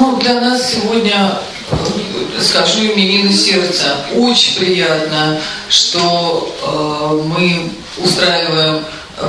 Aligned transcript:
Ну, 0.00 0.16
для 0.16 0.40
нас 0.40 0.72
сегодня, 0.72 1.38
э, 1.70 2.40
скажу 2.40 2.86
именины 2.86 3.30
сердца, 3.34 3.96
очень 4.14 4.58
приятно, 4.58 5.38
что 5.68 6.56
э, 6.62 7.22
мы 7.26 7.70
устраиваем 7.98 8.82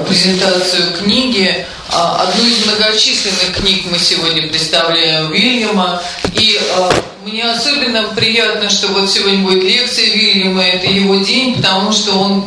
презентацию 0.08 0.94
книги. 0.98 1.66
А, 1.90 2.24
одну 2.24 2.46
из 2.46 2.66
многочисленных 2.66 3.58
книг 3.58 3.84
мы 3.92 4.00
сегодня 4.00 4.48
представляем 4.48 5.30
Вильяма. 5.34 6.02
И 6.36 6.58
э, 6.58 6.92
мне 7.26 7.44
особенно 7.52 8.04
приятно, 8.16 8.70
что 8.70 8.88
вот 8.94 9.12
сегодня 9.12 9.40
будет 9.40 9.64
лекция 9.64 10.06
Вильяма, 10.06 10.64
это 10.64 10.88
его 10.88 11.18
день, 11.18 11.58
потому 11.58 11.92
что 11.92 12.14
он, 12.14 12.46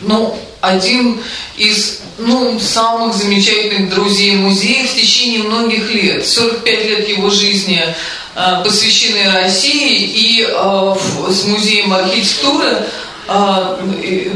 ну, 0.00 0.34
один 0.62 1.22
из 1.58 1.99
ну, 2.20 2.58
самых 2.60 3.14
замечательных 3.14 3.90
друзей 3.90 4.36
музея 4.36 4.86
в 4.86 4.94
течение 4.94 5.42
многих 5.42 5.92
лет. 5.92 6.26
45 6.26 6.84
лет 6.84 7.08
его 7.08 7.30
жизни 7.30 7.82
э, 8.34 8.62
посвящены 8.64 9.30
России 9.32 10.04
и 10.04 10.46
э, 10.48 10.94
с 11.28 11.44
музеем 11.44 11.92
архитектуры 11.92 12.86
а, 13.32 13.78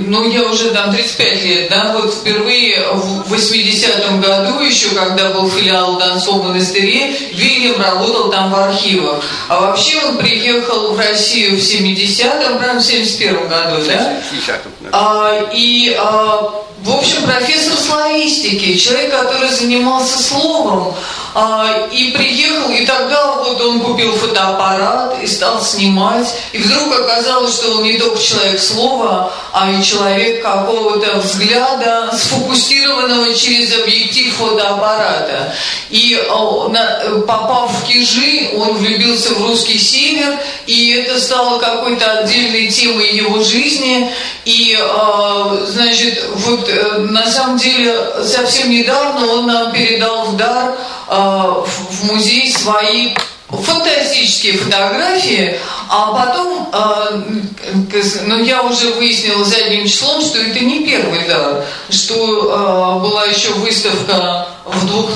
ну, 0.06 0.30
я 0.30 0.45
уже 0.45 0.70
там 0.70 0.92
35 0.92 1.42
лет, 1.42 1.69
да, 1.69 1.95
вот 1.95 2.15
впервые 2.15 2.80
в 2.92 3.34
80-м 3.34 4.20
году, 4.20 4.61
еще 4.61 4.91
когда 4.91 5.30
был 5.30 5.51
филиал 5.51 5.98
Донского 5.98 6.45
монастыря, 6.45 7.09
Вильям 7.33 7.80
работал 7.80 8.30
там 8.30 8.53
в 8.53 8.55
архивах. 8.55 9.25
А 9.48 9.62
вообще 9.62 9.98
он 9.98 10.19
приехал 10.19 10.92
в 10.92 10.98
Россию 10.98 11.56
в 11.56 11.61
70-м, 11.61 12.59
прям 12.59 12.78
в 12.78 12.83
71-м 12.83 13.48
году, 13.48 13.83
да? 13.84 14.20
60-м. 14.33 14.89
А, 14.92 15.51
и 15.53 15.97
а, 15.98 16.64
в 16.84 16.91
общем, 16.91 17.23
профессор 17.23 17.79
славистики, 17.79 18.77
человек, 18.77 19.11
который 19.11 19.48
занимался 19.48 20.19
словом, 20.23 20.95
а, 21.34 21.89
и 21.91 22.11
приехал, 22.11 22.70
и 22.70 22.84
тогда 22.84 23.36
вот 23.36 23.59
он 23.62 23.81
купил 23.81 24.12
фотоаппарат 24.12 25.19
и 25.22 25.27
стал 25.27 25.62
снимать, 25.62 26.34
и 26.53 26.59
вдруг 26.59 27.00
оказалось, 27.00 27.55
что 27.55 27.77
он 27.77 27.84
не 27.84 27.97
только 27.97 28.20
человек 28.22 28.61
слова, 28.61 29.33
а 29.55 29.70
и 29.70 29.83
человек 29.83 30.42
какого-то 30.42 31.19
взгляда, 31.19 32.10
сфокусированного 32.12 33.34
через 33.34 33.72
объектив 33.78 34.34
фотоаппарата. 34.34 35.55
И 35.91 36.20
а, 36.28 37.20
попав 37.27 37.70
в 37.70 37.86
Кижи, 37.86 38.50
он 38.56 38.77
влюбился 38.77 39.32
в 39.34 39.47
русский 39.47 39.78
север, 39.78 40.38
и 40.66 40.91
это 40.91 41.19
стало 41.20 41.58
какой-то 41.60 42.19
отдельной 42.19 42.69
темой 42.69 43.14
его 43.14 43.42
жизни, 43.42 44.10
и, 44.44 44.77
а, 44.78 45.64
значит, 45.66 46.22
вот 46.34 46.69
Э, 46.75 46.98
на 46.98 47.27
самом 47.27 47.56
деле 47.56 47.94
совсем 48.22 48.70
недавно 48.70 49.27
он 49.27 49.47
нам 49.47 49.72
передал 49.72 50.27
в 50.27 50.36
дар 50.36 50.75
э, 51.08 51.14
в 51.14 52.12
музей 52.12 52.52
свои 52.52 53.14
фантастические 53.56 54.58
фотографии, 54.58 55.58
а 55.88 56.12
потом, 56.12 56.69
э, 56.72 58.02
ну 58.27 58.42
я 58.42 58.62
уже 58.62 58.91
выяснила 58.94 59.44
задним 59.44 59.86
числом, 59.86 60.20
что 60.20 60.38
это 60.38 60.60
не 60.60 60.84
первый 60.84 61.27
дар, 61.28 61.64
что 61.91 63.00
была 63.02 63.25
еще 63.27 63.52
выставка 63.55 64.48
в 64.64 64.86
двух 64.86 65.10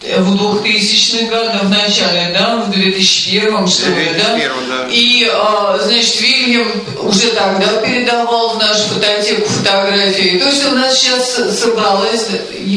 в 0.00 0.64
2000-х 0.64 1.26
годах, 1.26 1.62
в 1.64 1.70
начале, 1.70 2.30
да, 2.32 2.56
в 2.56 2.70
2001 2.70 3.66
что 3.66 3.90
ли, 3.90 4.10
да? 4.16 4.38
да. 4.68 4.86
И, 4.90 5.28
а, 5.32 5.76
значит, 5.82 6.20
Вильям 6.20 6.70
уже 7.02 7.30
тогда 7.32 7.80
передавал 7.82 8.50
в 8.50 8.58
нашу 8.58 8.82
фототеку 8.94 9.48
фотографии. 9.48 10.38
То 10.38 10.48
есть 10.48 10.66
у 10.66 10.70
нас 10.70 10.98
сейчас 10.98 11.58
собралась, 11.58 12.28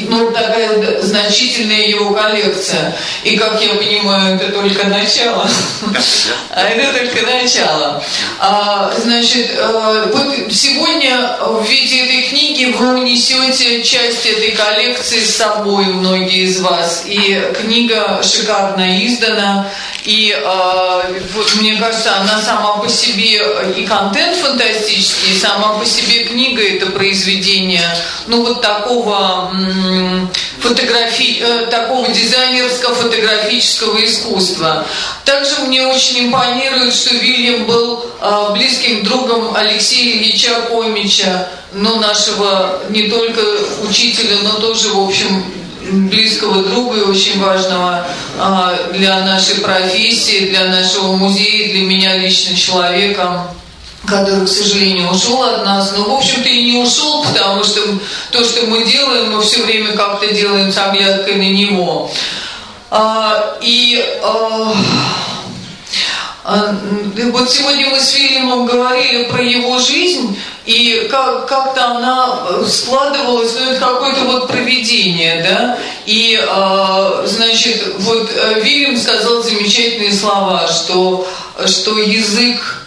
ну, 0.09 0.31
такая 0.31 1.01
значительная 1.01 1.87
его 1.87 2.11
коллекция. 2.11 2.97
И, 3.23 3.37
как 3.37 3.61
я 3.61 3.75
понимаю, 3.75 4.35
это 4.37 4.51
только 4.51 4.87
начало. 4.87 5.47
А 6.49 6.63
это 6.63 6.99
только 6.99 7.25
начало. 7.25 8.03
А, 8.39 8.93
значит, 8.97 9.51
э, 9.55 10.11
вот 10.11 10.53
сегодня 10.53 11.37
в 11.39 11.65
виде 11.67 12.03
этой 12.03 12.23
книги 12.29 12.65
вы 12.77 12.99
унесете 13.01 13.83
часть 13.83 14.25
этой 14.25 14.51
коллекции 14.51 15.19
с 15.19 15.35
собой, 15.35 15.85
многие 15.85 16.45
из 16.45 16.59
вас. 16.61 17.03
И 17.11 17.41
книга 17.59 18.21
шикарно 18.23 19.05
издана. 19.05 19.69
И 20.05 20.33
э, 20.33 21.19
вот, 21.35 21.55
мне 21.59 21.75
кажется, 21.75 22.15
она 22.15 22.41
сама 22.41 22.77
по 22.77 22.87
себе 22.87 23.43
и 23.75 23.85
контент 23.85 24.37
фантастический, 24.37 25.33
и 25.33 25.37
сама 25.37 25.77
по 25.77 25.85
себе 25.85 26.23
книга 26.23 26.63
это 26.63 26.87
произведение, 26.87 27.85
ну 28.25 28.41
вот 28.43 28.61
такого 28.61 29.51
фотографии, 30.59 31.43
э, 31.43 31.67
такого 31.67 32.07
дизайнерского 32.07 32.95
фотографического 32.95 34.03
искусства. 34.03 34.87
Также 35.25 35.59
мне 35.67 35.85
очень 35.85 36.27
импонирует, 36.27 36.93
что 36.93 37.13
Вильям 37.13 37.65
был 37.65 38.05
э, 38.21 38.53
близким 38.53 39.03
другом 39.03 39.53
Алексея 39.55 40.17
Ильича 40.17 40.61
Комича, 40.69 41.47
ну, 41.73 41.99
нашего 41.99 42.81
не 42.89 43.03
только 43.03 43.41
учителя, 43.87 44.37
но 44.43 44.53
тоже, 44.59 44.89
в 44.89 44.99
общем, 44.99 45.45
близкого 45.89 46.63
друга 46.63 46.97
и 46.97 47.01
очень 47.01 47.39
важного 47.39 48.05
а, 48.39 48.73
для 48.93 49.21
нашей 49.25 49.55
профессии, 49.55 50.49
для 50.49 50.65
нашего 50.65 51.15
музея, 51.15 51.73
для 51.73 51.83
меня 51.83 52.17
лично 52.17 52.55
человека 52.55 53.47
который, 54.05 54.45
к 54.45 54.49
сожалению, 54.49 55.09
ушел 55.11 55.43
от 55.43 55.65
нас. 55.65 55.93
Но, 55.95 56.03
в 56.03 56.17
общем-то, 56.17 56.49
и 56.49 56.71
не 56.71 56.77
ушел, 56.79 57.23
потому 57.23 57.63
что 57.63 57.81
то, 58.31 58.43
что 58.43 58.65
мы 58.65 58.83
делаем, 58.83 59.31
мы 59.31 59.41
все 59.41 59.63
время 59.63 59.93
как-то 59.93 60.33
делаем 60.33 60.71
с 60.71 60.77
оглядкой 60.77 61.35
на 61.35 61.49
него. 61.49 62.11
А, 62.89 63.57
и 63.61 64.03
а, 64.23 64.73
а, 66.43 66.75
вот 67.31 67.49
сегодня 67.49 67.89
мы 67.89 67.99
с 67.99 68.15
Вильямом 68.15 68.65
говорили 68.65 69.25
про 69.25 69.43
его 69.43 69.77
жизнь, 69.79 70.37
и 70.71 71.07
как, 71.09 71.47
как-то 71.47 71.85
она 71.85 72.39
э, 72.49 72.65
складывалась, 72.65 73.53
ну, 73.59 73.71
это 73.71 73.79
какое-то 73.79 74.21
вот 74.21 74.47
проведение, 74.47 75.43
да, 75.43 75.77
и, 76.05 76.39
э, 76.41 77.23
значит, 77.27 77.95
вот 77.99 78.29
э, 78.33 78.61
Вильям 78.61 78.97
сказал 78.97 79.43
замечательные 79.43 80.13
слова, 80.13 80.67
что, 80.67 81.27
что 81.65 81.99
язык 81.99 82.80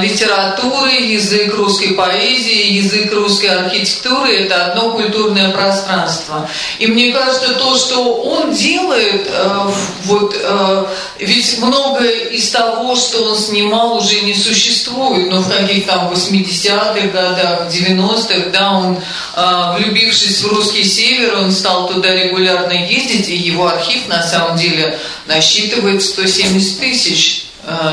литературы, 0.00 0.92
язык 0.92 1.54
русской 1.54 1.94
поэзии, 1.94 2.74
язык 2.74 3.12
русской 3.12 3.46
архитектуры– 3.46 4.36
это 4.44 4.66
одно 4.66 4.92
культурное 4.92 5.50
пространство. 5.50 6.48
И 6.78 6.86
мне 6.86 7.12
кажется, 7.12 7.54
то, 7.54 7.76
что 7.76 8.14
он 8.22 8.52
делает, 8.52 9.26
э, 9.26 9.70
вот, 10.04 10.34
э, 10.38 10.86
ведь 11.18 11.58
многое 11.58 12.28
из 12.30 12.50
того, 12.50 12.94
что 12.94 13.24
он 13.24 13.36
снимал, 13.36 13.96
уже 13.96 14.20
не 14.20 14.34
существует, 14.34 15.30
но 15.30 15.40
в 15.40 15.48
каких-то 15.48 15.88
там 15.88 16.12
80-х 16.12 17.08
годах, 17.08 17.68
90-х, 17.68 18.50
да, 18.52 18.72
он, 18.72 18.96
э, 18.96 19.78
влюбившись 19.78 20.42
в 20.42 20.48
русский 20.48 20.84
север, 20.84 21.36
он 21.38 21.50
стал 21.50 21.88
туда 21.88 22.14
регулярно 22.14 22.72
ездить, 22.72 23.28
и 23.28 23.36
его 23.36 23.68
архив 23.68 24.06
на 24.08 24.22
самом 24.22 24.56
деле 24.56 24.98
насчитывает 25.26 26.02
170 26.02 26.78
тысяч 26.78 27.47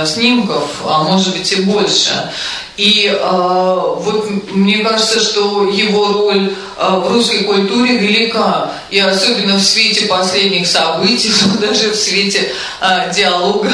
снимков, 0.05 0.81
а 0.85 1.03
может 1.03 1.33
быть 1.33 1.51
и 1.51 1.61
больше. 1.61 2.31
И 2.77 3.07
э, 3.07 3.17
вот 3.21 4.29
мне 4.51 4.79
кажется, 4.79 5.21
что 5.21 5.69
его 5.69 6.07
роль 6.07 6.53
э, 6.77 6.89
в 6.89 7.11
русской 7.13 7.45
культуре 7.45 7.97
велика, 7.97 8.71
и 8.89 8.99
особенно 8.99 9.55
в 9.55 9.63
свете 9.63 10.07
последних 10.07 10.67
событий, 10.67 11.31
даже 11.61 11.91
в 11.91 11.95
свете 11.95 12.51
э, 12.81 13.13
диалога 13.13 13.71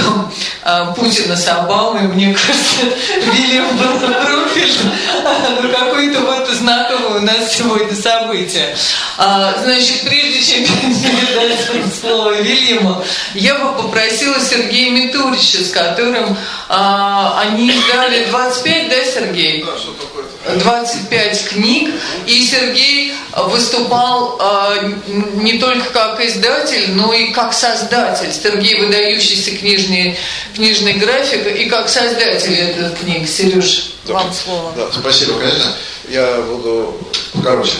э, 0.64 0.86
Путина 0.96 1.36
с 1.36 1.48
Обамой, 1.48 2.04
мне 2.04 2.34
кажется, 2.34 2.96
Вильям 3.34 3.66
Бруфельд, 3.76 4.78
ну 5.62 5.70
какое-то 5.72 6.20
вот 6.20 6.48
знаковое 6.50 7.22
у 7.22 7.26
нас 7.26 7.56
сегодня 7.56 7.96
событие. 7.96 8.76
А, 9.18 9.56
значит, 9.64 10.02
прежде 10.02 10.42
чем 10.42 10.66
передать 10.66 11.60
слово 12.00 12.42
Вильяму, 12.42 13.04
я 13.34 13.56
бы 13.56 13.82
попросила 13.82 14.40
Сергея 14.40 14.92
Митурича, 14.92 15.64
с 15.64 15.72
которым 15.72 16.38
а, 16.70 17.40
они 17.42 17.70
издали 17.70 18.26
25 18.26 18.91
да, 18.92 19.06
Сергей? 19.06 19.64
Да, 19.64 19.78
что 19.78 19.94
такое? 19.94 20.26
25 20.58 21.50
книг, 21.50 21.94
и 22.26 22.44
Сергей 22.44 23.14
выступал 23.36 24.40
э, 24.40 24.92
не 25.36 25.60
только 25.60 25.90
как 25.92 26.20
издатель, 26.20 26.92
но 26.92 27.14
и 27.14 27.32
как 27.32 27.54
создатель. 27.54 28.32
Сергей 28.32 28.80
выдающийся 28.80 29.52
книжный, 29.58 30.18
книжный 30.56 30.94
график 30.94 31.46
и 31.48 31.66
как 31.70 31.90
создатель 31.90 32.54
этих 32.54 33.00
книг. 33.00 33.28
Сереж, 33.28 33.94
да, 34.06 34.16
вам 34.16 34.34
слово. 34.34 34.74
Да, 34.76 34.90
спасибо, 34.92 35.40
конечно. 35.40 35.74
Я 36.10 36.42
буду 36.42 36.98
короче. 37.44 37.78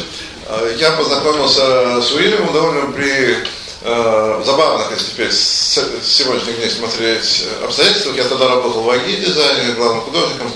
А, 0.48 0.76
я 0.78 0.92
познакомился 0.92 2.02
с 2.02 2.12
Уильямом 2.12 2.54
довольно 2.54 2.92
при 2.92 3.38
э, 3.82 4.42
забавных, 4.46 4.92
если 4.92 5.12
теперь 5.12 5.32
с 5.32 5.80
сегодняшних 6.04 6.58
дней 6.58 6.70
смотреть 6.70 7.46
обстоятельствах. 7.64 8.16
Я 8.16 8.26
тогда 8.26 8.50
работал 8.50 8.82
в 8.82 8.90
АГИ 8.90 9.18
дизайне, 9.18 9.74
главным 9.74 10.02
художником, 10.02 10.52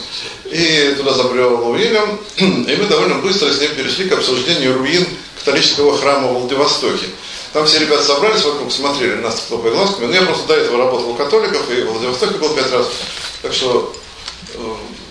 и 0.45 0.93
туда 0.97 1.13
забрел 1.13 1.69
Уильям, 1.69 2.19
и 2.37 2.75
мы 2.75 2.85
довольно 2.85 3.15
быстро 3.15 3.51
с 3.51 3.59
ним 3.59 3.75
перешли 3.75 4.07
к 4.09 4.13
обсуждению 4.13 4.77
руин 4.77 5.07
католического 5.39 5.97
храма 5.97 6.27
в 6.29 6.39
Владивостоке. 6.41 7.07
Там 7.53 7.65
все 7.65 7.79
ребята 7.79 8.03
собрались 8.03 8.43
вокруг, 8.43 8.69
смотрели 8.71 9.15
нас 9.15 9.45
хлопая 9.47 9.71
глазками. 9.71 10.07
Но 10.07 10.13
я 10.13 10.23
просто 10.23 10.47
до 10.47 10.55
этого 10.55 10.77
работал 10.77 11.11
у 11.11 11.13
католиков 11.13 11.69
и 11.71 11.83
в 11.83 11.91
Владивостоке 11.93 12.37
был 12.37 12.49
пять 12.49 12.69
раз. 12.71 12.87
Так 13.41 13.53
что 13.53 13.95
э, 14.53 14.57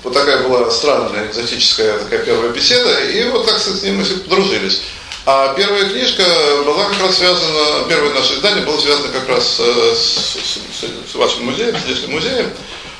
вот 0.03 0.13
такая 0.13 0.47
была 0.47 0.71
странная, 0.71 1.27
экзотическая 1.27 1.99
такая 1.99 2.19
первая 2.19 2.51
беседа. 2.51 3.01
И 3.01 3.31
вот 3.31 3.47
так 3.47 3.59
с 3.59 3.83
ним 3.83 3.97
мы 3.97 4.05
подружились. 4.05 4.83
А 5.27 5.55
первая 5.55 5.89
книжка 5.89 6.23
была 6.67 6.85
как 6.91 7.01
раз 7.01 7.17
связана, 7.17 7.89
первое 7.89 8.13
наше 8.13 8.35
издание 8.35 8.63
было 8.63 8.79
связано 8.79 9.09
как 9.09 9.27
раз 9.27 9.57
э, 9.59 9.95
с, 9.95 10.37
с, 10.37 11.13
с 11.13 11.15
вашим 11.15 11.47
музеем, 11.47 11.75
здешним 11.79 12.11
музеем. 12.11 12.51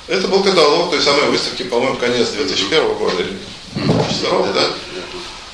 Это 0.09 0.27
был 0.29 0.43
каталог 0.43 0.91
той 0.91 1.03
самой 1.03 1.29
выставки, 1.29 1.65
по-моему, 1.65 1.97
конец 1.97 2.29
2001 2.31 2.95
года 2.95 3.23
или 3.23 3.37
2002, 3.75 4.53
да? 4.55 4.67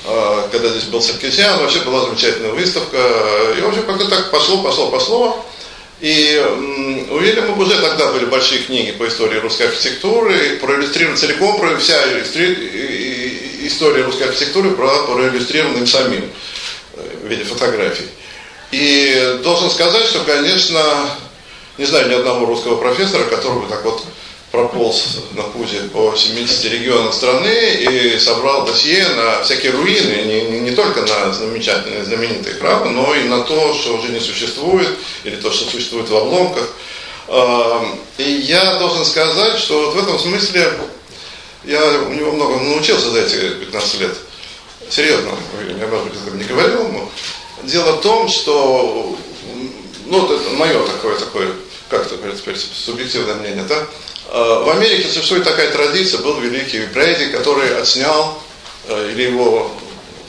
А, 0.05 0.47
когда 0.49 0.69
здесь 0.69 0.85
был 0.85 1.01
Саркисян, 1.01 1.59
вообще 1.59 1.79
была 1.79 2.05
замечательная 2.05 2.51
выставка. 2.51 2.97
И, 3.57 3.61
в 3.61 3.67
общем, 3.67 3.83
как-то 3.83 4.07
так 4.07 4.31
пошло, 4.31 4.63
пошло, 4.63 4.89
пошло. 4.91 5.45
И 5.99 6.41
у 7.11 7.17
Вильяма 7.17 7.53
уже 7.53 7.81
тогда 7.81 8.13
были 8.13 8.25
большие 8.25 8.61
книги 8.61 8.91
по 8.91 9.07
истории 9.09 9.39
русской 9.39 9.67
архитектуры, 9.67 10.57
проиллюстрированы 10.61 11.17
целиком, 11.17 11.59
про 11.59 11.75
вся 11.77 12.01
история 13.67 14.03
русской 14.03 14.23
архитектуры 14.23 14.71
проиллюстрирована 14.71 15.77
им 15.77 15.85
самим 15.87 16.31
виде 17.31 17.43
фотографий. 17.43 18.05
И 18.71 19.39
должен 19.43 19.69
сказать, 19.69 20.05
что, 20.05 20.19
конечно, 20.23 20.81
не 21.77 21.85
знаю 21.85 22.09
ни 22.09 22.13
одного 22.13 22.45
русского 22.45 22.77
профессора, 22.77 23.23
который 23.23 23.61
бы 23.61 23.67
так 23.67 23.83
вот 23.83 24.03
прополз 24.51 25.19
на 25.31 25.43
пузе 25.43 25.81
по 25.93 26.13
70 26.15 26.65
регионам 26.65 27.13
страны 27.13 27.75
и 27.79 28.19
собрал 28.19 28.65
досье 28.65 29.07
на 29.07 29.43
всякие 29.43 29.71
руины, 29.71 30.23
не, 30.25 30.59
не, 30.59 30.71
только 30.71 31.01
на 31.01 31.31
замечательные, 31.31 32.03
знаменитые 32.03 32.55
храмы, 32.55 32.89
но 32.89 33.15
и 33.15 33.23
на 33.23 33.43
то, 33.43 33.73
что 33.73 33.95
уже 33.97 34.09
не 34.09 34.19
существует, 34.19 34.89
или 35.23 35.37
то, 35.37 35.51
что 35.51 35.69
существует 35.69 36.09
в 36.09 36.15
обломках. 36.15 36.67
И 38.17 38.23
я 38.23 38.75
должен 38.75 39.05
сказать, 39.05 39.57
что 39.57 39.85
вот 39.85 39.95
в 39.95 40.03
этом 40.03 40.19
смысле 40.19 40.73
я 41.63 41.81
у 42.09 42.13
него 42.13 42.31
много 42.31 42.57
научился 42.57 43.09
за 43.09 43.21
эти 43.21 43.49
15 43.51 43.99
лет. 44.01 44.17
Серьезно, 44.91 45.31
я, 45.79 45.87
быть, 45.87 46.13
этого 46.13 46.35
не 46.35 46.43
говорил 46.43 46.87
ему. 46.87 47.09
Дело 47.63 47.93
в 47.93 48.01
том, 48.01 48.27
что, 48.27 49.17
ну, 50.05 50.25
это 50.25 50.49
мое 50.49 50.85
такое, 50.85 51.17
такое, 51.17 51.47
как 51.89 52.07
это 52.07 52.17
говорится, 52.17 52.67
субъективное 52.75 53.35
мнение, 53.35 53.63
да, 53.63 53.87
в 54.29 54.69
Америке 54.69 55.07
существует 55.07 55.45
такая 55.45 55.71
традиция, 55.71 56.19
был 56.19 56.39
великий 56.41 56.81
Брейди, 56.87 57.31
который 57.31 57.77
отснял, 57.77 58.41
э, 58.87 59.11
или 59.11 59.23
его 59.23 59.71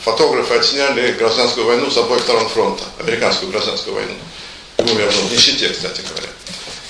фотографы 0.05 0.55
отсняли 0.55 1.13
гражданскую 1.13 1.67
войну 1.67 1.91
с 1.91 1.97
обоих 1.97 2.23
сторон 2.23 2.49
фронта, 2.49 2.85
американскую 3.01 3.51
гражданскую 3.51 3.97
войну. 3.97 4.15
Умер 4.79 5.09
он 5.09 5.29
в 5.29 5.33
нищете, 5.33 5.69
кстати 5.71 6.03
говоря. 6.09 6.29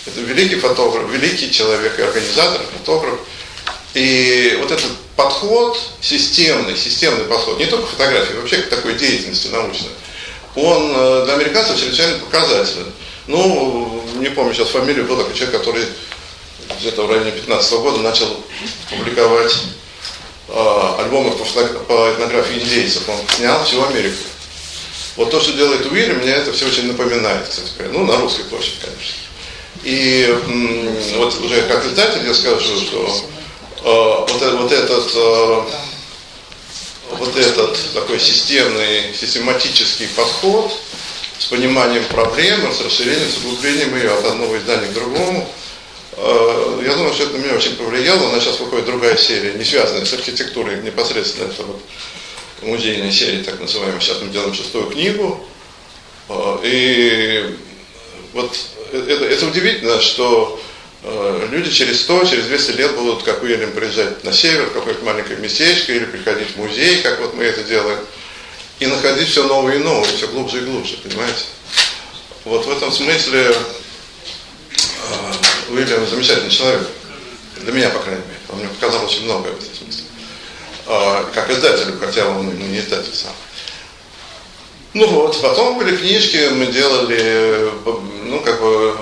Это 0.07 0.21
великий 0.21 0.57
фотограф, 0.57 1.11
великий 1.11 1.51
человек 1.51 1.99
и 1.99 2.03
организатор, 2.03 2.61
фотограф. 2.79 3.19
И 3.95 4.59
вот 4.61 4.71
этот 4.71 4.91
подход, 5.17 5.79
системный, 6.01 6.77
системный 6.77 7.25
подход, 7.25 7.59
не 7.59 7.67
только 7.67 7.87
фотографии, 7.87 8.35
вообще 8.35 8.59
к 8.59 8.71
такой 8.71 8.95
деятельности 8.95 9.49
научной, 9.49 9.91
он 10.55 10.93
э, 10.95 11.25
для 11.25 11.35
американцев 11.35 11.79
чрезвычайно 11.79 12.19
показателен. 12.19 12.93
Ну, 13.27 14.05
не 14.17 14.29
помню 14.31 14.53
сейчас 14.53 14.69
фамилию, 14.69 15.07
был 15.07 15.17
такой 15.17 15.35
человек, 15.35 15.59
который 15.59 15.85
где-то 16.79 17.07
в 17.07 17.11
районе 17.11 17.31
15 17.31 17.73
года 17.81 17.99
начал 18.01 18.27
публиковать 18.91 19.55
э, 20.49 20.95
альбомы 20.99 21.33
по, 21.33 21.45
по 21.45 22.13
этнографии 22.13 22.61
индейцев. 22.61 23.09
Он 23.09 23.17
снял 23.37 23.65
всю 23.65 23.83
Америку. 23.85 24.17
Вот 25.17 25.31
то, 25.31 25.41
что 25.41 25.53
делает 25.53 25.85
Уильям, 25.87 26.19
мне 26.19 26.33
это 26.33 26.53
все 26.53 26.67
очень 26.67 26.87
напоминает, 26.87 27.47
кстати 27.47 27.71
говоря. 27.77 27.99
Ну, 27.99 28.05
на 28.07 28.17
русской 28.19 28.45
площади, 28.45 28.77
конечно. 28.81 29.15
И 29.85 30.35
вот 31.17 31.39
уже 31.41 31.63
как 31.63 31.85
издатель 31.85 32.27
я 32.27 32.35
скажу, 32.35 32.81
что 32.81 33.25
вот, 33.83 34.43
э, 34.43 34.57
вот 34.57 34.73
этот 34.73 35.11
э, 35.15 35.63
вот 37.19 37.37
этот 37.37 37.79
такой 37.95 38.19
системный, 38.19 39.15
систематический 39.15 40.09
подход 40.17 40.73
с 41.39 41.47
пониманием 41.47 42.05
проблемы, 42.05 42.73
с 42.73 42.81
расширением, 42.81 43.31
с 43.31 43.45
углублением 43.45 43.95
ее 43.97 44.13
от 44.13 44.25
одного 44.25 44.57
издания 44.57 44.87
к 44.87 44.95
другому– 44.95 45.49
Э, 46.15 46.83
я 46.85 46.95
думаю, 46.95 47.15
что 47.15 47.25
это 47.25 47.39
на 47.39 47.43
меня 47.43 47.55
очень 47.55 47.77
повлияло. 47.77 48.29
У 48.29 48.33
нас 48.33 48.45
сейчас 48.45 48.61
выходит 48.61 48.87
другая 48.87 49.17
серия, 49.17 49.55
не 49.55 49.65
связанная 49.65 50.05
с 50.05 50.13
архитектурой 50.13 50.83
непосредственно. 50.83 51.51
Это 51.51 51.63
вот 51.63 51.81
музейная 52.63 53.11
серия, 53.11 53.43
так 53.43 53.61
называемая. 53.61 54.01
Сейчас 54.01 54.21
мы 54.21 54.29
делаем 54.29 54.55
шестую 54.55 54.91
книгу. 54.91 55.45
Э, 56.29 56.59
и 56.63 57.57
вот 58.35 58.55
это, 58.93 59.25
это 59.25 59.47
удивительно, 59.47 60.01
что 60.01 60.61
э, 60.61 60.72
люди 61.51 61.71
через 61.71 62.03
100, 62.03 62.25
через 62.25 62.45
200 62.45 62.71
лет 62.73 62.95
будут, 62.95 63.23
как 63.23 63.43
Уильям, 63.43 63.73
приезжать 63.73 64.23
на 64.25 64.33
север, 64.33 64.67
в 64.67 64.73
какое-то 64.73 65.05
маленькое 65.05 65.39
местечко, 65.39 65.93
или 65.93 66.05
приходить 66.05 66.51
в 66.51 66.57
музей, 66.57 67.03
как 67.03 67.21
вот 67.21 67.35
мы 67.35 67.45
это 67.45 67.65
делаем, 67.65 67.99
и 68.79 68.87
находить 68.87 69.29
все 69.29 69.45
новое 69.47 69.77
и 69.77 69.79
новое, 69.79 70.11
все 70.17 70.29
глубже 70.29 70.59
и 70.59 70.65
глубже, 70.65 70.97
понимаете? 71.03 71.45
Вот 72.45 72.67
в 72.67 72.71
этом 72.71 72.93
смысле 72.93 73.55
Уильям 75.73 76.07
замечательный 76.07 76.51
человек. 76.51 76.87
Для 77.61 77.73
меня, 77.73 77.91
по 77.91 78.01
крайней 78.01 78.23
мере. 78.23 78.39
Он 78.51 78.59
мне 78.59 78.69
показал 78.69 79.05
очень 79.05 79.25
многое 79.25 79.53
в 79.53 79.63
этом 79.63 79.75
смысле. 79.75 80.05
А, 80.87 81.31
как 81.33 81.51
издателю, 81.51 81.99
хотя 81.99 82.29
он 82.29 82.47
не 82.49 82.79
издатель 82.79 83.15
сам. 83.15 83.33
Ну 84.95 85.07
вот, 85.07 85.41
потом 85.41 85.79
были 85.79 85.97
книжки, 85.97 86.51
мы 86.53 86.67
делали, 86.67 87.71
ну 88.25 88.41
как 88.41 88.61
бы, 88.61 88.95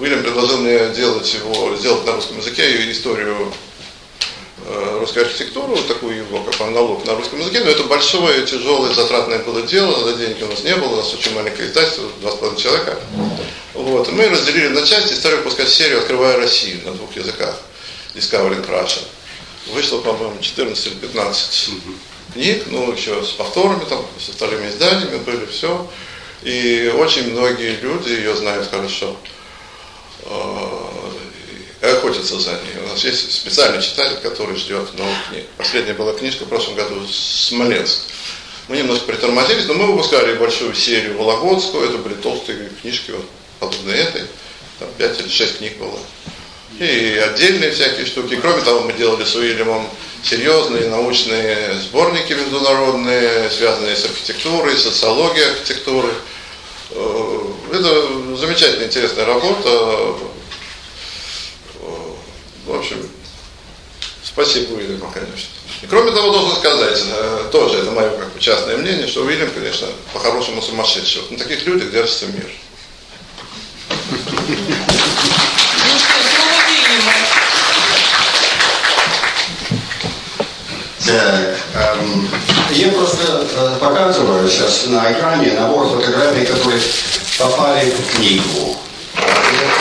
Уильям 0.00 0.22
предложил 0.22 0.58
мне 0.58 0.88
делать 0.94 1.34
его, 1.34 1.76
сделать 1.76 2.06
на 2.06 2.12
русском 2.12 2.38
языке 2.38 2.90
историю 2.90 3.52
э, 4.64 4.96
русской 4.98 5.24
архитектуры, 5.24 5.74
вот 5.74 5.88
такую 5.88 6.16
его, 6.16 6.42
как 6.42 6.58
монолог 6.58 7.04
на 7.04 7.14
русском 7.16 7.38
языке, 7.38 7.60
но 7.60 7.70
это 7.70 7.82
большое, 7.84 8.46
тяжелое, 8.46 8.94
затратное 8.94 9.40
было 9.40 9.60
дело, 9.60 10.02
за 10.02 10.16
денег 10.16 10.38
у 10.40 10.46
нас 10.46 10.64
не 10.64 10.74
было, 10.74 10.94
у 10.94 10.96
нас 10.96 11.12
очень 11.12 11.34
маленькое 11.34 11.68
издательство, 11.68 12.08
два 12.22 12.30
с 12.30 12.36
половиной 12.36 12.62
человека. 12.62 12.98
Вот. 13.74 14.08
И 14.08 14.12
мы 14.12 14.28
разделили 14.30 14.68
на 14.68 14.86
части 14.86 15.12
стали 15.12 15.36
выпускать 15.36 15.68
серию 15.68 15.98
«Открывая 15.98 16.38
Россию» 16.38 16.80
на 16.86 16.92
двух 16.92 17.14
языках. 17.14 17.60
Discovering 18.14 18.66
Russia. 18.66 19.02
Вышло, 19.66 20.00
по-моему, 20.00 20.40
14 20.40 20.86
или 20.86 20.94
15 20.94 21.70
книг, 22.32 22.62
ну, 22.68 22.90
еще 22.90 23.22
с 23.22 23.28
повторами, 23.32 23.84
там, 23.84 24.04
с 24.18 24.30
остальными 24.30 24.70
изданиями 24.70 25.18
были, 25.18 25.44
все. 25.44 25.86
И 26.42 26.90
очень 26.96 27.32
многие 27.32 27.76
люди 27.82 28.08
ее 28.08 28.34
знают 28.34 28.70
хорошо. 28.70 29.14
И 31.82 31.86
охотятся 31.86 32.38
за 32.38 32.50
ней. 32.50 32.84
У 32.84 32.88
нас 32.88 33.02
есть 33.04 33.32
специальный 33.32 33.82
читатель, 33.82 34.18
который 34.22 34.56
ждет 34.56 34.92
новых 34.98 35.16
книг. 35.30 35.46
Последняя 35.56 35.94
была 35.94 36.12
книжка 36.12 36.44
в 36.44 36.48
прошлом 36.48 36.74
году 36.74 37.06
«Смоленск». 37.08 38.00
Мы 38.68 38.76
немножко 38.76 39.06
притормозились, 39.06 39.66
но 39.66 39.74
мы 39.74 39.86
выпускали 39.86 40.34
большую 40.34 40.74
серию 40.74 41.18
Вологодскую, 41.18 41.88
это 41.88 41.98
были 41.98 42.14
толстые 42.14 42.70
книжки, 42.82 43.10
вот, 43.10 43.24
подобной 43.58 43.96
этой, 43.96 44.22
там 44.78 44.88
5 44.96 45.20
или 45.20 45.28
6 45.28 45.58
книг 45.58 45.78
было. 45.78 45.98
И 46.78 47.16
отдельные 47.16 47.72
всякие 47.72 48.06
штуки. 48.06 48.36
Кроме 48.36 48.62
того, 48.62 48.82
мы 48.82 48.92
делали 48.92 49.24
с 49.24 49.34
Уильямом 49.34 49.88
серьезные 50.22 50.88
научные 50.88 51.74
сборники 51.80 52.32
международные, 52.32 53.50
связанные 53.50 53.96
с 53.96 54.04
архитектурой, 54.04 54.76
социологией 54.76 55.50
архитектуры. 55.50 56.14
Это 57.72 58.36
замечательная, 58.36 58.86
интересная 58.86 59.24
работа. 59.24 60.16
В 62.66 62.74
общем, 62.74 63.08
спасибо 64.22 64.74
Уильяму, 64.74 65.10
конечно. 65.12 65.48
И 65.82 65.86
кроме 65.86 66.12
того, 66.12 66.30
должен 66.30 66.56
сказать, 66.56 67.02
э, 67.06 67.48
тоже 67.50 67.78
это 67.78 67.90
мое 67.90 68.10
как 68.10 68.32
бы 68.32 68.40
частное 68.40 68.76
мнение, 68.76 69.06
что 69.06 69.22
Уильям, 69.22 69.50
конечно, 69.50 69.88
по-хорошему 70.12 70.60
сумасшедший. 70.60 71.22
Вот 71.22 71.30
на 71.30 71.38
таких 71.38 71.64
людях 71.66 71.90
держится 71.90 72.26
мир. 72.26 72.46
Так, 81.06 81.56
эм, 81.74 82.28
я 82.72 82.88
просто 82.92 83.48
э, 83.52 83.76
показываю 83.80 84.48
сейчас 84.48 84.86
на 84.86 85.12
экране 85.12 85.52
набор 85.54 85.88
фотографий, 85.88 86.46
которые 86.46 86.80
попали 87.40 87.90
в 87.90 88.16
книгу. 88.16 88.76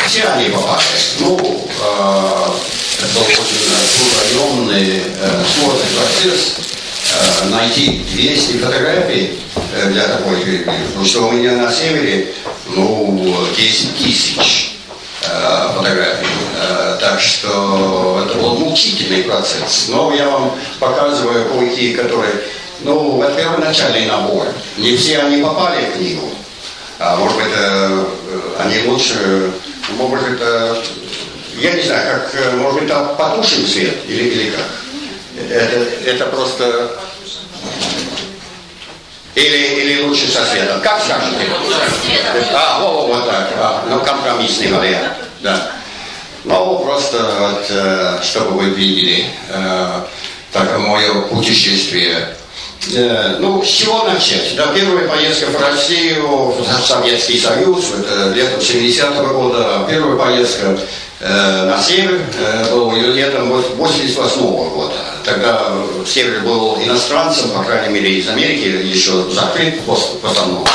Все 0.08 0.24
они 0.24 0.50
попали. 0.50 0.82
Ну, 1.20 1.38
э, 1.38 2.48
это 3.04 3.20
очень 3.20 3.44
трудоемный, 4.34 5.04
э, 5.20 5.44
сложный 5.54 5.90
процесс 5.96 6.56
э, 7.14 7.50
найти 7.50 8.06
200 8.14 8.58
фотографий 8.58 9.40
э, 9.76 9.90
для 9.90 10.08
такой 10.08 10.42
книги. 10.42 10.64
Потому 10.88 11.06
что 11.06 11.28
у 11.28 11.32
меня 11.32 11.52
на 11.54 11.72
севере 11.72 12.34
ну, 12.70 13.36
10 13.56 13.98
тысяч 13.98 14.78
э, 15.24 15.70
фотографий. 15.76 16.28
Э, 16.62 16.98
так 17.00 17.20
что 17.20 18.26
это 18.26 18.38
был 18.40 18.56
мучительный 18.56 19.24
процесс. 19.24 19.88
Но 19.90 20.14
я 20.14 20.30
вам 20.30 20.54
показываю 20.80 21.50
кое-какие, 21.50 21.94
которые 21.94 22.36
ну, 22.82 23.12
вот 23.12 23.36
первоначальный 23.36 24.06
набор. 24.06 24.48
Не 24.78 24.96
все 24.96 25.20
они 25.20 25.44
попали 25.44 25.86
в 25.86 25.98
книгу. 25.98 26.30
А 27.00 27.16
может 27.16 27.38
быть, 27.38 27.54
э, 27.56 28.06
они 28.60 28.80
лучше, 28.90 29.52
может 29.92 30.30
быть, 30.30 30.40
э, 30.42 30.84
я 31.56 31.72
не 31.72 31.82
знаю, 31.84 32.22
как, 32.30 32.54
может 32.56 32.82
быть, 32.82 32.90
там 32.90 33.16
потушим 33.16 33.66
свет 33.66 33.96
или, 34.06 34.24
или 34.24 34.50
как? 34.52 34.66
Это, 35.50 35.80
это 36.06 36.26
просто... 36.26 37.00
Или, 39.36 39.58
или 39.82 40.02
лучше 40.04 40.30
со 40.30 40.44
светом. 40.44 40.82
Как 40.82 41.02
скажете? 41.02 41.38
А, 42.54 42.80
вот, 42.82 43.08
вот 43.08 43.26
так. 43.26 43.50
А, 43.58 43.86
ну, 43.90 44.02
компромиссный 44.02 44.74
вариант. 44.74 45.14
Да. 45.40 45.72
Ну, 46.44 46.80
просто 46.80 47.18
вот, 47.40 47.66
э, 47.70 48.20
чтобы 48.24 48.58
вы 48.58 48.72
видели, 48.72 49.26
э, 49.48 50.02
так 50.52 50.78
мое 50.80 51.22
путешествие. 51.22 52.36
Э, 52.94 53.38
ну, 53.40 53.62
с 53.62 53.68
чего 53.68 54.04
начать? 54.04 54.56
Да, 54.56 54.68
первая 54.74 55.08
поездка 55.08 55.48
в 55.48 55.62
Россию, 55.62 56.28
в 56.28 56.66
Советский 56.86 57.38
Союз, 57.38 57.92
это 58.00 58.30
летом 58.34 58.60
70-го 58.60 59.34
года, 59.34 59.86
первая 59.90 60.16
поездка 60.16 60.80
э, 61.20 61.66
на 61.66 61.82
север 61.82 62.22
э, 62.40 62.72
был 62.72 62.92
летом 62.96 63.50
88 63.52 64.42
-го 64.42 64.70
года. 64.70 64.96
Тогда 65.26 65.74
север 66.08 66.42
был 66.42 66.78
иностранцем, 66.82 67.50
по 67.50 67.64
крайней 67.64 67.94
мере, 67.94 68.12
из 68.12 68.30
Америки, 68.30 68.88
еще 68.88 69.30
закрыт 69.30 69.82
по 69.82 69.94
основному. 69.94 70.66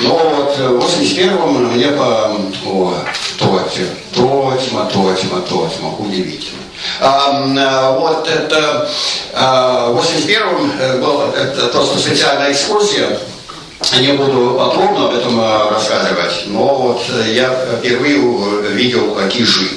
Но 0.00 0.16
вот 0.18 0.56
в 0.56 0.78
81-м 0.78 1.74
мне 1.74 1.88
по... 1.88 2.34
О, 2.66 2.94
Тотьма, 3.38 3.88
Тотьма, 4.14 4.84
Тотьма, 4.86 5.40
Тотьма, 5.42 5.90
удивительно. 5.98 6.62
А, 7.00 7.92
вот 7.92 8.28
это 8.28 8.88
а, 9.34 9.90
в 9.90 9.98
81-м 9.98 11.00
был 11.00 11.22
это 11.34 11.68
просто 11.68 11.98
специальная 11.98 12.52
экскурсия. 12.52 13.18
Не 13.98 14.12
буду 14.12 14.56
подробно 14.58 15.08
об 15.08 15.14
этом 15.14 15.40
а, 15.40 15.70
рассказывать, 15.70 16.46
но 16.46 16.74
вот 16.74 17.02
я 17.26 17.50
впервые 17.78 18.18
видел 18.72 19.16
Киши. 19.28 19.68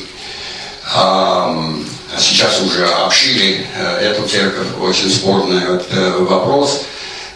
Сейчас 2.18 2.62
уже 2.62 2.86
обшили 2.86 3.66
э, 3.76 4.12
эту 4.12 4.28
церковь, 4.28 4.68
очень 4.80 5.10
спорный 5.10 5.68
вот, 5.68 5.86
э, 5.92 6.18
вопрос. 6.20 6.86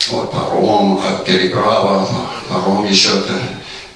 Вот 0.09 0.31
паром, 0.31 1.01
переправа, 1.25 2.07
паром 2.47 2.85
еще 2.85 3.09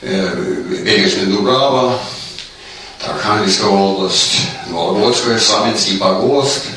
э, 0.01 0.35
бережная 0.83 1.27
Дубрава, 1.27 1.97
Архангельская 3.07 3.69
область, 3.69 4.37
Вологодская, 4.69 5.39
Саминский 5.39 5.97
погост, 5.97 6.67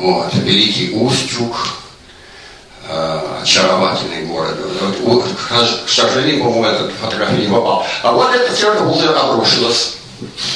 вот, 0.00 0.32
Великий 0.34 0.94
Устюг, 0.94 1.56
очаровательный 3.42 4.26
город. 4.26 4.56
Вот, 5.02 5.24
к 5.86 5.88
сожалению, 5.88 6.44
по-моему, 6.44 6.66
эта 6.66 6.90
фотография 7.00 7.36
не 7.36 7.52
попал. 7.52 7.84
А 8.02 8.12
вот 8.12 8.34
эта 8.34 8.54
церковь 8.54 8.96
уже 8.96 9.08
обрушилась. 9.08 9.96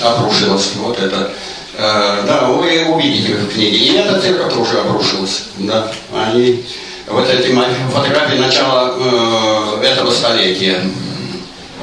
Обрушилась. 0.03 0.71
Вот 0.77 0.99
это 0.99 1.33
Э, 1.81 2.25
да, 2.27 2.49
вы 2.49 2.87
увидите 2.87 3.35
в 3.35 3.53
книге. 3.53 3.77
И 3.77 3.93
эта 3.95 4.21
церковь 4.21 4.53
тоже 4.53 4.81
обрушилась. 4.81 5.45
Да, 5.59 5.89
они, 6.13 6.65
вот 7.07 7.29
эти 7.31 7.57
фотографии 7.93 8.37
начала 8.37 8.95
э, 8.99 9.85
этого 9.85 10.11
столетия. 10.11 10.83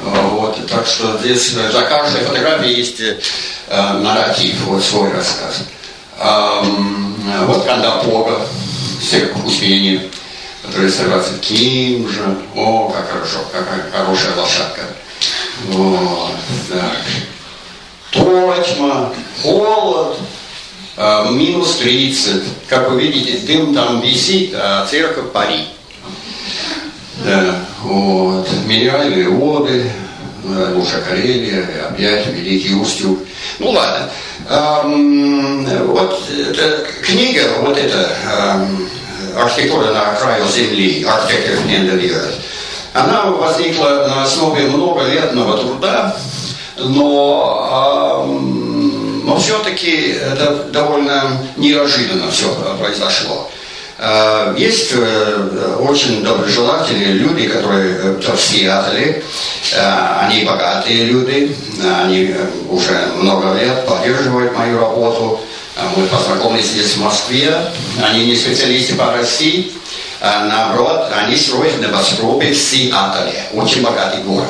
Вот, 0.06 0.66
так 0.68 0.86
что 0.86 1.18
здесь 1.18 1.50
за 1.50 1.82
каждой 1.82 2.22
фотографией 2.22 2.76
есть 2.76 3.00
э, 3.00 3.18
нарратив, 3.68 4.60
вот 4.66 4.82
свой 4.82 5.10
рассказ. 5.12 5.64
Э, 6.18 6.62
вот 7.46 7.66
Бога, 8.04 8.40
церковь 9.02 9.44
Успения, 9.44 10.02
которая 10.62 10.90
сражается 10.90 11.38
Ким 11.38 12.08
же, 12.08 12.38
о, 12.54 12.88
как 12.90 13.10
хорошо, 13.10 13.38
какая 13.52 13.90
хорошая 13.90 14.36
лошадка. 14.36 14.82
Вот, 15.68 16.32
так 16.68 16.92
точно, 18.16 19.12
холод, 19.42 20.16
э, 20.96 21.30
минус 21.32 21.76
30. 21.76 22.42
Как 22.68 22.90
вы 22.90 23.02
видите, 23.02 23.38
дым 23.46 23.74
там 23.74 24.00
висит, 24.00 24.54
а 24.54 24.86
церковь 24.86 25.32
парит. 25.32 25.68
Вот. 27.82 28.48
Минеральные 28.66 29.28
воды, 29.28 29.90
Луша 30.74 31.00
Карелия, 31.00 31.68
опять 31.88 32.26
Великий 32.28 32.74
Устюг. 32.74 33.18
Ну 33.58 33.70
ладно. 33.70 34.10
Эм, 34.48 35.66
вот 35.86 36.22
эта 36.30 36.86
книга, 37.02 37.42
вот 37.62 37.76
эта 37.76 38.10
эм, 38.32 38.88
архитектура 39.36 39.92
на 39.92 40.14
краю 40.14 40.46
земли, 40.48 41.04
the 41.04 42.12
Earth, 42.12 42.34
она 42.92 43.24
возникла 43.26 44.06
на 44.08 44.22
основе 44.22 44.68
многолетного 44.68 45.58
труда 45.58 46.16
но, 46.78 48.26
но 49.24 49.36
все-таки 49.38 50.12
это 50.12 50.64
довольно 50.64 51.38
неожиданно 51.56 52.30
все 52.30 52.46
произошло. 52.78 53.50
А, 53.98 54.54
есть 54.56 54.92
э, 54.92 55.76
очень 55.80 56.22
доброжелательные 56.22 57.14
люди, 57.14 57.48
которые 57.48 57.96
э, 58.02 58.36
Сиатле, 58.36 59.22
э, 59.72 60.18
они 60.20 60.44
богатые 60.44 61.04
люди, 61.04 61.56
они 61.82 62.34
уже 62.68 63.08
много 63.16 63.54
лет 63.54 63.86
поддерживают 63.86 64.54
мою 64.56 64.78
работу. 64.78 65.40
Мы 65.96 66.06
познакомились 66.06 66.66
здесь 66.66 66.94
в 66.94 67.02
Москве, 67.02 67.54
они 68.02 68.26
не 68.26 68.36
специалисты 68.36 68.94
по 68.94 69.12
России, 69.12 69.72
наоборот, 70.20 71.12
они 71.14 71.36
строят 71.36 71.78
небоскребы 71.80 72.50
в 72.50 72.56
Сиатле, 72.56 73.44
очень 73.52 73.82
богатый 73.82 74.22
город. 74.22 74.48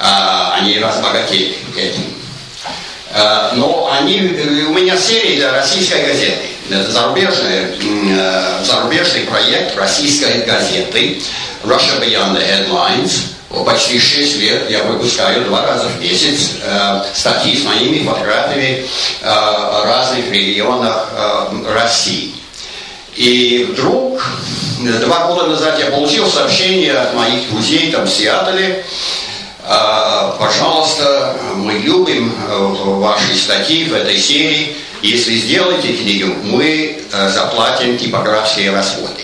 Они 0.00 0.80
разбогатели 0.80 1.54
этим. 1.76 2.02
Но 3.54 3.92
они, 3.96 4.22
у 4.68 4.72
меня 4.72 4.96
серия 4.96 5.36
для 5.36 5.52
российской 5.52 6.04
газеты. 6.04 6.53
Это 6.70 6.90
зарубежный, 6.90 7.76
э, 8.16 8.64
зарубежный 8.64 9.22
проект 9.22 9.76
российской 9.76 10.46
газеты 10.46 11.20
Russia 11.62 12.00
Beyond 12.00 12.36
the 12.36 12.42
Headlines. 12.42 13.12
Почти 13.66 13.98
6 13.98 14.38
лет 14.40 14.70
я 14.70 14.82
выпускаю 14.84 15.44
два 15.44 15.66
раза 15.66 15.88
в 15.88 16.00
месяц 16.00 16.52
э, 16.62 17.02
статьи 17.12 17.56
с 17.56 17.64
моими 17.64 18.04
фотографиями 18.06 18.86
э, 19.20 19.26
в 19.26 19.84
разных 19.84 20.30
регионах 20.32 21.08
России. 21.68 22.34
И 23.14 23.68
вдруг, 23.70 24.26
два 24.80 25.26
года 25.26 25.46
назад 25.48 25.78
я 25.78 25.86
получил 25.86 26.26
сообщение 26.26 26.94
от 26.94 27.14
моих 27.14 27.48
друзей 27.50 27.92
там 27.92 28.06
в 28.06 28.10
Сиатле, 28.10 28.84
а, 29.66 30.36
пожалуйста, 30.38 31.36
мы 31.56 31.72
любим 31.74 32.34
э, 32.36 32.56
ваши 32.56 33.34
статьи 33.34 33.84
в 33.84 33.94
этой 33.94 34.18
серии. 34.18 34.76
Если 35.04 35.34
сделаете 35.34 35.92
книгу, 35.92 36.34
мы 36.44 36.98
э, 37.12 37.28
заплатим 37.28 37.98
типографские 37.98 38.70
расходы. 38.70 39.20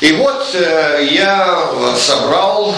И 0.00 0.12
вот 0.12 0.46
э, 0.54 1.08
я 1.10 1.68
собрал 1.98 2.72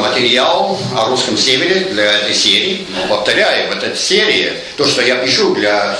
материал 0.00 0.78
о 0.96 1.08
русском 1.10 1.36
севере 1.36 1.88
для 1.90 2.20
этой 2.20 2.34
серии. 2.34 2.86
Но 2.88 3.06
повторяю, 3.06 3.68
вот 3.68 3.82
эта 3.82 3.94
серия, 3.98 4.54
то, 4.78 4.86
что 4.86 5.02
я 5.02 5.16
пишу 5.16 5.54
для 5.54 5.94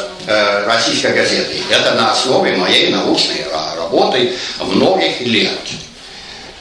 российской 0.65 1.13
газеты, 1.13 1.57
это 1.69 1.93
на 1.93 2.13
основе 2.13 2.57
моей 2.57 2.89
научной 2.89 3.45
работы 3.77 4.33
многих 4.59 5.21
лет. 5.21 5.61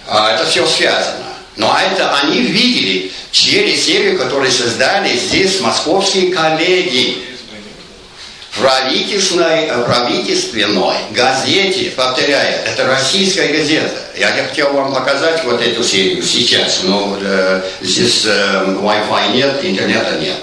А 0.05 0.33
это 0.35 0.45
все 0.45 0.67
связано. 0.67 1.27
Но 1.55 1.73
это 1.77 2.13
они 2.17 2.41
видели 2.41 3.09
через 3.31 3.85
серию, 3.85 4.17
которую 4.17 4.51
создали 4.51 5.15
здесь 5.15 5.61
московские 5.61 6.33
коллеги 6.33 7.32
правительственной, 8.59 9.67
правительственной 9.85 10.95
газете, 11.11 11.91
повторяю, 11.95 12.63
это 12.65 12.85
российская 12.85 13.47
газета. 13.47 13.95
Я 14.17 14.27
хотел 14.27 14.73
вам 14.73 14.93
показать 14.93 15.43
вот 15.43 15.61
эту 15.61 15.83
серию 15.83 16.21
сейчас, 16.23 16.81
но 16.83 17.17
э, 17.19 17.61
здесь 17.81 18.25
э, 18.25 18.65
Wi-Fi 18.79 19.33
нет, 19.33 19.59
интернета 19.63 20.17
нет. 20.19 20.37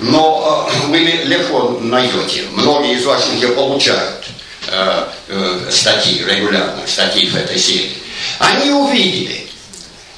Но 0.00 0.68
э, 0.70 0.86
вы 0.88 0.98
легко 0.98 1.78
найдете. 1.80 2.44
Многие 2.52 2.94
из 2.94 3.04
вас 3.04 3.28
уже 3.36 3.48
получают 3.48 4.26
э, 4.68 5.04
э, 5.28 5.70
статьи 5.70 6.24
регулярно, 6.24 6.80
статьи 6.86 7.28
в 7.28 7.36
этой 7.36 7.58
серии. 7.58 7.98
Они 8.38 8.70
увидели, 8.70 9.45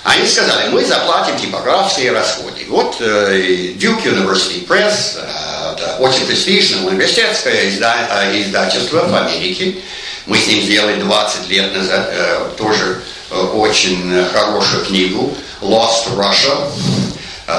они 0.09 0.27
сказали, 0.27 0.69
мы 0.69 0.85
заплатим 0.85 1.37
типографские 1.37 2.13
расходы. 2.13 2.65
Вот 2.69 2.97
э, 3.01 3.75
Duke 3.77 4.05
University 4.05 4.67
Press, 4.67 5.19
э, 5.19 5.97
очень 5.99 6.27
престижное 6.27 6.87
университетское 6.87 7.65
э, 7.65 8.41
издательство 8.41 9.07
в 9.07 9.15
Америке. 9.15 9.77
Мы 10.25 10.39
с 10.39 10.47
ним 10.47 10.63
сделали 10.63 11.01
20 11.01 11.49
лет 11.49 11.75
назад 11.75 12.57
тоже 12.57 13.03
очень 13.31 14.25
хорошую 14.33 14.85
книгу 14.85 15.35
Lost 15.63 16.15
Russia, 16.17 16.71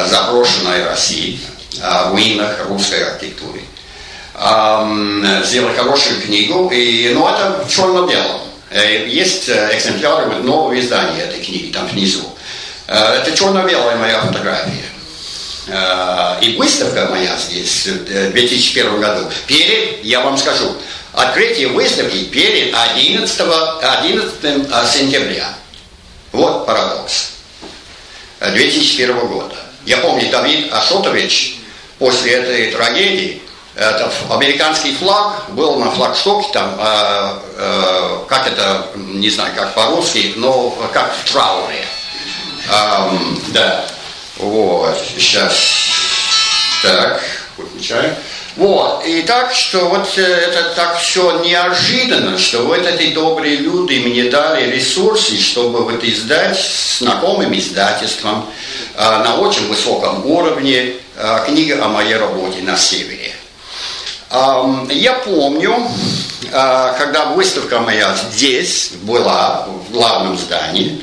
заброшенная 0.08 0.86
Россия, 0.86 1.38
о 1.82 2.10
руинах 2.10 2.60
русской 2.68 3.04
архитектуры. 3.04 3.62
сделать 5.46 5.76
хорошую 5.76 6.22
книгу, 6.22 6.70
и, 6.72 7.12
ну, 7.16 7.28
это 7.28 7.66
черно-белом. 7.68 8.42
Есть 9.08 9.50
экземпляры 9.50 10.28
нового 10.44 10.80
издания 10.80 11.22
этой 11.22 11.42
книги, 11.42 11.72
там 11.72 11.88
внизу. 11.88 12.29
Э, 12.90 13.22
это 13.22 13.32
черно-белая 13.38 13.96
моя 13.98 14.22
фотография. 14.22 14.86
И 16.42 16.56
выставка 16.58 17.10
моя 17.12 17.38
здесь 17.38 17.86
в 17.86 18.32
2001 18.32 19.00
году. 19.00 19.30
Перед, 19.46 20.04
я 20.04 20.22
вам 20.22 20.36
скажу, 20.36 20.76
открытие 21.14 21.68
выставки 21.68 22.24
перед 22.24 22.74
11, 22.74 23.42
11 23.80 24.92
сентября. 24.92 25.54
Вот 26.32 26.66
парадокс. 26.66 27.34
2001 28.40 29.28
года. 29.28 29.56
Я 29.86 29.98
помню, 29.98 30.32
Давид 30.32 30.74
Ашотович 30.74 31.58
после 32.00 32.32
этой 32.32 32.72
трагедии 32.72 33.40
это 33.76 34.12
американский 34.30 34.96
флаг 34.96 35.52
был 35.52 35.76
на 35.76 35.92
флагштоке 35.92 36.48
там, 36.52 36.76
э, 36.80 37.40
э, 37.58 38.18
как 38.28 38.48
это, 38.48 38.88
не 38.96 39.30
знаю, 39.30 39.54
как 39.56 39.76
по-русски, 39.76 40.34
но 40.36 40.72
как 40.92 41.14
в 41.16 41.32
трауре. 41.32 41.86
Эм, 42.72 43.42
да, 43.48 43.86
вот, 44.38 44.96
сейчас, 45.18 45.56
так, 46.84 47.22
выключаем. 47.58 48.14
Вот, 48.56 49.06
и 49.06 49.22
так, 49.24 49.54
что 49.54 49.90
вот 49.90 50.08
э, 50.18 50.22
это 50.22 50.76
так 50.76 51.00
все 51.00 51.40
неожиданно, 51.40 52.38
что 52.38 52.64
вот 52.64 52.86
эти 52.86 53.14
добрые 53.14 53.56
люди 53.56 54.00
мне 54.06 54.26
дали 54.26 54.70
ресурсы, 54.70 55.40
чтобы 55.40 55.84
вот 55.84 56.04
издать 56.04 56.60
с 56.60 57.00
знакомым 57.00 57.58
издательством 57.58 58.46
э, 58.96 59.02
на 59.02 59.38
очень 59.38 59.68
высоком 59.68 60.26
уровне 60.26 60.94
э, 61.16 61.44
книга 61.48 61.84
о 61.84 61.88
моей 61.88 62.18
работе 62.18 62.62
на 62.62 62.78
севере. 62.78 63.34
Я 64.32 65.14
помню, 65.26 65.90
а, 66.52 66.94
когда 66.94 67.26
выставка 67.26 67.80
моя 67.80 68.16
здесь 68.32 68.92
была, 69.02 69.68
в 69.68 69.92
главном 69.92 70.38
здании, 70.38 71.02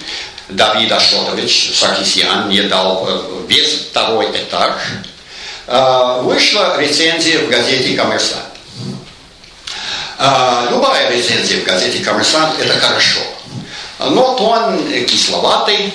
Давид 0.49 0.93
Ашотович 0.93 1.73
Саркисян 1.75 2.47
мне 2.47 2.63
дал 2.63 3.05
э, 3.09 3.45
весь 3.49 3.89
второй 3.91 4.27
этаж, 4.27 4.73
а, 5.67 6.21
вышла 6.21 6.79
рецензия 6.79 7.41
в 7.41 7.49
газете 7.49 7.97
«Коммерсант». 7.97 8.45
А, 10.19 10.69
любая 10.71 11.11
рецензия 11.11 11.61
в 11.61 11.65
газете 11.65 11.99
«Коммерсант»– 12.05 12.55
это 12.61 12.79
хорошо. 12.79 13.21
Но 13.99 14.35
тон 14.37 14.87
кисловатый, 15.07 15.93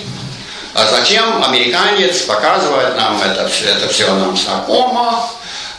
а 0.74 0.86
зачем 0.88 1.41
американец 1.43 2.24
показывает 2.24 2.98
нам 2.98 3.22
это, 3.22 3.50
это 3.65 3.88
все 3.88 4.13
нам 4.13 4.36
знакомо, 4.36 5.29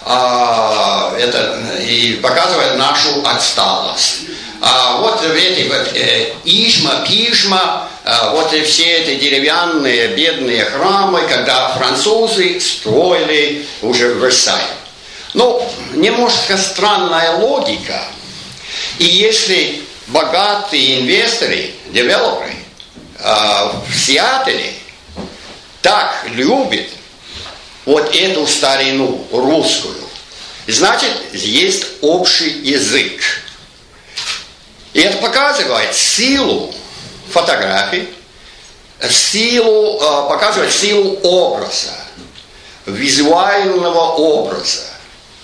а, 0.06 1.14
это 1.18 1.60
и 1.86 2.14
показывает 2.22 2.78
нашу 2.78 3.22
отсталость. 3.26 4.20
А 4.64 4.98
вот 4.98 5.20
в 5.20 5.34
эти 5.34 5.66
вот, 5.66 5.88
э, 5.92 6.34
Ишма, 6.44 7.04
Пишма, 7.04 7.88
э, 8.04 8.30
вот 8.30 8.52
и 8.54 8.62
все 8.62 8.98
эти 8.98 9.16
деревянные 9.16 10.08
бедные 10.14 10.64
храмы, 10.64 11.22
когда 11.28 11.70
французы 11.70 12.60
строили 12.60 13.66
уже 13.82 14.14
Версаль. 14.14 14.62
Ну, 15.34 15.68
немножко 15.94 16.56
странная 16.56 17.38
логика. 17.38 18.04
И 19.00 19.04
если 19.04 19.82
богатые 20.06 21.00
инвесторы, 21.00 21.72
девелоперы 21.90 22.54
э, 23.18 23.34
в 23.88 23.98
Сиатле 23.98 24.74
так 25.80 26.24
любят 26.28 26.86
вот 27.84 28.14
эту 28.14 28.46
старину 28.46 29.26
русскую, 29.32 30.08
значит, 30.68 31.10
есть 31.32 31.84
общий 32.00 32.60
язык. 32.60 33.20
И 34.92 35.00
это 35.00 35.18
показывает 35.18 35.94
силу 35.94 36.74
фотографий, 37.30 38.08
силу, 39.10 39.98
э, 40.00 40.28
показывает 40.28 40.72
силу 40.72 41.18
образа, 41.22 41.92
визуального 42.86 44.12
образа. 44.12 44.82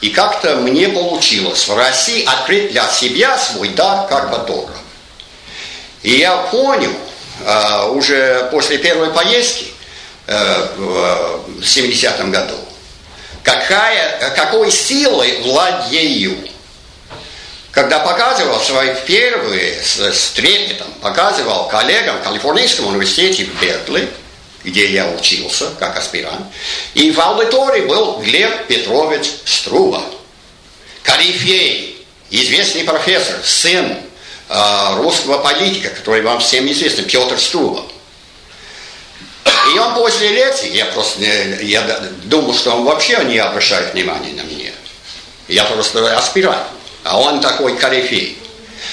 И 0.01 0.11
как-то 0.11 0.57
мне 0.57 0.89
получилось 0.89 1.67
в 1.67 1.77
России 1.77 2.25
открыть 2.25 2.71
для 2.71 2.89
себя 2.89 3.37
свой 3.39 3.71
дар 3.71 4.07
как 4.09 4.31
фотограф. 4.31 4.77
И 6.03 6.19
я 6.19 6.37
понял 6.37 6.93
э, 7.45 7.89
уже 7.91 8.49
после 8.53 8.79
первой 8.79 9.11
поездки, 9.11 9.73
Э, 10.31 10.69
в 10.77 11.63
70-м 11.63 12.31
году. 12.31 12.55
Какая, 13.43 14.31
какой 14.37 14.71
силой 14.71 15.41
владею. 15.41 16.37
Когда 17.79 18.01
показывал 18.01 18.59
свои 18.59 18.93
первые, 19.07 19.81
с 19.81 20.33
трепетом, 20.35 20.89
показывал 21.01 21.69
коллегам 21.69 22.19
в 22.19 22.25
Калифорнийском 22.25 22.89
университете 22.89 23.45
в 23.45 23.63
Беркли, 23.63 24.11
где 24.65 24.91
я 24.91 25.09
учился 25.09 25.71
как 25.79 25.97
аспирант, 25.97 26.45
и 26.95 27.13
в 27.13 27.21
аудитории 27.21 27.83
был 27.83 28.19
Глеб 28.19 28.67
Петрович 28.67 29.31
Струба, 29.45 30.03
корифей, 31.05 32.05
известный 32.31 32.83
профессор, 32.83 33.37
сын 33.45 33.97
э, 34.49 34.95
русского 34.97 35.39
политика, 35.39 35.91
который 35.91 36.23
вам 36.23 36.41
всем 36.41 36.69
известен, 36.73 37.05
Петр 37.05 37.39
Струба. 37.39 37.85
И 39.73 39.79
он 39.79 39.95
после 39.95 40.31
лекции, 40.31 40.75
я 40.75 40.87
просто 40.87 41.23
я 41.23 41.83
думал, 42.25 42.57
что 42.57 42.73
он 42.73 42.87
вообще 42.87 43.23
не 43.23 43.39
обращает 43.39 43.95
внимания 43.95 44.33
на 44.33 44.43
меня. 44.43 44.73
Я 45.47 45.63
просто 45.63 46.19
аспирант. 46.19 46.67
А 47.09 47.19
он 47.19 47.41
такой 47.41 47.75
корифей. 47.77 48.39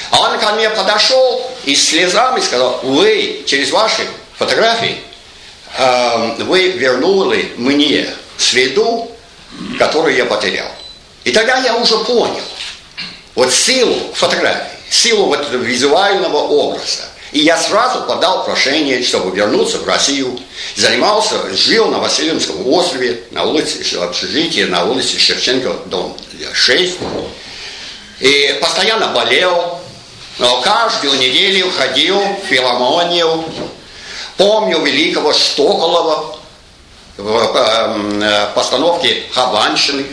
А 0.10 0.22
он 0.22 0.40
ко 0.40 0.54
мне 0.54 0.70
подошел 0.70 1.52
и 1.66 1.76
с 1.76 1.90
слезами 1.90 2.40
сказал, 2.40 2.80
вы 2.84 3.44
через 3.46 3.72
ваши 3.72 4.08
фотографии 4.38 4.98
э, 5.78 6.36
вы 6.44 6.70
вернули 6.70 7.52
мне 7.58 8.08
среду, 8.38 9.12
которую 9.78 10.16
я 10.16 10.26
потерял. 10.26 10.72
И 11.26 11.32
тогда 11.32 11.58
я 11.58 11.76
уже 11.76 11.98
понял 12.00 12.44
вот 13.36 13.54
силу 13.54 13.98
фотографии, 14.14 14.78
силу 14.90 15.26
вот 15.26 15.42
этого 15.42 15.62
визуального 15.62 16.38
образа. 16.38 17.04
И 17.34 17.40
я 17.40 17.58
сразу 17.58 18.04
подал 18.04 18.46
прошение, 18.46 19.04
чтобы 19.04 19.36
вернуться 19.36 19.80
в 19.80 19.86
Россию. 19.86 20.40
Занимался, 20.78 21.54
жил 21.54 21.88
на 21.88 22.00
Васильевском 22.00 22.66
острове, 22.66 23.24
на 23.32 23.44
улице 23.44 23.98
общежития, 23.98 24.68
на 24.68 24.86
улице 24.86 25.20
Шевченко, 25.20 25.76
дом 25.88 26.16
6. 26.54 26.94
И 28.20 28.58
постоянно 28.62 29.08
болел, 29.08 29.80
но 30.38 30.62
каждую 30.62 31.18
неделю 31.20 31.72
ходил 31.72 32.20
в 32.20 32.48
филармонию. 32.48 33.44
Помню 34.38 34.82
великого 34.82 35.34
Штоколова 35.34 36.38
в 37.18 38.22
э, 38.22 38.48
постановке 38.54 39.24
«Хованщины» 39.32 40.06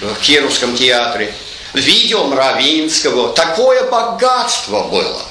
в 0.00 0.14
Кировском 0.20 0.76
театре. 0.76 1.34
Видел 1.74 2.24
Мравинского. 2.24 3.32
Такое 3.32 3.84
богатство 3.84 4.84
было. 4.84 5.22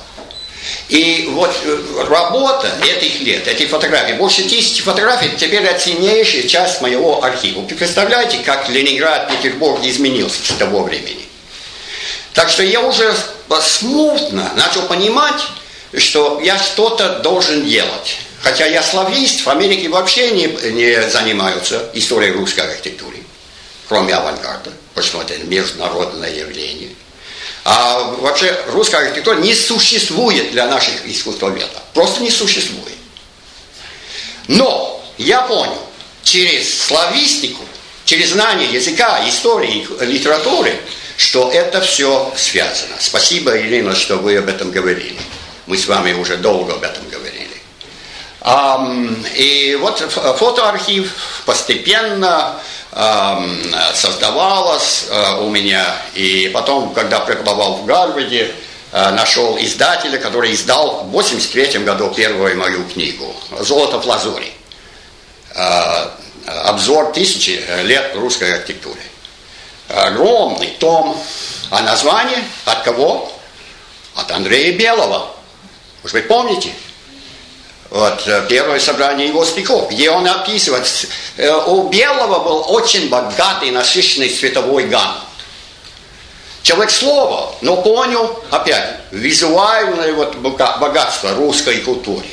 И 0.90 1.30
вот 1.32 1.56
э, 1.64 2.06
работа 2.08 2.68
этих 2.84 3.22
лет, 3.22 3.48
эти 3.48 3.66
фотографии, 3.66 4.14
больше 4.14 4.44
тысячи 4.44 4.82
фотографий, 4.82 5.32
теперь 5.38 5.64
это 5.64 5.80
ценнейшая 5.80 6.44
часть 6.44 6.82
моего 6.82 7.24
архива. 7.24 7.64
Представляете, 7.64 8.40
как 8.40 8.70
Ленинград, 8.70 9.32
Петербург 9.32 9.80
изменился 9.84 10.40
с 10.44 10.56
того 10.58 10.84
времени? 10.84 11.29
Так 12.40 12.50
что 12.50 12.64
я 12.64 12.80
уже 12.80 13.14
смутно 13.62 14.50
начал 14.56 14.84
понимать, 14.84 15.44
что 15.98 16.40
я 16.40 16.58
что-то 16.58 17.20
должен 17.20 17.66
делать. 17.66 18.20
Хотя 18.42 18.66
я 18.66 18.82
славист, 18.82 19.46
в 19.46 19.50
Америке 19.50 19.90
вообще 19.90 20.32
не, 20.32 20.46
не 20.72 21.10
занимаются 21.10 21.90
историей 21.94 22.32
русской 22.32 22.62
архитектуры, 22.62 23.18
кроме 23.90 24.14
авангарда, 24.14 24.72
потому 24.94 25.06
что 25.06 25.34
это 25.34 25.44
международное 25.48 26.34
явление. 26.34 26.92
А 27.66 28.04
вообще 28.04 28.58
русская 28.68 29.02
архитектура 29.02 29.36
не 29.36 29.54
существует 29.54 30.52
для 30.52 30.66
наших 30.68 31.06
искусствоведов. 31.06 31.82
Просто 31.94 32.22
не 32.22 32.32
существует. 32.32 32.96
Но 34.48 35.04
я 35.18 35.42
понял, 35.42 35.84
через 36.24 36.84
славистику, 36.84 37.66
через 38.06 38.30
знание 38.30 38.72
языка, 38.72 39.28
истории, 39.28 39.86
литературы, 40.00 40.80
что 41.20 41.52
это 41.52 41.82
все 41.82 42.32
связано. 42.38 42.96
Спасибо, 42.98 43.54
Елена, 43.54 43.94
что 43.94 44.16
вы 44.16 44.38
об 44.38 44.48
этом 44.48 44.72
говорили. 44.72 45.20
Мы 45.66 45.78
с 45.78 45.86
вами 45.86 46.14
уже 46.14 46.38
долго 46.38 46.74
об 46.76 46.84
этом 46.84 47.04
говорили. 47.10 47.60
И 49.36 49.78
вот 49.82 50.00
фотоархив 50.00 51.12
постепенно 51.46 52.56
создавалось 53.94 55.08
э, 55.10 55.42
у 55.42 55.50
меня. 55.50 55.86
И 56.16 56.50
потом, 56.54 56.94
когда 56.94 57.20
преподавал 57.20 57.76
в 57.76 57.86
Гарварде, 57.86 58.52
э, 58.94 59.12
нашел 59.12 59.58
издателя, 59.60 60.18
который 60.18 60.54
издал 60.54 61.04
в 61.04 61.12
83 61.12 61.80
году 61.84 62.14
первую 62.16 62.58
мою 62.58 62.86
книгу 62.86 63.36
«Золото 63.60 64.00
в 64.00 64.06
лазури». 64.06 64.54
Э, 65.54 66.08
обзор 66.46 67.12
тысячи 67.12 67.62
лет 67.84 68.16
русской 68.16 68.56
архитектуры. 68.56 69.02
Огромный 69.90 70.68
том, 70.80 71.20
а 71.70 71.82
название 71.82 72.44
от 72.66 72.84
кого? 72.84 73.32
От 74.16 74.32
Андрея 74.32 74.78
Белого. 74.78 75.28
Может 76.04 76.14
быть, 76.14 76.28
помните? 76.28 76.72
Вот 77.90 78.28
э, 78.28 78.46
первое 78.48 78.80
собрание 78.80 79.28
его 79.28 79.44
стихов, 79.44 79.90
где 79.90 80.12
он 80.12 80.28
описывает, 80.28 80.86
э, 81.38 81.52
у 81.52 81.90
Белого 81.90 82.40
был 82.44 82.66
очень 82.68 83.10
богатый, 83.10 83.72
насыщенный 83.72 84.30
световой 84.30 84.86
гамм. 84.86 85.16
Человек 86.62 86.92
слова, 86.92 87.56
но 87.62 87.78
понял, 87.78 88.44
опять, 88.52 88.98
визуальное 89.10 90.14
вот 90.14 90.36
богатство 90.36 91.34
русской 91.34 91.78
культуры. 91.78 92.28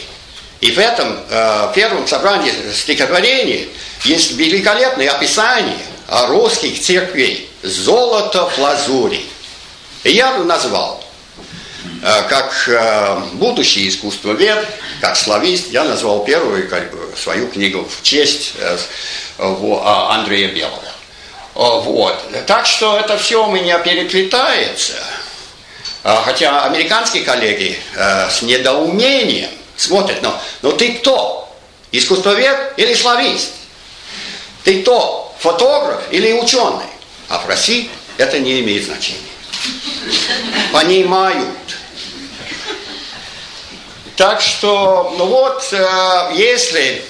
И 0.60 0.70
в 0.72 0.78
этом 0.78 1.18
э, 1.30 1.72
первом 1.74 2.06
собрании 2.06 2.52
стихотворений 2.74 3.70
есть 4.04 4.32
великолепное 4.32 5.10
описание 5.10 5.78
русских 6.08 6.80
церквей. 6.80 7.48
Золото 7.62 8.48
в 8.48 8.58
лазури. 8.58 9.24
Я 10.04 10.38
назвал, 10.38 11.02
э, 12.02 12.22
как 12.28 12.68
э, 12.68 13.20
будущий 13.32 13.88
искусствовед, 13.88 14.66
как 15.00 15.16
славист, 15.16 15.68
я 15.70 15.84
назвал 15.84 16.24
первую 16.24 16.68
как 16.68 16.92
бы, 16.92 17.16
свою 17.16 17.48
книгу 17.48 17.84
в 17.84 18.02
честь 18.02 18.52
э, 18.58 18.78
в, 19.38 20.12
Андрея 20.12 20.48
Белого. 20.48 20.80
Вот. 21.54 22.18
Так 22.46 22.66
что 22.66 22.98
это 22.98 23.16
все 23.16 23.44
у 23.44 23.50
меня 23.50 23.78
переплетается. 23.78 24.92
А, 26.04 26.22
хотя 26.22 26.64
американские 26.64 27.24
коллеги 27.24 27.78
с 27.96 28.42
недоумением 28.42 29.48
смотрят, 29.74 30.22
но, 30.22 30.38
но 30.60 30.72
ты 30.72 30.92
кто? 30.94 31.50
Искусствовед 31.92 32.74
или 32.76 32.92
славист? 32.92 33.52
Ты 34.64 34.82
кто? 34.82 35.25
Фотограф 35.40 36.02
или 36.10 36.32
ученый? 36.32 36.86
А 37.28 37.38
в 37.38 37.46
России 37.48 37.90
это 38.18 38.38
не 38.38 38.60
имеет 38.60 38.84
значения. 38.84 39.20
Понимают. 40.72 41.48
Так 44.16 44.40
что, 44.40 45.14
ну 45.18 45.26
вот, 45.26 45.68
э, 45.72 46.30
если, 46.34 47.04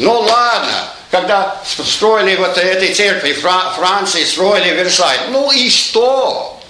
ну 0.00 0.20
ладно, 0.20 0.88
когда 1.10 1.60
строили 1.64 2.36
вот 2.36 2.56
этой 2.58 2.92
церкви 2.92 3.32
Фра- 3.34 3.72
Франции, 3.76 4.24
строили 4.24 4.70
Версаль. 4.74 5.18
Ну 5.30 5.52
и 5.52 5.70
что? 5.70 6.60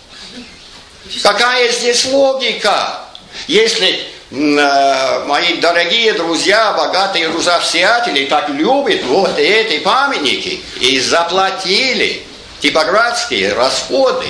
Какая 1.22 1.72
здесь 1.72 2.04
логика? 2.04 3.00
Если 3.46 4.06
мои 4.30 5.56
дорогие 5.56 6.12
друзья, 6.12 6.72
богатые 6.72 7.26
русовсиатели 7.28 8.26
так 8.26 8.48
любят 8.50 9.02
вот 9.04 9.38
эти 9.38 9.80
памятники 9.80 10.60
и 10.80 11.00
заплатили 11.00 12.22
типографские 12.60 13.52
расходы 13.54 14.28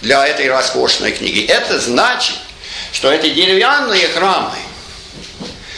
для 0.00 0.26
этой 0.26 0.48
роскошной 0.48 1.12
книги, 1.12 1.44
это 1.46 1.78
значит, 1.78 2.36
что 2.92 3.12
эти 3.12 3.30
деревянные 3.30 4.08
храмы 4.08 4.56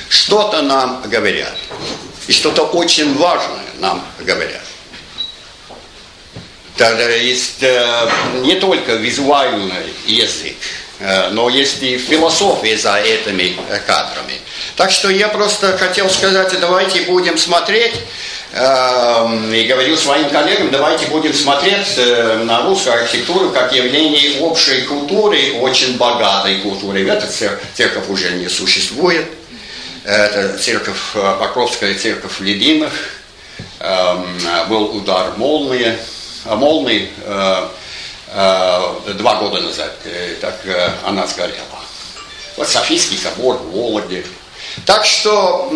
что-то 0.08 0.62
нам 0.62 1.02
говорят. 1.06 1.54
И 2.28 2.32
что-то 2.32 2.62
очень 2.64 3.16
важное 3.16 3.64
нам 3.78 4.04
говорят. 4.20 4.62
Тогда 6.76 7.08
есть 7.08 7.62
э, 7.62 8.10
не 8.42 8.56
только 8.56 8.94
визуальный 8.94 9.94
язык, 10.06 10.56
э, 10.56 10.85
но 11.30 11.48
есть 11.50 11.82
и 11.82 11.98
философия 11.98 12.76
за 12.76 12.96
этими 12.96 13.56
э, 13.68 13.78
кадрами. 13.86 14.40
Так 14.76 14.90
что 14.90 15.10
я 15.10 15.28
просто 15.28 15.76
хотел 15.76 16.08
сказать, 16.08 16.58
давайте 16.58 17.02
будем 17.02 17.36
смотреть, 17.36 17.94
э, 18.52 19.54
и 19.54 19.64
говорю 19.64 19.96
своим 19.96 20.30
коллегам, 20.30 20.70
давайте 20.70 21.06
будем 21.06 21.34
смотреть 21.34 21.98
э, 21.98 22.38
на 22.44 22.62
русскую 22.62 22.94
архитектуру 22.94 23.50
как 23.50 23.72
явление 23.72 24.40
общей 24.40 24.82
культуры, 24.82 25.54
очень 25.60 25.96
богатой 25.96 26.56
культуры. 26.60 27.06
Эта 27.06 27.26
церковь 27.74 28.08
уже 28.08 28.30
не 28.32 28.48
существует. 28.48 29.26
Это 30.04 30.56
церковь, 30.58 31.00
э, 31.14 31.36
Покровская 31.38 31.94
церковь 31.94 32.40
Лединых. 32.40 32.92
Эм, 33.78 34.24
был 34.68 34.96
удар 34.96 35.36
молнии, 35.36 35.98
молнии 36.46 37.10
э, 37.24 37.24
э, 37.26 37.68
два 38.28 39.36
года 39.36 39.60
назад, 39.60 39.92
так 40.40 40.54
она 41.04 41.26
сгорела. 41.26 41.60
Вот 42.56 42.68
Софийский 42.68 43.18
собор 43.18 43.56
в. 43.72 44.26
Так 44.84 45.06
что 45.06 45.68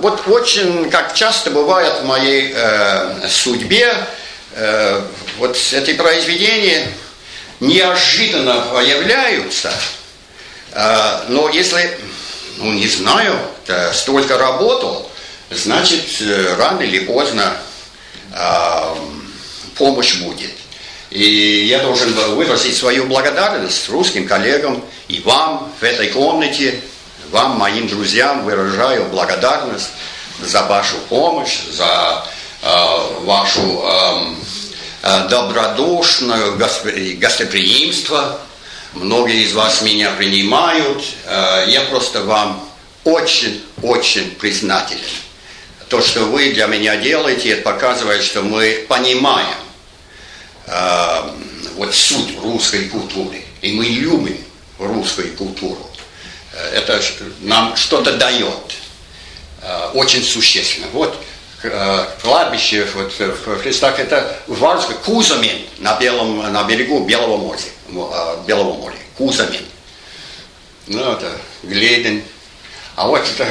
вот 0.00 0.26
очень, 0.26 0.90
как 0.90 1.14
часто 1.14 1.50
бывает 1.50 2.00
в 2.00 2.06
моей 2.06 2.52
э, 2.54 3.28
судьбе, 3.28 3.94
э, 4.52 5.02
вот 5.38 5.56
эти 5.72 5.92
произведения 5.94 6.88
неожиданно 7.60 8.62
появляются, 8.72 9.72
э, 10.72 11.20
но 11.28 11.50
если 11.50 11.98
ну, 12.60 12.72
не 12.72 12.88
знаю, 12.88 13.38
столько 13.94 14.38
работал, 14.38 15.10
значит, 15.50 16.04
э, 16.20 16.54
рано 16.56 16.82
или 16.82 17.00
поздно 17.00 17.56
э, 18.32 18.94
помощь 19.76 20.16
будет. 20.16 20.50
И 21.10 21.66
я 21.66 21.80
должен 21.80 22.12
выразить 22.34 22.76
свою 22.76 23.06
благодарность 23.06 23.88
русским 23.88 24.26
коллегам 24.28 24.82
и 25.08 25.20
вам 25.20 25.72
в 25.80 25.82
этой 25.82 26.08
комнате, 26.08 26.80
вам, 27.30 27.58
моим 27.58 27.88
друзьям, 27.88 28.44
выражаю 28.44 29.06
благодарность 29.06 29.90
за 30.40 30.62
вашу 30.64 30.96
помощь, 31.08 31.58
за 31.72 32.24
э, 32.62 33.24
вашу 33.24 33.82
э, 33.84 34.34
э 35.02 35.28
добродушное 35.28 36.52
гостеприимство, 36.52 38.40
Многие 38.92 39.44
из 39.44 39.52
вас 39.52 39.82
меня 39.82 40.10
принимают. 40.10 41.04
Э, 41.24 41.64
я 41.68 41.82
просто 41.82 42.24
вам 42.24 42.68
очень-очень 43.04 44.32
признателен. 44.32 45.00
То, 45.88 46.02
что 46.02 46.24
вы 46.24 46.52
для 46.52 46.66
меня 46.66 46.96
делаете, 46.96 47.50
это 47.50 47.62
показывает, 47.62 48.24
что 48.24 48.42
мы 48.42 48.84
понимаем 48.88 49.56
э, 50.66 51.30
вот 51.76 51.94
суть 51.94 52.38
русской 52.42 52.88
культуры. 52.88 53.42
И 53.62 53.72
мы 53.72 53.84
любим 53.86 54.38
русскую 54.78 55.34
культуру. 55.36 55.86
Э, 56.52 56.76
это 56.76 57.00
нам 57.40 57.76
что-то 57.76 58.16
дает. 58.16 58.76
Очень 59.92 60.24
существенно. 60.24 60.86
Вот 60.94 61.14
кладбище 62.22 62.86
вот, 62.94 63.12
в 63.18 63.58
Христах, 63.58 63.98
это 63.98 64.38
Варска, 64.46 64.94
Кузамин 64.94 65.58
на, 65.78 65.98
белом, 65.98 66.50
на 66.50 66.64
берегу 66.64 67.04
Белого 67.04 67.36
моря. 67.36 67.60
Белого 68.46 68.72
моря, 68.78 68.96
Кузамин. 69.18 69.66
Ну, 70.86 71.12
это 71.12 71.30
Гледин. 71.62 72.22
А 72.96 73.06
вот 73.06 73.20
это 73.20 73.46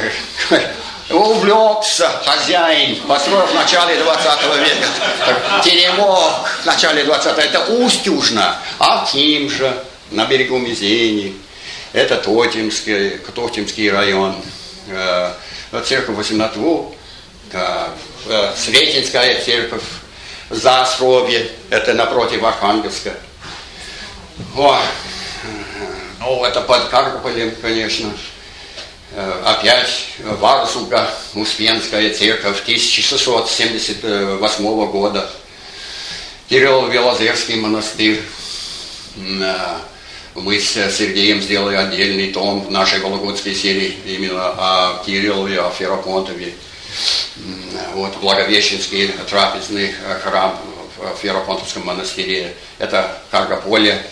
увлекся 1.10 2.08
хозяин, 2.24 2.96
построил 3.02 3.46
в 3.46 3.54
начале 3.54 3.96
20 4.02 4.42
века. 4.56 5.62
Теремок 5.64 6.48
в 6.62 6.66
начале 6.66 7.04
20 7.04 7.38
это 7.38 7.60
Устюжно, 7.74 8.56
а 8.78 9.06
Ким 9.10 9.50
же 9.50 9.72
на 10.10 10.26
берегу 10.26 10.58
Мизени. 10.58 11.36
Это 11.92 12.16
Тотемский, 12.16 13.18
Тотемский 13.34 13.90
район. 13.90 14.36
Э, 14.88 15.32
церковь 15.84 16.16
18 16.16 16.58
да, 17.52 17.88
э, 18.26 18.52
Сретенская 18.56 19.40
церковь, 19.42 19.82
Засровье, 20.50 21.48
это 21.70 21.94
напротив 21.94 22.42
Архангельска. 22.44 23.14
О, 24.56 24.78
ну, 26.20 26.44
это 26.44 26.60
под 26.60 26.88
Каргополем, 26.88 27.54
конечно. 27.60 28.12
Э, 29.12 29.42
опять 29.44 30.06
Варзуга, 30.20 31.10
Успенская 31.34 32.14
церковь 32.14 32.62
1678 32.62 34.86
года. 34.86 35.28
Кирилл-Белозерский 36.48 37.56
монастырь. 37.56 38.22
Э, 39.16 39.78
мы 40.36 40.60
с 40.60 40.74
Сергеем 40.92 41.42
сделали 41.42 41.74
отдельный 41.74 42.32
том 42.32 42.60
в 42.60 42.70
нашей 42.70 43.00
Вологодской 43.00 43.52
серии 43.52 43.96
именно 44.06 44.54
о 44.56 45.02
Кириллове, 45.04 45.60
о 45.60 45.70
Ферапонтове. 45.70 46.54
Вот 47.94 48.16
Благовещенский 48.18 49.08
трапезный 49.28 49.92
храм 50.22 50.56
в 50.98 51.16
Ферапонтовском 51.20 51.84
монастыре. 51.84 52.54
Это 52.78 53.18
Каргополе, 53.32 54.06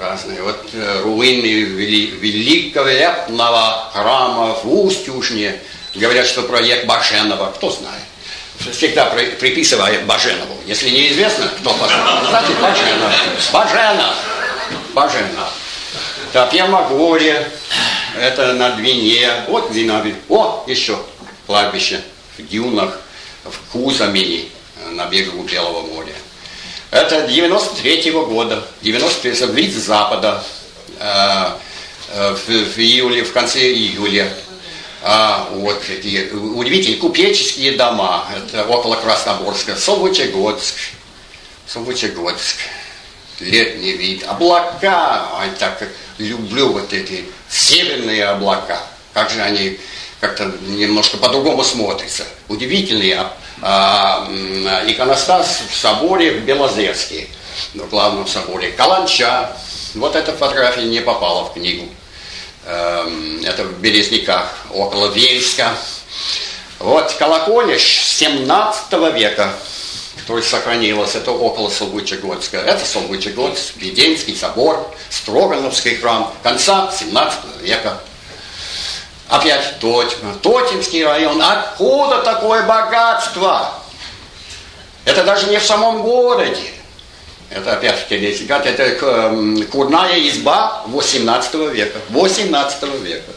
разные. 0.00 0.42
Вот 0.42 0.68
э, 0.72 1.00
руины 1.02 1.46
великолепного 1.46 3.90
храма 3.92 4.56
в 4.62 4.84
Устюжне. 4.84 5.60
Говорят, 5.94 6.26
что 6.26 6.42
проект 6.42 6.86
Баженова. 6.86 7.52
Кто 7.52 7.70
знает? 7.70 8.02
Всегда 8.58 9.06
приписывая 9.06 10.04
Баженову. 10.04 10.56
Если 10.66 10.90
неизвестно, 10.90 11.48
кто 11.58 11.72
Баженов, 11.74 12.28
значит 12.28 12.60
Баженов. 12.60 13.12
Баженов. 13.52 14.14
Баженов. 14.94 15.52
Топьямогорье. 16.32 17.48
Это 18.18 18.54
на 18.54 18.70
Двине. 18.70 19.28
Вот 19.48 19.70
Двина. 19.72 20.02
О, 20.28 20.64
еще 20.66 20.98
кладбище 21.46 22.00
в 22.38 22.46
дюнах, 22.46 23.00
в 23.44 23.72
Кузамине, 23.72 24.44
на 24.92 25.06
берегу 25.06 25.42
Белого 25.42 25.82
моря. 25.82 26.14
Это 26.92 27.24
93-го 27.24 28.26
года, 28.26 28.62
93 28.82 29.46
вид 29.54 29.74
с 29.74 29.86
запада, 29.86 30.44
э, 31.00 31.50
э, 32.10 32.34
в, 32.34 32.46
в 32.46 32.78
июле, 32.78 33.24
в 33.24 33.32
конце 33.32 33.60
июля. 33.60 34.30
А, 35.00 35.48
вот 35.52 35.82
такие 35.86 36.30
удивительные 36.32 37.00
купеческие 37.00 37.78
дома, 37.78 38.26
это 38.36 38.66
около 38.66 38.96
Красноборска, 38.96 39.74
Солвычегодск, 39.74 40.74
Солвычегодск, 41.66 42.56
летний 43.40 43.92
вид, 43.92 44.24
облака, 44.28 45.30
ай, 45.38 45.48
так 45.58 45.88
люблю 46.18 46.74
вот 46.74 46.92
эти 46.92 47.24
северные 47.48 48.26
облака, 48.26 48.82
как 49.14 49.30
же 49.30 49.40
они 49.40 49.80
как-то 50.22 50.52
немножко 50.68 51.16
по-другому 51.16 51.64
смотрятся. 51.64 52.22
Удивительные 52.46 53.26
а, 53.60 54.24
а, 54.24 54.84
иконостас 54.86 55.62
в 55.68 55.74
соборе 55.74 56.30
в 56.30 56.44
Белозерске, 56.44 57.26
в 57.74 57.88
главном 57.88 58.28
соборе. 58.28 58.70
Каланча, 58.70 59.50
вот 59.94 60.14
эта 60.14 60.32
фотография 60.32 60.84
не 60.84 61.00
попала 61.00 61.46
в 61.46 61.54
книгу. 61.54 61.88
Эм, 62.66 63.40
это 63.44 63.64
в 63.64 63.80
Березниках, 63.80 64.46
около 64.70 65.08
Вельска. 65.08 65.74
Вот 66.78 67.12
колокольня 67.14 67.76
17 67.76 68.92
века, 69.12 69.52
которая 70.20 70.44
сохранилась, 70.44 71.16
это 71.16 71.32
около 71.32 71.68
Солгучегодска. 71.68 72.58
Это 72.58 72.84
Солгучегодск, 72.86 73.74
Веденский 73.74 74.36
собор, 74.36 74.88
Строгановский 75.10 75.96
храм 75.96 76.32
конца 76.44 76.92
17 76.96 77.40
века. 77.62 78.00
Опять 79.32 79.78
Тотьма, 79.80 80.34
Тотемский 80.42 81.06
район. 81.06 81.40
Откуда 81.40 82.18
такое 82.18 82.66
богатство? 82.66 83.72
Это 85.06 85.24
даже 85.24 85.48
не 85.48 85.58
в 85.58 85.64
самом 85.64 86.02
городе. 86.02 86.70
Это 87.48 87.72
опять-таки 87.72 88.18
лексикат, 88.18 88.66
это 88.66 88.82
эм, 88.82 89.66
курная 89.68 90.20
изба 90.28 90.82
18 90.86 91.54
века. 91.72 91.98
18 92.10 92.82
века. 93.00 93.32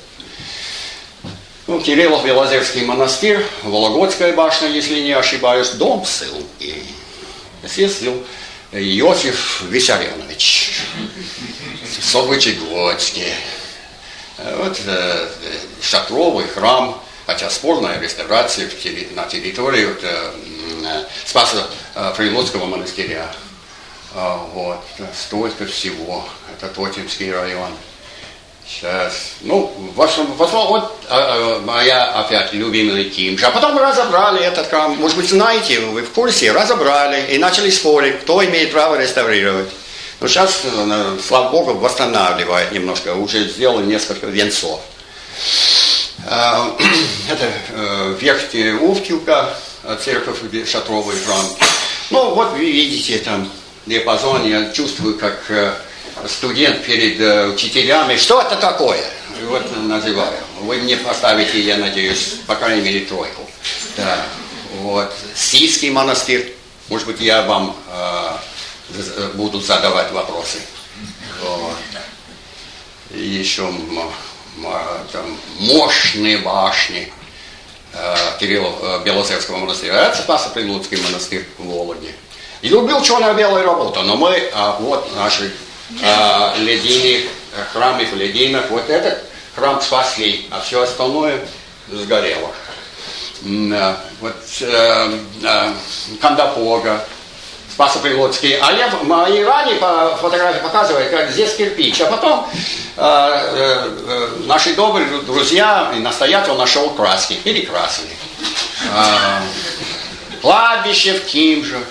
Ну, 1.65 1.79
Кириллов 1.79 2.25
Белозерский 2.25 2.83
монастырь, 2.83 3.45
Вологодская 3.63 4.33
башня, 4.33 4.67
если 4.67 4.99
не 4.99 5.13
ошибаюсь, 5.13 5.69
дом 5.69 6.05
ссылки. 6.05 6.75
Съездил 7.65 8.21
Иосиф 8.73 9.61
Виссарионович, 9.61 10.81
Солвычегодский. 12.01 13.31
Вот 14.37 14.79
э, 14.85 15.27
шатровый 15.81 16.47
храм, 16.47 17.01
хотя 17.25 17.49
спорная 17.49 17.99
реставрация 17.99 18.69
на 19.15 19.25
территории 19.25 19.85
вот, 19.85 20.03
э, 20.03 20.31
Спаса 21.25 21.67
э, 21.95 22.13
Прилуцкого 22.15 22.65
монастыря. 22.65 23.31
А, 24.13 24.37
вот, 24.53 24.79
столько 25.13 25.65
всего. 25.65 26.23
Это 26.51 26.73
Тотемский 26.73 27.31
район. 27.33 27.71
Сейчас. 28.67 29.33
Ну, 29.41 29.71
в 29.93 30.01
основном, 30.01 30.37
вот 30.37 30.97
а, 31.09 31.59
а, 31.59 31.61
моя 31.61 32.05
опять 32.13 32.53
любимая 32.53 33.03
Кимжа. 33.03 33.47
А 33.47 33.51
потом 33.51 33.77
разобрали 33.77 34.41
этот 34.41 34.67
храм. 34.67 34.95
Может 34.95 35.17
быть, 35.17 35.29
знаете, 35.29 35.81
вы 35.81 36.01
в 36.01 36.11
курсе, 36.11 36.51
разобрали 36.51 37.33
и 37.33 37.37
начали 37.37 37.69
спорить, 37.69 38.21
кто 38.21 38.43
имеет 38.43 38.71
право 38.71 38.99
реставрировать. 38.99 39.69
Но 40.25 40.29
сейчас, 40.29 40.61
э, 40.63 41.19
слава 41.23 41.51
Богу, 41.51 41.75
восстанавливает 41.75 42.71
немножко. 42.71 43.13
Уже 43.13 43.47
сделал 43.47 43.79
несколько 43.81 44.25
венцов. 44.25 44.81
А, 46.27 46.75
это 47.31 47.47
э, 47.69 48.17
верхняя 48.19 48.75
Уфтилка, 48.75 49.55
церковь 50.03 50.39
шатровый 50.67 51.15
храм. 51.23 51.45
Ну, 52.09 52.33
вот 52.33 52.53
вы 52.53 52.71
видите 52.71 53.19
там 53.19 53.47
диапазон, 53.85 54.49
я 54.49 54.71
чувствую, 54.71 55.19
как 55.19 55.43
э, 55.49 55.75
студент 56.27 56.83
перед 56.83 57.21
э, 57.21 57.49
учителями, 57.49 58.17
что 58.17 58.41
это 58.41 58.55
такое? 58.55 59.05
Вот 59.43 59.63
называю. 59.77 60.39
Вы 60.61 60.77
мне 60.77 60.97
поставите, 60.97 61.61
я 61.61 61.77
надеюсь, 61.77 62.37
по 62.47 62.55
крайней 62.55 62.81
мере, 62.81 63.01
тройку. 63.01 63.47
Да. 63.95 64.25
Вот. 64.81 65.13
Сийский 65.35 65.91
монастырь. 65.91 66.55
Может 66.89 67.05
быть, 67.05 67.21
я 67.21 67.43
вам 67.43 67.75
э, 67.91 68.31
буду 69.33 69.61
задавать 69.61 70.11
вопросы. 70.11 70.59
Вот. 71.41 71.75
еще 73.11 73.71
там, 75.11 75.37
мощные 75.59 76.37
башни 76.37 77.11
э, 77.93 78.15
Кирилла 78.39 78.73
э, 78.81 79.03
Белозерского 79.03 79.57
монастыря. 79.57 80.07
Это 80.07 80.21
Спасо-Прилуцкий 80.21 80.97
монастырь 81.01 81.45
в 81.57 81.67
Вологде. 81.67 82.13
И 82.61 82.69
любил 82.69 83.01
черно-белую 83.01 83.63
работу, 83.63 84.01
но 84.01 84.15
мы, 84.15 84.49
а, 84.53 84.77
вот 84.79 85.13
наши 85.15 85.53
а, 86.01 86.55
ледины, 86.57 87.29
храмы 87.73 88.05
в 88.05 88.15
лединах, 88.15 88.69
вот 88.69 88.89
этот 88.89 89.23
храм 89.55 89.81
спасли, 89.81 90.47
а 90.49 90.61
все 90.61 90.81
остальное 90.81 91.45
сгорело. 91.91 92.51
А, 93.45 94.01
вот 94.21 94.35
э, 94.61 95.19
э, 95.43 95.73
Кандапога, 96.21 97.05
Спасо-Прилуцкий. 97.75 98.57
А 98.61 98.71
я 98.71 98.89
мои 99.03 99.43
ранее 99.43 99.75
по 99.75 100.17
фотографии 100.21 100.61
показываю, 100.61 101.09
как 101.09 101.29
здесь 101.31 101.55
кирпич. 101.55 101.99
А 101.99 102.05
потом 102.05 102.47
э, 102.95 103.01
э, 103.01 104.29
наши 104.45 104.73
добрые 104.75 105.07
друзья 105.23 105.91
и 105.93 105.99
настоятель 105.99 106.53
нашел 106.53 106.89
краски, 106.91 107.33
перекрасили. 107.33 108.15
Э, 108.93 109.41
кладбище 110.41 111.19
в 111.19 111.25
Кимжах, 111.25 111.83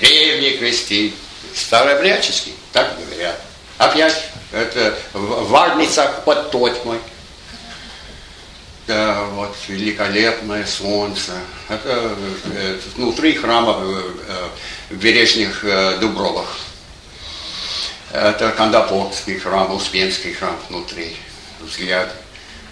древний 0.00 0.56
крестик, 0.56 1.14
старообрядческий, 1.54 2.54
так 2.72 2.88
говорят. 2.98 3.40
Опять, 3.78 4.20
это 4.50 4.98
в 5.12 5.48
Варницах 5.48 6.24
под 6.24 6.50
Тотьмой. 6.50 6.98
Да, 8.86 9.24
вот 9.32 9.56
великолепное 9.66 10.64
солнце. 10.64 11.32
Это, 11.68 12.16
это 12.56 12.82
внутри 12.94 13.34
храма 13.34 13.72
в, 13.72 14.02
в 14.90 14.96
Бережных 14.96 15.64
э, 15.64 15.98
Дубровах. 15.98 16.58
Это 18.12 18.52
Кандапокский 18.52 19.38
храм, 19.38 19.74
Успенский 19.74 20.32
храм 20.34 20.56
внутри. 20.68 21.16
Взгляд 21.60 22.14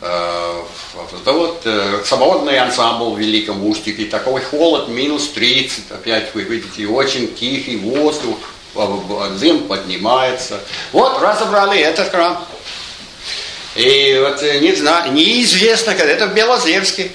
Э, 0.06 0.62
да 1.24 1.32
вот 1.32 1.62
э, 1.64 2.02
самодный 2.04 2.58
ансамбль 2.58 3.14
в 3.14 3.18
Великом 3.18 3.66
Устюге, 3.66 4.04
такой 4.04 4.42
холод, 4.42 4.88
минус 4.88 5.30
30, 5.30 5.92
опять 5.92 6.34
вы 6.34 6.42
видите, 6.42 6.86
очень 6.86 7.34
тихий 7.34 7.76
воздух, 7.76 8.36
дым 9.40 9.66
поднимается. 9.66 10.60
Вот 10.92 11.22
разобрали 11.22 11.80
этот 11.80 12.10
храм. 12.10 12.44
И 13.74 14.18
вот 14.20 14.42
э, 14.42 14.58
не 14.60 14.74
знаю, 14.74 15.12
неизвестно, 15.12 15.94
когда 15.94 16.12
это 16.12 16.26
в 16.28 16.34
Белозерске. 16.34 17.10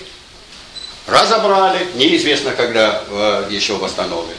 Разобрали, 1.07 1.87
неизвестно, 1.95 2.51
когда 2.51 3.01
еще 3.49 3.77
восстановят. 3.77 4.35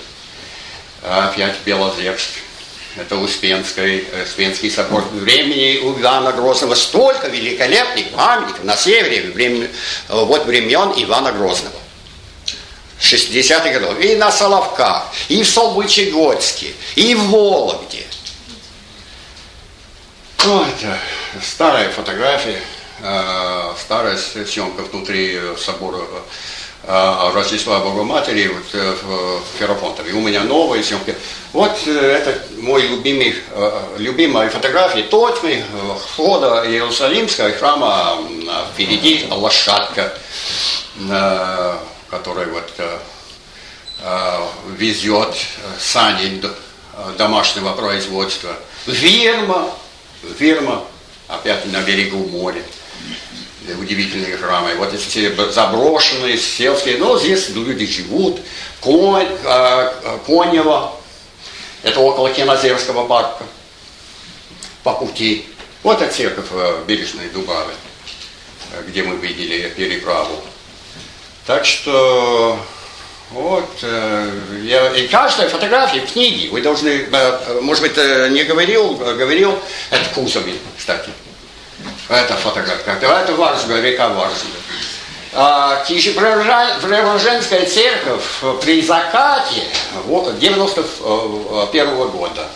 Опять 1.03 1.57
в 1.57 1.67
Белозерске 1.67 2.41
это 2.97 3.17
Успенский, 3.17 4.05
э, 4.13 4.25
Успенский 4.25 4.71
собор 4.71 5.05
времени 5.13 5.79
у 5.79 5.99
Ивана 5.99 6.33
Грозного, 6.33 6.75
столько 6.75 7.29
великолепных 7.29 8.11
памятников 8.11 8.65
на 8.65 8.77
севере 8.77 9.31
времени, 9.31 9.65
э, 9.65 9.69
вот 10.09 10.45
времен 10.47 10.93
Ивана 10.97 11.33
Грозного. 11.33 11.75
60-х 13.01 13.71
годов. 13.71 13.99
И 14.01 14.17
на 14.17 14.31
Соловках, 14.31 15.07
и 15.29 15.43
в 15.43 15.49
Солбычегодске, 15.49 16.73
и 16.97 17.15
в 17.15 17.31
Вологде. 17.31 18.05
Ну, 20.47 20.65
это 20.65 20.99
старая 21.43 21.91
фотография, 21.91 22.61
э, 23.03 23.73
старая 23.79 24.17
съемка 24.17 24.83
внутри 24.83 25.39
собора 25.59 25.99
а, 26.87 27.31
Рождества 27.33 27.79
Богоматери 27.81 28.49
вот, 28.49 28.65
э, 28.73 28.97
в 29.03 29.59
Ферапонтове. 29.59 30.13
У 30.15 30.21
меня 30.21 30.45
новые 30.45 30.83
съемки. 30.83 31.15
Вот 31.53 31.73
э, 31.87 31.91
это 31.91 32.43
мой 32.63 32.87
любимый, 32.87 33.37
э, 33.51 33.83
любимая 33.99 34.49
фотография 34.49 35.03
Тотьмы, 35.03 35.63
входа 36.03 36.65
Иерусалимского 36.67 37.53
храма 37.53 38.19
впереди 38.73 39.27
лошадка, 39.31 40.13
которая 42.09 42.47
вот 42.47 42.71
везет 44.79 45.37
сани 45.79 46.43
домашнего 47.19 47.73
производства. 47.73 48.57
Фирма, 48.87 49.71
фирма, 50.39 50.85
опять 51.29 51.67
на 51.67 51.81
берегу 51.83 52.19
моря 52.29 52.63
удивительные 53.79 54.37
храмы. 54.37 54.75
Вот 54.77 54.93
эти 54.93 55.33
заброшенные, 55.51 56.39
сельские, 56.39 56.99
но 56.99 57.19
здесь 57.19 57.51
люди 57.51 57.87
живут. 57.87 58.41
Конь, 58.81 59.29
э, 59.45 60.19
Конево, 60.27 60.95
это 61.83 62.01
около 62.01 62.31
Кинозерского 62.31 63.07
парка, 63.07 63.45
по 64.83 64.95
пути. 64.95 65.47
Вот 65.83 66.03
эта 66.03 66.13
церковь 66.13 66.51
в 66.51 66.85
Бережной 66.87 67.29
Дубраве, 67.29 67.75
где 68.87 69.03
мы 69.03 69.17
видели 69.17 69.73
переправу. 69.77 70.43
Так 71.47 71.65
что 71.65 72.59
Вот, 73.31 73.71
я, 74.63 74.93
и 74.93 75.07
каждая 75.07 75.49
фотография 75.49 76.01
в 76.01 76.13
книге, 76.13 76.51
вы 76.51 76.63
должны, 76.63 77.07
может 77.61 77.83
быть, 77.83 77.97
не 77.97 78.43
говорил, 78.43 78.95
говорил, 78.95 79.57
это 79.91 80.05
Кузовин, 80.15 80.59
кстати. 80.77 81.11
Это 82.09 82.35
фотография. 82.35 82.91
Это 82.91 83.33
Варзга, 83.35 83.81
река 83.81 84.09
Варзга. 84.09 84.49
А, 85.33 85.85
Преображенская 85.87 87.67
церковь 87.67 88.25
при 88.63 88.83
закате 88.83 89.63
91 90.05 92.09
года. 92.09 92.49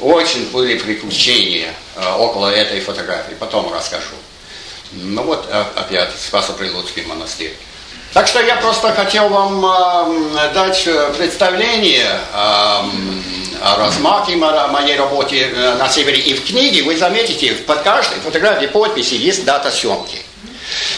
Очень 0.00 0.48
были 0.50 0.78
приключения 0.78 1.74
около 2.18 2.54
этой 2.54 2.80
фотографии, 2.80 3.34
потом 3.34 3.74
расскажу. 3.74 4.14
Ну 4.92 5.24
вот 5.24 5.50
опять 5.74 6.12
Спасо-Прилуцкий 6.16 7.02
монастырь. 7.02 7.56
Так 8.14 8.26
что 8.26 8.40
я 8.40 8.56
просто 8.56 8.92
хотел 8.94 9.28
вам 9.28 9.64
э, 9.64 10.52
дать 10.54 10.88
представление 11.16 12.06
э, 12.06 12.38
о 13.60 13.76
размахе 13.76 14.36
моей 14.36 14.96
работе 14.96 15.48
на 15.78 15.88
севере. 15.88 16.18
И 16.18 16.34
в 16.34 16.46
книге 16.46 16.84
вы 16.84 16.96
заметите, 16.96 17.52
под 17.52 17.82
каждой 17.82 18.18
фотографией 18.20 18.68
подписи 18.68 19.14
есть 19.14 19.44
дата 19.44 19.70
съемки. 19.70 20.22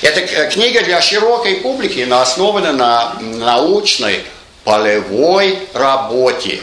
Эта 0.03 0.47
книга 0.49 0.83
для 0.83 1.01
широкой 1.01 1.57
публики 1.57 2.05
но 2.09 2.21
основана 2.21 2.73
на 2.73 3.15
научной 3.21 4.25
полевой 4.65 5.59
работе. 5.73 6.61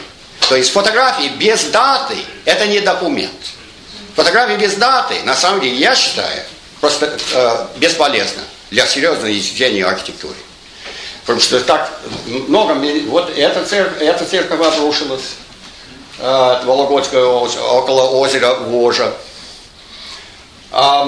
То 0.48 0.56
есть 0.56 0.72
фотографии 0.72 1.28
без 1.36 1.64
даты– 1.64 2.16
это 2.44 2.66
не 2.66 2.80
документ. 2.80 3.32
Фотографии 4.16 4.56
без 4.56 4.74
даты, 4.74 5.16
на 5.24 5.34
самом 5.34 5.60
деле, 5.60 5.76
я 5.76 5.94
считаю, 5.94 6.42
просто 6.80 7.18
э, 7.34 7.66
бесполезно 7.76 8.42
для 8.70 8.86
серьезного 8.86 9.36
изучения 9.36 9.84
архитектуры. 9.84 10.34
Потому 11.22 11.40
что 11.40 11.60
так 11.60 12.00
много, 12.48 12.74
вот 13.08 13.30
эта 13.36 13.64
церковь, 13.64 14.00
эта 14.00 14.24
церковь 14.24 14.60
обрушилась, 14.60 15.34
э, 16.18 16.60
Вологодское 16.64 17.24
около 17.24 18.10
озера 18.10 18.54
Вожа. 18.54 19.12
А, 20.70 21.04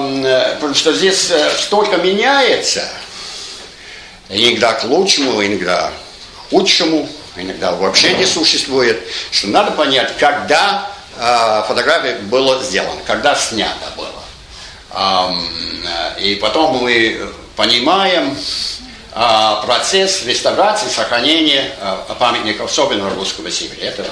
потому 0.54 0.74
что 0.74 0.92
здесь 0.92 1.30
э, 1.30 1.50
столько 1.58 1.98
меняется, 1.98 2.88
иногда 4.28 4.72
к 4.72 4.84
лучшему, 4.84 5.44
иногда 5.44 5.90
к 5.90 6.50
худшему, 6.50 7.08
иногда 7.36 7.72
вообще 7.72 8.14
не 8.14 8.24
существует, 8.24 9.02
что 9.30 9.48
надо 9.48 9.72
понять, 9.72 10.16
когда 10.18 10.90
э, 11.16 11.62
фотография 11.68 12.16
была 12.20 12.62
сделана, 12.62 13.00
когда 13.06 13.34
снято 13.34 13.86
было. 13.96 14.22
Э, 14.92 16.20
и 16.20 16.36
потом 16.36 16.78
мы 16.78 17.30
понимаем 17.60 18.34
э, 19.14 19.66
процесс 19.66 20.24
реставрации, 20.24 20.88
сохранения 20.88 21.70
э, 21.78 22.14
памятников, 22.18 22.70
особенно 22.70 23.10
русского 23.10 23.50
севера. 23.50 23.80
Это 23.82 24.06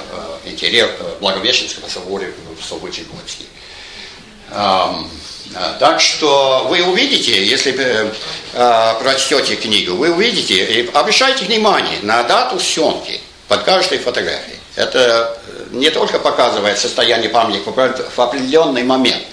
интерьер 0.45 0.87
э, 0.99 1.15
Благовещенского 1.19 1.87
собора 1.87 2.27
в 2.59 2.63
Собочегодске. 2.63 3.45
А, 4.51 5.03
так 5.79 5.99
что 5.99 6.67
вы 6.69 6.83
увидите, 6.83 7.43
если 7.43 8.11
прочтете 8.51 9.55
книгу, 9.55 9.95
вы 9.95 10.11
увидите, 10.11 10.63
и 10.63 10.89
обращайте 10.91 11.45
внимание 11.45 11.99
на 12.03 12.23
дату 12.23 12.59
съемки 12.59 13.19
под 13.47 13.63
каждой 13.63 13.97
фотографией. 13.97 14.59
Это 14.75 15.37
э, 15.47 15.65
не 15.71 15.89
только 15.89 16.19
показывает 16.19 16.77
состояние 16.77 17.29
памятника 17.29 17.71
в 17.71 18.19
определенный 18.19 18.83
момент, 18.83 19.23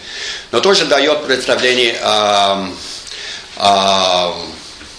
но 0.53 0.61
тоже 0.61 0.87
дает 0.87 1.27
представление 1.27 1.99
о, 2.03 2.69
о, 3.57 4.35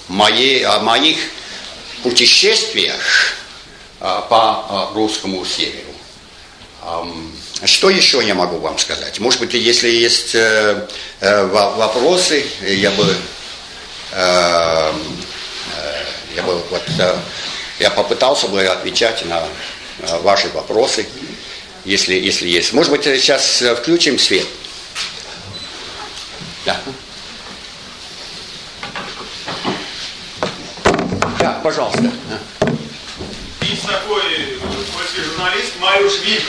моей, 0.07 0.63
о 0.65 0.79
моих 0.79 1.17
путешествиях 2.03 3.01
а, 3.99 4.21
по 4.21 4.91
русскому 4.93 5.45
северу. 5.45 5.87
Что 7.65 7.89
еще 7.89 8.23
я 8.23 8.35
могу 8.35 8.57
вам 8.59 8.77
сказать? 8.77 9.19
Может 9.19 9.39
быть, 9.39 9.53
если 9.53 9.89
есть 9.89 10.35
э, 10.35 10.87
э, 11.19 11.45
вопросы, 11.45 12.45
я 12.61 12.91
бы, 12.91 13.15
э, 14.11 14.93
я 16.35 16.43
бы 16.43 16.61
вот, 16.69 16.83
я 17.79 17.89
попытался 17.89 18.47
бы 18.47 18.63
отвечать 18.63 19.25
на 19.25 19.43
ваши 20.21 20.49
вопросы, 20.49 21.07
если, 21.83 22.13
если 22.13 22.47
есть. 22.47 22.73
Может 22.73 22.91
быть, 22.91 23.03
сейчас 23.03 23.63
включим 23.79 24.19
свет. 24.19 24.47
Да. 26.65 26.79
Да, 31.47 31.61
пожалуйста. 31.63 32.11
Есть 33.61 33.87
такой 33.87 34.21
польский 34.93 35.23
журналист 35.23 35.79
Мариуш 35.79 36.19
Вильк. 36.19 36.43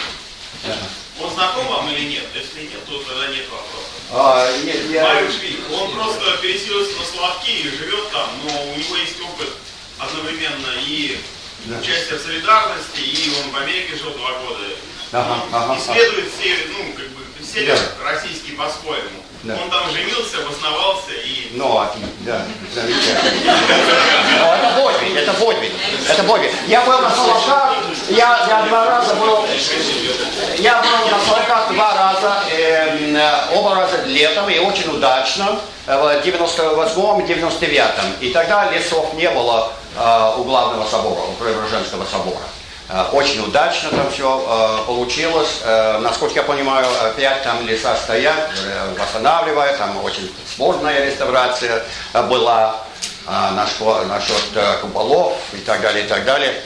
Да. 0.64 0.76
Он 1.22 1.32
знаком 1.34 1.68
вам 1.68 1.88
или 1.92 2.11
нет? 2.11 2.24
Если 2.34 2.62
нет, 2.62 2.84
то 2.84 2.98
тогда 3.04 3.28
нет 3.28 3.44
вопроса. 3.48 3.87
А, 4.11 4.62
нет, 4.64 4.90
я... 4.90 5.04
Марик 5.04 5.30
Швик, 5.30 5.61
он 5.70 5.92
просто 5.92 6.38
переселился 6.42 6.98
на 6.98 7.04
Соловки 7.04 7.50
и 7.50 7.70
живет 7.70 8.11
там, 8.11 8.28
но 8.42 8.72
у 8.72 8.76
него 8.76 8.96
есть 8.96 9.20
опыт 9.20 9.50
одновременно 9.98 10.74
и 10.84 11.20
да. 11.66 11.78
участие 11.78 12.18
в 12.18 12.22
солидарности, 12.22 12.98
и 12.98 13.32
он 13.40 13.52
в 13.52 13.56
Америке 13.56 13.96
жил 13.96 14.11
два 14.14 14.32
года. 14.40 14.64
Ага, 15.12 15.44
он 15.46 15.54
ага, 15.54 15.78
исследует 15.78 16.26
ага. 16.26 16.32
все, 16.40 16.56
ну, 16.72 16.92
как 16.94 17.08
бы, 17.11 17.22
север 17.44 17.78
да. 17.98 18.11
российский 18.11 18.52
по-своему. 18.52 19.22
Да. 19.44 19.55
Он 19.62 19.70
там 19.70 19.90
женился, 19.92 20.38
обосновался 20.38 21.12
и... 21.12 21.51
Ну, 21.53 21.81
да, 22.20 22.42
замечательно. 22.74 23.53
Это 24.27 24.83
подвиг, 24.83 25.16
это 25.16 25.33
подвиг, 25.35 25.72
это 26.09 26.22
подвиг. 26.24 26.51
Я 26.66 26.81
был 26.83 26.98
на 26.98 27.11
Соловках, 27.11 27.77
я, 28.09 28.46
я 28.48 28.62
два 28.68 28.85
раза 28.87 29.14
был, 29.14 29.46
я 30.59 30.83
был 30.83 31.11
на 31.11 31.24
Соловках 31.24 31.72
два 31.72 31.94
раза, 31.94 32.42
э, 32.51 33.55
оба 33.55 33.77
раза 33.77 34.03
летом 34.07 34.48
и 34.51 34.59
очень 34.59 34.90
удачно, 34.90 35.61
в 35.87 36.22
98-м 36.24 37.20
и 37.20 37.33
99-м. 37.33 38.14
И 38.20 38.31
тогда 38.31 38.70
лесов 38.72 39.14
не 39.14 39.31
было 39.31 39.72
э, 39.96 40.33
у 40.37 40.42
главного 40.42 40.85
собора, 40.88 41.20
у 41.20 41.33
Преображенского 41.35 42.05
собора. 42.05 42.40
Э, 42.88 43.11
очень 43.12 43.40
удачно 43.40 43.90
там 43.90 44.11
все 44.11 44.81
э, 44.83 44.87
получилось. 44.87 45.61
Э, 45.62 45.98
насколько 45.98 46.37
я 46.37 46.42
понимаю, 46.42 46.87
опять 47.03 47.42
там 47.42 47.66
леса 47.66 47.94
стоят, 47.96 48.51
восстанавливая, 48.98 49.77
там 49.77 50.03
очень 50.03 50.33
сложная 50.57 51.05
реставрация 51.05 51.85
была 52.14 52.85
насчет 53.27 54.81
куполов 54.81 55.37
и 55.53 55.59
так 55.59 55.83
далее, 55.83 56.07
и 56.07 56.09
так 56.09 56.24
далее. 56.24 56.62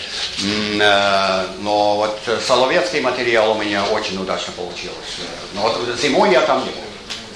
Но 1.58 1.96
вот 1.96 2.20
соловецкий 2.46 3.00
материал 3.00 3.50
у 3.50 3.54
меня 3.56 3.84
очень 3.86 4.16
удачно 4.20 4.52
получилось. 4.52 5.18
Но 5.54 5.62
вот 5.62 5.98
зимой 6.00 6.30
я 6.30 6.42
там 6.42 6.64
не 6.64 6.70
был. 6.70 6.84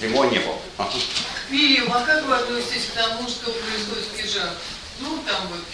Зимой 0.01 0.29
не 0.29 0.39
был. 0.39 0.55
Вильям, 1.51 1.93
а 1.93 2.03
как 2.03 2.25
вы 2.25 2.37
относитесь 2.37 2.91
к 2.93 2.95
тому, 2.95 3.29
что 3.29 3.51
происходит 3.51 4.05
в 4.13 4.23
Кижах? 4.23 4.51
Ну, 5.01 5.19
там 5.27 5.49
вот 5.49 5.65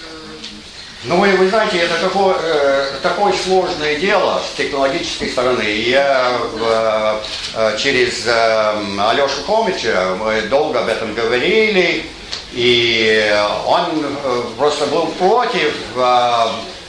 ну, 1.05 1.19
вы, 1.19 1.37
вы 1.37 1.49
знаете, 1.49 1.79
это 1.79 1.99
такое, 1.99 2.37
э, 2.41 2.99
такое 3.03 3.33
сложное 3.33 3.97
дело 3.97 4.41
с 4.41 4.57
технологической 4.57 5.31
стороны. 5.31 5.63
Я 5.63 6.31
э, 6.61 7.19
э, 7.55 7.77
через 7.77 8.25
э, 8.25 9.01
Алешу 9.01 9.43
Хомича, 9.45 10.17
мы 10.21 10.43
долго 10.43 10.79
об 10.79 10.89
этом 10.89 11.13
говорили, 11.15 12.07
и 12.53 13.35
он 13.67 13.83
э, 14.05 14.43
просто 14.57 14.87
был 14.87 15.07
против 15.07 15.75
э, 15.97 16.47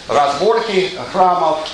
разборки 0.07 0.91
храмов, 1.11 1.67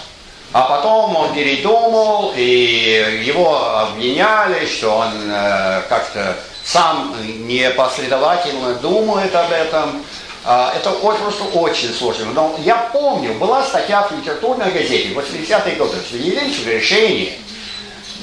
а 0.54 0.62
потом 0.62 1.18
он 1.18 1.34
передумал, 1.34 2.34
и 2.38 3.22
его 3.26 3.80
обвиняли, 3.80 4.66
что 4.66 4.96
он 4.96 5.12
э, 5.30 5.82
как-то 5.90 6.38
сам 6.64 7.16
непоследовательно 7.48 8.76
думает 8.76 9.36
об 9.36 9.52
этом. 9.52 10.06
А, 10.52 10.74
это 10.76 10.90
просто 10.94 11.44
очень 11.44 11.94
сложно. 11.94 12.26
Но 12.34 12.56
я 12.64 12.90
помню, 12.92 13.36
была 13.36 13.64
статья 13.64 14.02
в 14.02 14.12
литературной 14.18 14.72
газете 14.72 15.14
в 15.14 15.20
80-е 15.20 15.76
годы, 15.76 15.98
что 16.04 16.18
единственное 16.18 16.78
решение 16.78 17.38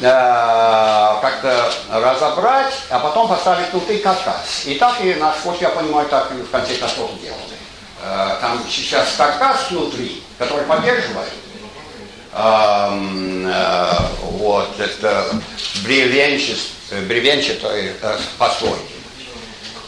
э, 0.01 1.14
как-то 1.22 1.72
разобрать, 1.89 2.74
а 2.91 2.99
потом 2.99 3.29
поставить 3.29 3.70
внутри 3.70 3.99
каркас. 3.99 4.62
И 4.64 4.74
так 4.74 5.01
и, 5.05 5.14
насколько 5.14 5.66
я 5.66 5.68
понимаю, 5.68 6.09
так 6.09 6.33
и 6.33 6.43
в 6.43 6.51
конце 6.51 6.74
концов 6.74 7.12
делали. 7.22 7.57
Э, 8.03 8.39
там 8.41 8.61
сейчас 8.68 9.07
каркас 9.16 9.70
внутри, 9.70 10.20
который 10.37 10.64
поддерживает 10.64 11.31
э, 12.33 13.93
вот 14.20 14.81
это 14.81 15.27
бревенчатый 15.85 17.93
постройки. 18.37 18.95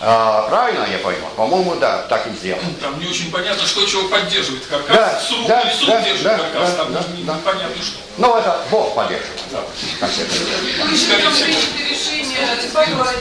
А, 0.00 0.48
правильно 0.48 0.86
я 0.90 0.98
пойму? 0.98 1.26
По-моему, 1.36 1.74
да, 1.76 2.02
так 2.02 2.26
и 2.28 2.30
сделано. 2.30 2.62
Там 2.80 2.98
не 3.00 3.06
очень 3.06 3.32
понятно, 3.32 3.66
что 3.66 3.84
чего 3.84 4.08
поддерживает 4.08 4.64
каркас. 4.66 4.96
Да, 4.96 5.20
Сурук 5.20 5.48
да, 5.48 5.60
или 5.62 5.72
сурук 5.72 5.94
да, 5.94 6.02
держит 6.02 6.22
да, 6.22 6.38
каркас, 6.38 6.70
да, 6.70 6.76
там 6.76 6.92
да, 6.92 7.04
не, 7.16 7.22
да. 7.24 7.34
непонятно 7.34 7.82
что. 7.82 7.98
Ну, 8.18 8.36
это 8.36 8.60
Бог 8.70 8.94
поддерживает. 8.94 9.40
Да. 9.50 9.60
Вы 10.00 10.92
еще 10.92 11.22
там 11.22 11.32
приняли 11.32 11.90
решение 11.90 12.38
развивать 12.56 13.18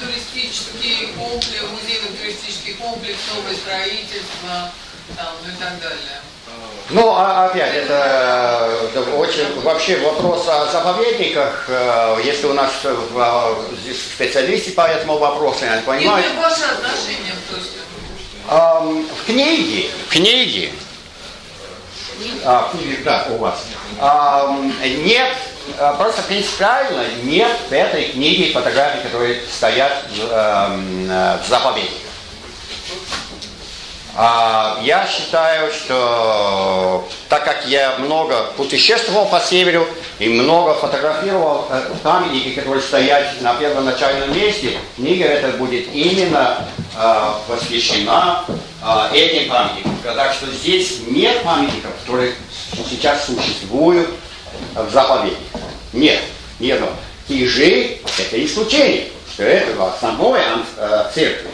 туристический 0.00 1.08
комплекс, 1.18 1.64
музейный 1.70 2.16
туристический 2.16 2.74
комплекс, 2.74 3.18
новое 3.34 3.56
строительство. 3.56 4.70
там, 5.16 5.34
ну 5.44 5.52
и 5.52 5.56
так 5.56 5.80
далее. 5.80 6.20
Ну, 6.90 7.14
а, 7.14 7.46
опять, 7.46 7.72
это, 7.74 8.68
очень, 9.16 9.60
вообще 9.60 9.96
вопрос 9.98 10.48
о 10.48 10.66
заповедниках, 10.66 11.66
э, 11.68 12.18
если 12.24 12.46
у 12.46 12.52
нас 12.52 12.72
здесь 13.82 14.02
специалисты 14.12 14.72
по 14.72 14.88
этому 14.88 15.18
вопросу, 15.18 15.64
я 15.64 15.76
не 15.76 15.82
понимаю. 15.82 16.24
Нет, 16.24 16.32
ваше 16.36 16.64
отношение, 16.64 17.34
то 17.48 17.56
есть... 17.56 17.70
В 18.48 19.26
книге, 19.26 19.90
в 20.06 20.10
книге, 20.10 20.72
а, 22.44 22.68
в 22.68 22.76
книге, 22.76 22.98
да, 23.04 23.28
у 23.30 23.36
вас, 23.36 23.62
нет, 24.82 25.36
а, 25.78 25.92
просто 25.92 26.22
принципиально 26.22 27.04
нет 27.22 27.52
в 27.68 27.72
этой 27.72 28.08
книге 28.08 28.52
фотографий, 28.52 29.02
которые 29.02 29.40
стоят 29.48 29.92
в 30.18 31.48
заповедниках. 31.48 32.10
А, 34.16 34.78
я 34.82 35.06
считаю, 35.06 35.72
что 35.72 37.08
так 37.28 37.44
как 37.44 37.66
я 37.66 37.96
много 37.98 38.52
путешествовал 38.56 39.26
по 39.26 39.38
северу 39.40 39.86
и 40.18 40.28
много 40.28 40.74
фотографировал 40.74 41.66
э, 41.70 41.90
памятники, 42.02 42.50
которые 42.50 42.82
стоят 42.82 43.40
на 43.40 43.54
первоначальном 43.54 44.36
месте, 44.36 44.78
книга 44.96 45.26
эта 45.26 45.56
будет 45.56 45.94
именно 45.94 46.66
э, 46.96 47.32
посвящена 47.46 48.44
э, 48.82 49.14
этим 49.14 49.48
памятникам. 49.48 49.94
Так 50.02 50.32
что 50.32 50.46
здесь 50.46 51.02
нет 51.06 51.42
памятников, 51.44 51.92
которые 52.00 52.34
сейчас 52.90 53.26
существуют 53.26 54.10
в 54.74 54.90
заповедниках. 54.90 55.60
Нет, 55.92 56.20
нет. 56.58 56.80
Кижи– 57.28 57.98
это 58.18 58.44
исключение, 58.44 59.06
что 59.32 59.44
это 59.44 59.76
в 59.76 59.82
основной 59.82 60.40
э, 60.76 61.10
церкви 61.14 61.50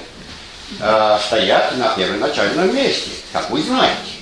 э, 0.81 1.19
стоят 1.27 1.77
на 1.77 1.95
первоначальном 1.95 2.75
месте, 2.75 3.11
как 3.33 3.51
вы 3.51 3.63
знаете. 3.63 4.17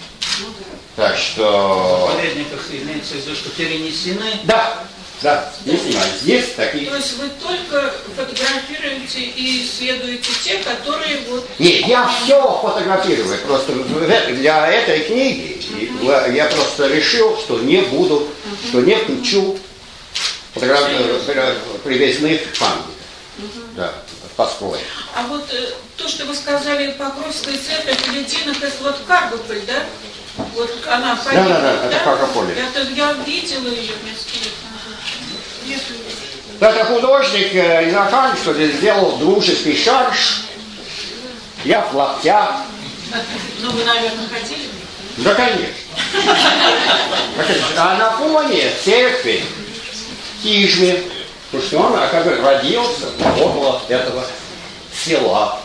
Так 0.96 1.16
что... 1.16 2.08
В 2.08 2.16
полезниках 2.16 2.60
имеется 2.70 3.14
в 3.14 3.16
виду, 3.16 3.34
что 3.34 3.50
перенесены? 3.50 4.40
Да, 4.44 4.84
да, 5.22 5.52
не. 5.64 5.78
Есть 6.22 6.54
такие... 6.54 6.88
То 6.88 6.96
есть 6.96 7.18
вы 7.18 7.28
только 7.42 7.92
фотографируете 8.14 9.20
и 9.20 9.64
исследуете 9.64 10.30
те, 10.44 10.58
которые 10.58 11.18
вот... 11.28 11.48
Нет, 11.58 11.86
я 11.86 12.08
все 12.08 12.60
фотографирую. 12.62 13.38
Просто 13.38 13.72
для 13.72 14.68
этой 14.68 15.00
книги 15.00 15.60
я 16.32 16.44
просто 16.46 16.88
решил, 16.88 17.36
что 17.38 17.58
не 17.60 17.78
буду, 17.78 18.28
что 18.68 18.80
не 18.80 18.96
включу 18.96 19.58
фотографию 20.52 21.20
привезных 21.82 22.40
памятников. 22.58 22.94
Да 23.76 23.94
построен. 24.36 24.82
А 25.14 25.26
вот 25.26 25.46
э, 25.52 25.70
то, 25.96 26.08
что 26.08 26.24
вы 26.24 26.34
сказали, 26.34 26.92
Покровская 26.92 27.56
церковь 27.56 28.06
Лединок, 28.08 28.62
это 28.62 28.82
вот 28.82 28.96
Каргополь, 29.06 29.60
да? 29.66 29.84
Вот 30.54 30.70
она 30.90 31.16
погибла, 31.16 31.48
да? 31.48 31.60
Да, 31.60 31.60
да, 31.60 31.76
да, 31.76 31.86
это 31.86 32.04
Каргополь. 32.04 32.50
Это 32.52 32.90
я 32.92 33.12
видела 33.24 33.68
ее 33.68 33.94
несколько 34.04 34.44
лет 35.66 35.80
Это 36.60 36.84
художник 36.84 37.54
э, 37.54 37.88
из 37.88 37.94
Архангельска 37.94 38.54
сделал 38.54 39.16
дружеский 39.16 39.76
шарж. 39.76 40.42
Я 41.64 41.80
в 41.82 41.94
лаптях. 41.94 42.56
Ну, 43.60 43.70
вы, 43.70 43.84
наверное, 43.84 44.28
хотели? 44.28 44.68
Да, 45.18 45.34
конечно. 45.34 45.74
А 47.78 47.96
на 47.96 48.10
фоне 48.12 48.72
церкви 48.84 49.44
Кижми 50.42 51.02
Потому 51.54 51.68
что 51.68 51.78
он, 51.78 51.94
бы, 52.24 52.36
родился 52.38 53.06
около 53.40 53.80
этого 53.88 54.24
села, 54.92 55.60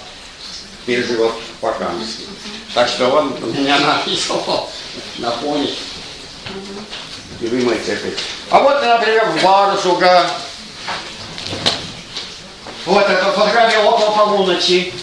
теперь 0.83 1.03
живет 1.03 1.31
в 1.59 1.65
Архангельске. 1.65 2.25
Так 2.75 2.87
что 2.87 3.07
он 3.09 3.33
меня 3.53 3.79
нарисовал 3.79 4.69
на 5.17 5.31
фоне 5.31 5.71
любимой 7.41 7.79
церкви. 7.79 8.15
А 8.51 8.59
вот, 8.59 8.83
например, 8.83 9.33
Барсуга. 9.41 10.29
Вот 12.85 13.09
это 13.09 13.31
фотография 13.31 13.79
около 13.79 14.11
полуночи. 14.11 14.93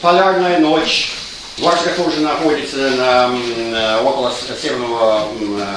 Полярная 0.00 0.58
ночь. 0.58 1.12
Варска 1.58 1.90
тоже 1.90 2.20
находится 2.20 2.76
на, 2.78 4.00
около 4.00 4.32
северного 4.62 5.28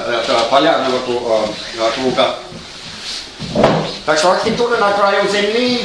это, 0.08 0.38
полярного 0.50 0.98
круга. 1.00 2.38
Так 4.06 4.18
что 4.18 4.32
архитектура 4.32 4.76
на 4.76 4.92
краю 4.92 5.28
земли, 5.30 5.80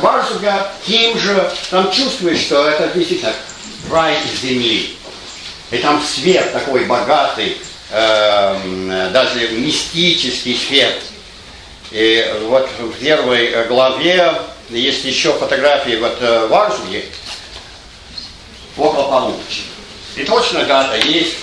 Барсуга, 0.00 0.70
тем 0.86 1.18
же, 1.18 1.50
там 1.70 1.90
чувствуешь, 1.90 2.38
что 2.38 2.68
это 2.68 2.88
действительно 2.94 3.32
край 3.88 4.16
земли. 4.40 4.96
И 5.72 5.78
там 5.78 6.00
свет 6.00 6.52
такой 6.52 6.84
богатый, 6.84 7.56
э, 7.90 9.10
даже 9.12 9.48
мистический 9.48 10.56
свет. 10.56 11.00
И 11.90 12.24
вот 12.42 12.68
в 12.78 12.92
первой 13.00 13.66
главе 13.66 14.32
есть 14.68 15.04
еще 15.04 15.32
фотографии 15.32 15.96
вот 15.96 16.16
э, 16.20 16.46
в 16.46 16.54
Арзуге 16.54 17.06
около 18.76 19.10
полуночи. 19.10 19.62
И 20.14 20.22
точно 20.24 20.64
дата 20.64 20.96
есть. 20.98 21.34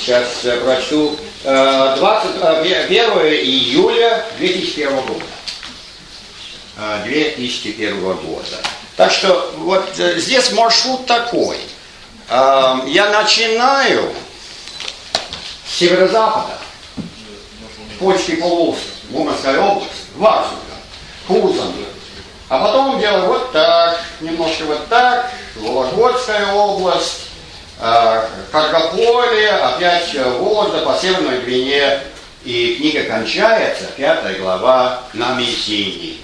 Сейчас 0.00 0.44
прочту. 0.64 1.16
21 1.44 3.10
июля 3.44 4.24
2001 4.38 4.96
года. 4.96 5.22
2001 6.76 8.00
года. 8.00 8.56
Так 8.96 9.10
что 9.12 9.52
вот 9.58 9.88
э, 9.98 10.18
здесь 10.18 10.52
маршрут 10.52 11.06
такой. 11.06 11.58
Я 12.28 13.10
начинаю 13.12 14.12
с 15.64 15.78
северо-запада, 15.78 16.58
Польский 18.00 18.36
полуостров, 18.36 18.82
Мурманская 19.10 19.60
область, 19.60 19.92
Варзуга, 20.16 20.56
Кузан. 21.28 21.72
А 22.48 22.64
потом 22.64 23.00
делаю 23.00 23.26
вот 23.26 23.52
так, 23.52 24.00
немножко 24.20 24.64
вот 24.64 24.88
так, 24.88 25.30
Вологодская 25.56 26.52
область, 26.52 27.26
а, 27.80 28.28
Каргополе, 28.52 29.50
опять 29.50 30.14
Волга 30.14 30.78
по 30.80 30.96
Северной 31.00 31.40
Двине, 31.40 32.00
и 32.44 32.76
книга 32.76 33.04
кончается, 33.04 33.86
пятая 33.96 34.38
глава, 34.38 35.02
на 35.12 35.34
Мессинии. 35.34 36.20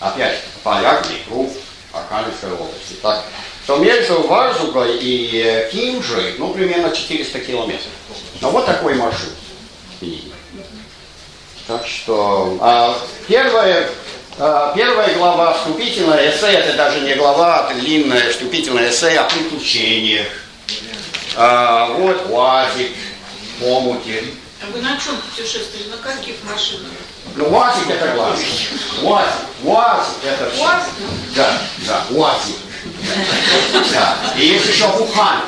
Опять 0.00 0.40
полярный 0.62 1.22
круг 1.26 1.52
Архангельской 1.92 2.52
области. 2.52 2.94
Так, 3.02 3.24
что 3.64 3.76
между 3.76 4.22
Варзугой 4.26 4.96
и 4.98 5.42
э, 5.44 5.70
Кимжей, 5.70 6.36
ну, 6.38 6.54
примерно 6.54 6.94
400 6.94 7.40
километров. 7.40 7.90
Ну, 8.40 8.50
вот 8.50 8.66
такой 8.66 8.94
маршрут. 8.94 9.34
Так 11.66 11.86
что, 11.86 12.56
а, 12.62 12.98
первое, 13.26 13.90
а, 14.38 14.72
первая 14.74 15.14
глава, 15.16 15.52
вступительная 15.52 16.30
эссе, 16.30 16.46
это 16.46 16.78
даже 16.78 17.00
не 17.00 17.14
глава, 17.14 17.68
это 17.68 17.78
длинная 17.78 18.30
вступительная 18.30 18.88
эссе 18.88 19.18
о 19.18 19.24
приключениях. 19.24 20.28
А, 21.36 21.88
вот 21.88 22.30
УАЗик, 22.30 22.92
Омути. 23.60 24.32
А 24.62 24.66
вы 24.72 24.80
на 24.80 24.98
чем 24.98 25.16
путешествовали? 25.18 25.88
На 25.90 25.98
каких 25.98 26.36
машинах? 26.44 26.90
Ну, 27.36 27.48
УАЗик 27.50 27.90
это 27.90 28.08
главное. 28.08 28.44
УАЗик, 29.02 29.34
УАЗик 29.64 30.24
это 30.24 30.50
все. 30.50 30.62
УАЗик? 30.62 30.92
Да, 31.36 31.58
да, 31.86 32.02
УАЗик. 32.10 32.56
Да. 33.92 34.16
И 34.36 34.46
есть 34.46 34.66
еще 34.66 34.88
Буханка. 34.88 35.46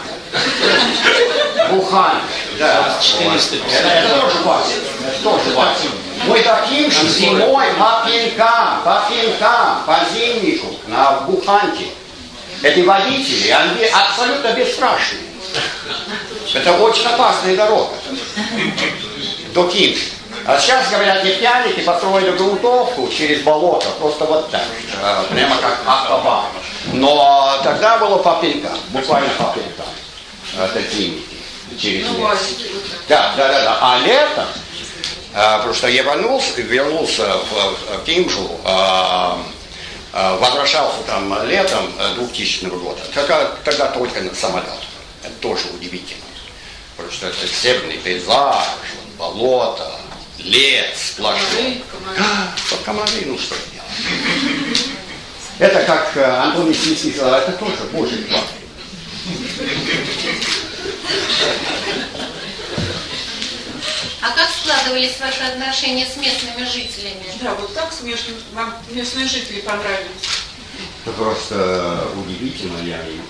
Буханка, 1.70 2.22
да. 2.59 2.97
400 3.01 3.57
это, 3.57 3.89
это 3.89 4.20
тоже 4.20 4.37
УАЗик. 4.45 4.76
Это 5.07 5.22
тоже 5.22 5.57
УАЗик. 5.57 5.91
Мы 6.26 6.41
таким 6.41 6.91
же 6.91 7.09
зимой 7.09 7.66
по 7.78 8.05
пинкам, 8.07 8.83
по 8.85 9.03
пинкам, 9.09 9.83
по 9.87 9.99
зимнику, 10.12 10.68
на 10.87 11.12
Буханке. 11.20 11.87
Эти 12.62 12.81
водители, 12.81 13.49
они 13.49 13.85
абсолютно 13.87 14.53
бесстрашные. 14.53 15.22
Это 16.53 16.72
очень 16.72 17.07
опасная 17.07 17.57
дорога 17.57 17.95
до 19.55 19.66
Кинши. 19.68 20.11
А 20.51 20.59
сейчас, 20.59 20.91
говорят, 20.91 21.23
нефтяники 21.23 21.81
построили 21.81 22.33
грунтовку 22.33 23.09
через 23.09 23.43
болото, 23.43 23.89
просто 24.01 24.25
вот 24.25 24.51
так, 24.51 24.67
э, 25.01 25.25
прямо 25.31 25.57
как 25.59 25.79
автобан. 25.87 26.47
Но 26.93 27.61
тогда 27.63 27.99
было 27.99 28.19
по 28.19 28.43
буквально 28.89 29.29
по 29.39 29.45
пинкам, 29.55 29.87
это 30.59 30.83
зимники 30.91 31.37
через 31.81 32.09
ну, 32.09 32.19
лес. 32.19 32.39
Да, 33.09 33.33
да, 33.37 33.47
да, 33.47 33.63
да. 33.63 33.79
А 33.81 33.99
летом 33.99 34.47
а, 35.33 35.59
потому 35.59 35.75
что 35.75 35.87
я 35.87 36.03
вернулся, 36.03 36.61
вернулся 36.61 37.33
в, 37.33 37.99
в 37.99 38.05
Кимжу, 38.05 38.51
а, 38.65 39.41
а, 40.13 40.37
возвращался 40.39 41.01
там 41.07 41.47
летом 41.47 41.93
2000 42.17 42.65
года, 42.65 43.01
тогда, 43.15 43.53
тогда 43.63 43.87
только 43.87 44.21
на 44.21 44.35
самолет. 44.35 44.67
Это 45.23 45.35
тоже 45.35 45.69
удивительно. 45.73 46.25
Потому 46.97 47.15
что 47.15 47.29
это 47.29 47.47
северный 47.47 47.99
пейзаж, 47.99 48.65
болото, 49.17 50.00
лес 50.45 51.12
сплошной. 51.12 51.82
Комары, 51.91 52.84
комары, 52.84 53.26
ну 53.26 53.38
что 53.38 53.55
делать. 53.72 54.80
Это 55.59 55.82
как 55.84 56.16
Антон 56.16 56.72
Исинский 56.72 57.12
сказал, 57.12 57.34
это 57.34 57.53
тоже 57.53 57.84
Божий 57.93 58.18
план. 58.18 58.43
А 64.22 64.30
как 64.32 64.49
складывались 64.51 65.18
ваши 65.20 65.43
отношения 65.43 66.07
с 66.07 66.16
местными 66.16 66.64
жителями? 66.64 67.24
Да, 67.41 67.55
вот 67.55 67.72
как 67.72 67.93
с 67.93 68.01
местными, 68.03 68.38
вам 68.53 68.74
местные 68.91 69.26
жители 69.26 69.61
понравились? 69.61 70.39
Это 71.03 71.17
просто 71.17 72.09
удивительно, 72.17 72.79
я 72.85 73.01
им 73.07 73.23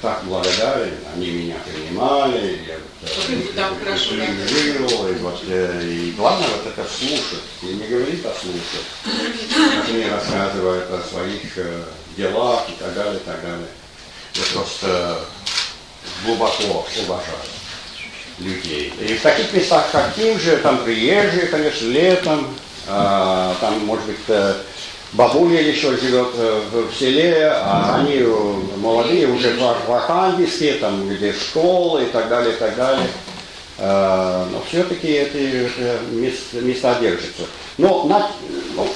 так 0.00 0.22
благодарен, 0.24 0.94
они 1.14 1.30
меня 1.30 1.56
принимали, 1.66 2.60
я 2.68 2.76
вот, 3.00 3.54
там 3.54 3.78
хорошо, 3.78 4.10
да. 4.16 4.26
жил, 4.46 5.08
и, 5.08 6.08
и 6.08 6.12
главное 6.16 6.48
вот 6.48 6.66
это 6.66 6.88
слушать, 6.88 7.42
и 7.62 7.66
не 7.66 7.86
говорить, 7.86 8.24
а 8.24 8.34
слушать, 8.40 8.86
как 9.04 9.88
мне 9.88 10.10
рассказывают 10.10 10.90
о 10.90 11.02
своих 11.02 11.58
делах 12.16 12.68
и 12.68 12.72
так 12.72 12.94
далее, 12.94 13.16
и 13.16 13.24
так 13.24 13.42
далее. 13.42 13.68
Я 14.34 14.42
просто 14.54 15.20
глубоко 16.24 16.86
уважаю 17.04 17.38
людей. 18.38 18.92
И 19.00 19.14
в 19.14 19.22
таких 19.22 19.52
местах, 19.52 19.88
как 19.90 20.14
Ким 20.14 20.38
же, 20.38 20.58
там 20.58 20.84
приезжие, 20.84 21.46
конечно, 21.46 21.86
летом, 21.86 22.54
а, 22.86 23.56
там, 23.60 23.84
может 23.84 24.06
быть, 24.06 24.18
бабуля 25.12 25.60
еще 25.60 25.96
живет 25.96 26.34
в 26.34 26.92
селе, 26.98 27.50
а 27.50 27.96
они 28.00 28.22
молодые 28.76 29.26
уже 29.28 29.56
в 29.56 29.92
Архангельске, 29.92 30.74
там 30.74 31.08
где 31.08 31.32
школы 31.32 32.04
и 32.04 32.06
так 32.06 32.28
далее, 32.28 32.54
и 32.54 32.56
так 32.56 32.76
далее. 32.76 33.08
Но 33.78 34.62
все-таки 34.68 35.06
эти 35.08 35.70
места 36.52 36.96
держатся. 37.00 37.44
Но 37.76 38.04
на, 38.04 38.30
ну, 38.74 38.88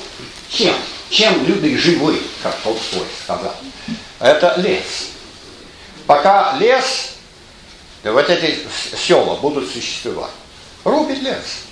чем? 0.48 0.74
Чем 1.08 1.44
люди 1.46 1.76
живы, 1.76 2.18
как 2.42 2.56
Толстой 2.62 3.06
сказал? 3.22 3.54
Это 4.18 4.54
лес. 4.56 5.10
Пока 6.06 6.56
лес, 6.58 7.12
вот 8.02 8.28
эти 8.28 8.58
села 8.96 9.36
будут 9.36 9.70
существовать. 9.70 10.32
Рубит 10.84 11.22
лес. 11.22 11.66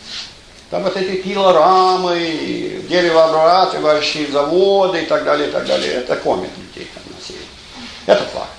Там 0.71 0.85
вот 0.85 0.97
эти 0.97 1.21
пилорамы, 1.21 2.85
деревообрабатывающие 2.89 4.31
заводы 4.31 5.03
и 5.03 5.07
так 5.07 5.25
далее, 5.25 5.49
и 5.49 5.51
так 5.51 5.67
далее. 5.67 5.95
Это 5.95 6.15
кормит 6.15 6.51
людей 6.57 6.89
там 6.95 7.03
на 7.13 7.21
севере. 7.25 7.45
Это 8.07 8.25
факт. 8.27 8.51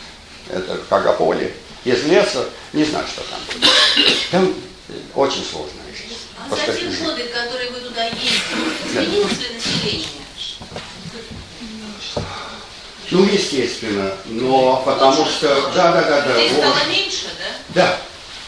Это 0.50 0.76
как 0.76 0.88
Каргополе. 0.90 1.56
Из 1.86 2.04
леса 2.04 2.46
не 2.74 2.84
знаю, 2.84 3.06
что 3.08 3.22
там. 3.30 3.40
Там 4.30 4.54
очень 5.16 5.46
сложная 5.50 5.86
жизнь. 5.96 6.18
А 6.38 6.54
за 6.54 6.74
те 6.78 7.04
годы, 7.04 7.24
которые 7.30 7.72
вы 7.72 7.80
туда 7.80 8.04
ездили, 8.04 8.36
изменилось 8.88 9.40
ли 9.40 9.56
население? 9.56 10.08
Ну, 13.12 13.26
естественно, 13.26 14.14
но 14.26 14.82
потому 14.86 15.26
что... 15.26 15.48
Да, 15.76 15.92
да, 15.92 16.02
да, 16.04 16.22
да. 16.22 16.34
Здесь 16.34 16.58
стало 16.58 16.90
меньше, 16.90 17.26
да? 17.74 18.00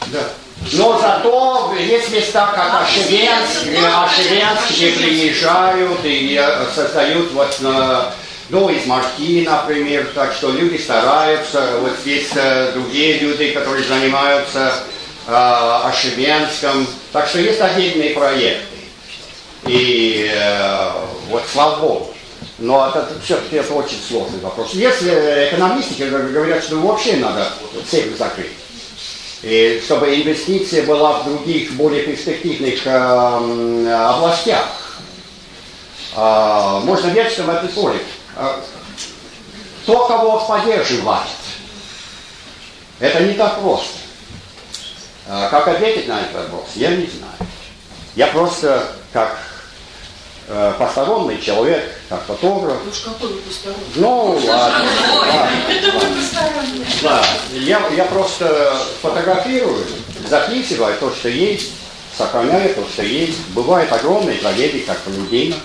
Да, 0.01 0.07
да. 0.07 0.29
Но 0.71 0.99
зато 0.99 1.75
есть 1.77 2.11
места, 2.11 2.51
как 2.55 2.83
Ашевенск, 2.83 3.67
Ашевенск, 3.95 4.71
где 4.71 4.91
приезжают 4.91 5.99
и 6.03 6.41
создают 6.73 7.31
вот 7.33 7.59
ну, 8.49 8.69
из 8.69 8.85
Марки, 8.85 9.45
например, 9.45 10.11
так 10.13 10.33
что 10.33 10.51
люди 10.51 10.77
стараются, 10.77 11.79
вот 11.81 11.93
здесь 12.01 12.29
другие 12.73 13.19
люди, 13.19 13.51
которые 13.51 13.83
занимаются 13.83 14.83
э, 15.27 15.31
Ашевенском, 15.31 16.85
так 17.11 17.27
что 17.27 17.39
есть 17.39 17.61
отдельные 17.61 18.11
проекты. 18.11 18.65
И 19.65 20.29
э, 20.33 20.91
вот 21.29 21.43
слава 21.51 21.79
Богу. 21.79 22.13
Но 22.59 22.87
это 22.87 23.09
все-таки 23.23 23.55
это 23.55 23.73
очень 23.73 23.97
сложный 24.07 24.39
вопрос. 24.39 24.73
Если 24.73 25.09
экономисты 25.49 26.05
говорят, 26.05 26.63
что 26.63 26.75
вообще 26.75 27.15
надо 27.15 27.47
цепь 27.89 28.17
закрыть, 28.17 28.51
и 29.43 29.81
чтобы 29.85 30.15
инвестиция 30.15 30.85
была 30.85 31.19
в 31.19 31.25
других, 31.25 31.73
более 31.73 32.03
перспективных 32.03 32.87
э, 32.87 33.93
областях. 33.93 34.69
Э, 36.15 36.79
можно 36.83 37.07
вечно 37.07 37.43
в 37.43 37.49
это 37.49 37.67
спорить. 37.67 38.01
Кто 39.83 40.07
кого 40.07 40.39
поддерживает, 40.47 41.27
это 42.99 43.23
не 43.23 43.33
так 43.33 43.59
просто. 43.59 43.97
Э, 45.27 45.49
как 45.51 45.67
ответить 45.67 46.07
на 46.07 46.21
этот 46.21 46.35
вопрос, 46.35 46.69
я 46.75 46.91
не 46.91 47.07
знаю. 47.07 47.33
Я 48.15 48.27
просто, 48.27 48.95
как 49.11 49.37
э, 50.53 50.73
посторонний 50.77 51.41
человек, 51.41 51.83
как 52.09 52.25
фотограф. 52.25 52.77
Ну, 52.85 52.91
какой 53.11 53.33
вы 53.33 53.41
посторонний? 53.41 53.83
Ну, 53.95 54.39
ладно. 54.45 54.85
Да, 57.01 57.25
я, 57.53 57.81
я 57.95 58.05
просто 58.05 58.77
фотографирую, 59.01 59.85
записываю 60.29 60.95
то, 60.97 61.11
что 61.11 61.29
есть, 61.29 61.71
сохраняю 62.15 62.73
то, 62.75 62.85
что 62.87 63.03
есть. 63.03 63.39
Бывают 63.49 63.91
огромные 63.91 64.37
трагедии, 64.37 64.79
как 64.79 64.99
в 65.05 65.17
Людина. 65.17 65.55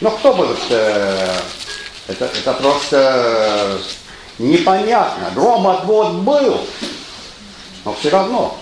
Но 0.00 0.10
кто 0.10 0.34
будет... 0.34 0.58
Э, 0.70 1.36
это, 2.08 2.24
это 2.24 2.52
просто 2.54 3.80
непонятно. 4.38 5.30
Громотвод 5.34 6.14
был, 6.14 6.66
но 7.84 7.94
все 7.94 8.10
равно 8.10 8.58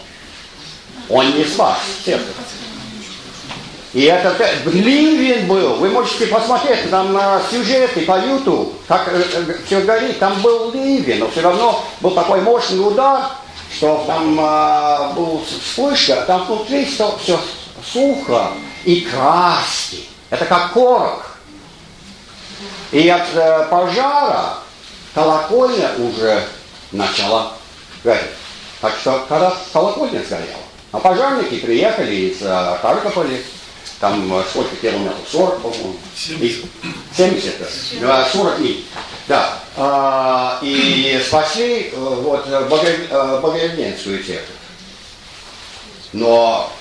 он 1.08 1.36
не 1.36 1.44
спас 1.44 1.78
церковь. 2.04 2.36
И 3.92 4.04
это 4.04 4.36
Ливен 4.66 5.48
был. 5.48 5.74
Вы 5.76 5.88
можете 5.88 6.26
посмотреть 6.28 6.88
там 6.90 7.12
на 7.12 7.40
сюжеты 7.50 8.02
по 8.02 8.20
YouTube, 8.20 8.72
как 8.86 9.08
э, 9.08 9.22
э, 9.32 9.58
все 9.66 9.80
горит. 9.80 10.18
Там 10.20 10.40
был 10.42 10.70
Ливен, 10.70 11.18
но 11.18 11.30
все 11.30 11.40
равно 11.40 11.84
был 12.00 12.12
такой 12.12 12.40
мощный 12.40 12.78
удар, 12.78 13.30
что 13.76 14.04
там 14.06 14.38
э, 14.38 15.14
был 15.14 15.42
вспышка, 15.44 16.22
там 16.26 16.46
внутри 16.46 16.84
все, 16.84 17.12
все 17.20 17.40
сухо 17.84 18.52
и 18.84 19.00
краски. 19.00 20.04
Это 20.30 20.44
как 20.44 20.72
корок. 20.72 21.26
И 22.92 23.08
от 23.08 23.26
э, 23.34 23.66
пожара 23.70 24.58
колокольня 25.14 25.90
уже 25.98 26.44
начала 26.92 27.54
гореть. 28.04 28.22
Так 28.80 28.94
что 29.00 29.24
когда 29.28 29.52
колокольня 29.72 30.22
сгорела, 30.22 30.60
а 30.92 30.98
пожарники 31.00 31.58
приехали 31.58 32.14
из 32.14 32.40
э, 32.40 32.78
Харьковали, 32.80 33.44
там 34.00 34.32
э, 34.32 34.42
сколько 34.48 34.74
километров? 34.76 35.18
40, 35.30 35.60
по-моему. 35.60 35.96
70. 36.16 36.64
70, 37.16 38.32
40 38.32 38.58
миль. 38.58 38.84
Да. 39.28 39.58
А, 39.76 40.58
и 40.62 41.22
спасли 41.24 41.90
э, 41.92 41.96
вот 41.96 42.46
э, 42.48 42.68
Богоявленскую 43.40 44.24
церковь. 44.24 44.56
Но 46.12 46.72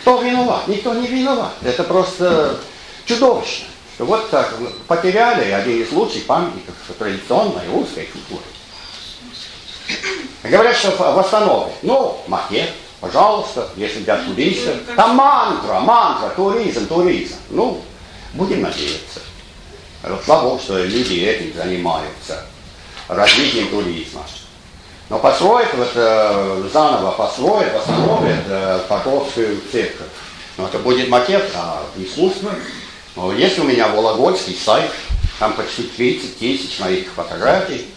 кто 0.00 0.22
виноват? 0.22 0.66
Никто 0.66 0.94
не 0.94 1.06
виноват. 1.06 1.52
Это 1.62 1.84
просто 1.84 2.58
чудовищно. 3.04 3.66
Вот 3.98 4.30
так 4.30 4.54
потеряли 4.88 5.50
один 5.50 5.82
из 5.82 5.92
лучших 5.92 6.24
памятников 6.24 6.74
традиционной 6.98 7.68
русской 7.70 8.06
культуры. 8.06 8.42
Говорят, 10.44 10.74
что 10.74 10.90
восстановят. 11.12 11.72
Ну, 11.82 12.18
макет, 12.26 12.70
Пожалуйста, 13.00 13.68
если 13.76 14.00
для 14.00 14.16
туристов. 14.18 14.76
Там 14.94 15.16
мантра, 15.16 15.80
мантра, 15.80 16.28
туризм, 16.30 16.86
туризм. 16.86 17.36
Ну, 17.48 17.82
будем 18.34 18.60
надеяться. 18.60 19.20
Слава 20.24 20.42
Богу, 20.42 20.60
что 20.60 20.82
люди 20.82 21.14
этим 21.20 21.54
занимаются, 21.54 22.46
развитием 23.08 23.68
туризма. 23.68 24.22
Но 25.08 25.18
построить, 25.18 25.74
вот, 25.74 25.90
э, 25.94 26.68
заново 26.72 27.10
построить, 27.12 27.72
восстановят 27.72 28.44
э, 28.46 28.80
Покровскую 28.88 29.60
церковь. 29.72 30.06
Но 30.56 30.68
это 30.68 30.78
будет 30.78 31.08
макет, 31.08 31.50
а 31.54 31.82
искусственно. 31.96 32.54
Но 33.16 33.32
есть 33.32 33.58
у 33.58 33.64
меня 33.64 33.88
Вологодский 33.88 34.54
сайт, 34.54 34.90
там 35.38 35.54
почти 35.54 35.82
30 35.82 36.38
тысяч 36.38 36.78
моих 36.78 37.08
фотографий. 37.12 37.88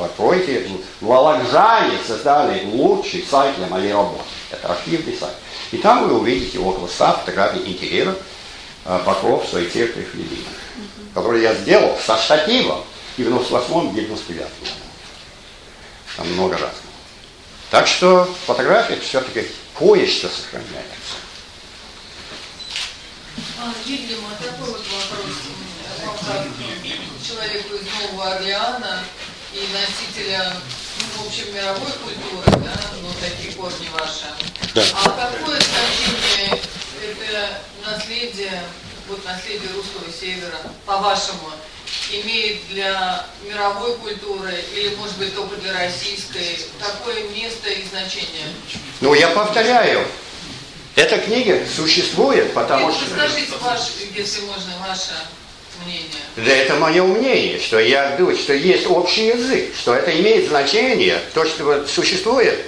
Откроете. 0.00 0.68
В 1.00 1.06
Вологжане 1.06 1.98
создали 2.06 2.64
лучший 2.66 3.24
сайт 3.28 3.56
для 3.56 3.66
моей 3.66 3.92
работы. 3.92 4.22
Это 4.50 4.68
архивный 4.68 5.16
сайт. 5.16 5.34
И 5.70 5.76
там 5.76 6.08
вы 6.08 6.18
увидите 6.18 6.58
около 6.58 6.88
100 6.88 7.12
фотографий 7.24 7.60
интерьера 7.70 8.14
э, 8.84 9.00
покров 9.04 9.46
своей 9.46 9.68
церкви 9.68 10.06
Филиппина, 10.10 10.48
угу. 10.48 11.08
который 11.14 11.42
я 11.42 11.54
сделал 11.54 11.96
со 12.04 12.16
штативом 12.16 12.82
в 13.16 13.20
98-99 13.20 14.46
Там 16.16 16.32
много 16.32 16.56
раз. 16.56 16.72
Так 17.70 17.86
что 17.86 18.24
фотография 18.46 18.98
все-таки 19.00 19.46
кое-что 19.78 20.28
сохраняется. 20.28 21.18
А, 23.60 23.72
видимо, 23.84 24.30
такой 24.40 24.72
вот 24.72 24.80
вопрос 24.80 25.36
человеку 27.28 27.74
из 27.74 27.82
Нового 27.92 28.32
Орлеана 28.32 29.04
и 29.52 29.60
носителя, 29.72 30.54
ну, 31.00 31.22
в 31.22 31.26
общем, 31.26 31.54
мировой 31.54 31.92
культуры, 31.92 32.64
да, 32.64 32.80
ну, 33.02 33.08
такие 33.20 33.52
корни 33.52 33.88
ваши. 33.92 34.26
Да. 34.74 34.84
А 35.04 35.10
какое 35.10 35.60
значение 35.60 36.58
это 37.02 37.60
наследие, 37.84 38.62
вот 39.08 39.24
наследие 39.26 39.70
русского 39.74 40.10
севера, 40.10 40.58
по-вашему, 40.86 41.50
имеет 42.10 42.66
для 42.68 43.26
мировой 43.44 43.96
культуры 43.96 44.54
или, 44.74 44.94
может 44.96 45.18
быть, 45.18 45.34
только 45.34 45.56
для 45.56 45.74
российской 45.74 46.58
такое 46.80 47.24
место 47.28 47.68
и 47.68 47.84
значение? 47.84 48.46
Ну, 49.00 49.12
я 49.12 49.28
повторяю, 49.28 50.06
эта 50.96 51.18
книга 51.18 51.66
существует, 51.74 52.54
потому 52.54 52.90
что... 52.90 53.04
Скажите, 53.10 53.52
ваш, 53.60 53.80
если 54.14 54.40
можно, 54.42 54.72
ваше 54.86 55.12
мнение. 55.84 56.08
Да 56.36 56.52
это 56.52 56.74
мое 56.76 57.02
мнение, 57.02 57.58
что 57.58 57.78
я 57.78 58.16
думаю, 58.16 58.36
что 58.36 58.52
есть 58.52 58.86
общий 58.86 59.26
язык, 59.26 59.74
что 59.78 59.94
это 59.94 60.18
имеет 60.20 60.48
значение, 60.48 61.20
то, 61.34 61.44
что 61.44 61.86
существует 61.86 62.58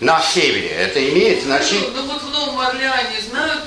на 0.00 0.20
севере, 0.20 0.68
это 0.68 1.06
имеет 1.10 1.42
значение... 1.42 1.88
Ну, 1.92 2.02
ну 2.02 2.12
вот 2.12 2.22
в 2.22 2.30
Новом 2.30 2.60
Орлеане 2.60 3.20
знают 3.28 3.62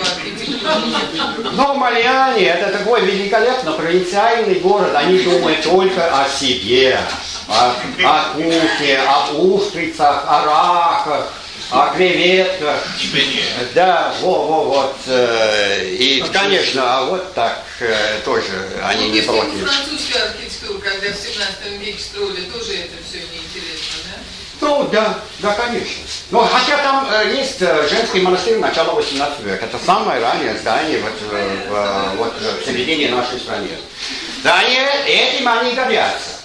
архитектуру? 0.00 1.52
Новом 1.52 1.84
Орлеане 1.84 2.46
это 2.46 2.78
такой 2.78 3.02
великолепно 3.02 3.72
провинциальный 3.72 4.54
город, 4.56 4.94
они 4.94 5.18
думают 5.18 5.62
только 5.62 6.22
о 6.22 6.28
себе, 6.28 6.98
о, 7.48 7.74
о 8.04 8.34
кухне, 8.34 8.98
об 9.06 9.38
устрицах, 9.38 10.24
о 10.26 10.44
раках, 10.44 11.32
о 11.70 11.94
креветках. 11.94 12.80
Да, 13.74 14.14
во, 14.20 14.46
во, 14.46 14.64
вот. 14.64 14.96
Э, 15.06 15.84
и, 15.84 16.22
конечно, 16.32 16.82
а 16.84 17.04
вот 17.06 17.34
так 17.34 17.64
э, 17.80 18.20
тоже 18.24 18.52
они 18.84 19.08
ну, 19.08 19.14
не 19.14 19.20
против. 19.22 19.68
Французскую 19.68 20.24
архитектуру, 20.24 20.78
когда 20.78 21.08
в 21.08 21.16
17 21.16 21.80
веке 21.80 21.98
строили, 21.98 22.42
тоже 22.42 22.74
это 22.74 22.96
все 23.08 23.18
неинтересно, 23.18 23.98
да? 24.04 24.20
Ну, 24.60 24.88
да, 24.90 25.18
да, 25.40 25.52
конечно. 25.52 26.02
Но 26.30 26.44
хотя 26.44 26.78
там 26.78 27.08
э, 27.10 27.34
есть 27.36 27.60
э, 27.60 27.88
женский 27.88 28.20
монастырь 28.20 28.58
начала 28.58 28.94
18 28.94 29.40
века. 29.40 29.64
Это 29.64 29.78
самое 29.84 30.20
раннее 30.20 30.56
здание 30.56 31.00
вот, 31.00 31.12
э, 31.32 31.68
в, 31.68 32.16
вот, 32.16 32.34
в 32.40 32.64
середине 32.64 33.08
нашей 33.08 33.38
страны. 33.38 33.68
Да, 34.42 34.60
они, 34.60 34.78
этим 35.06 35.48
они 35.48 35.72
горятся. 35.72 36.36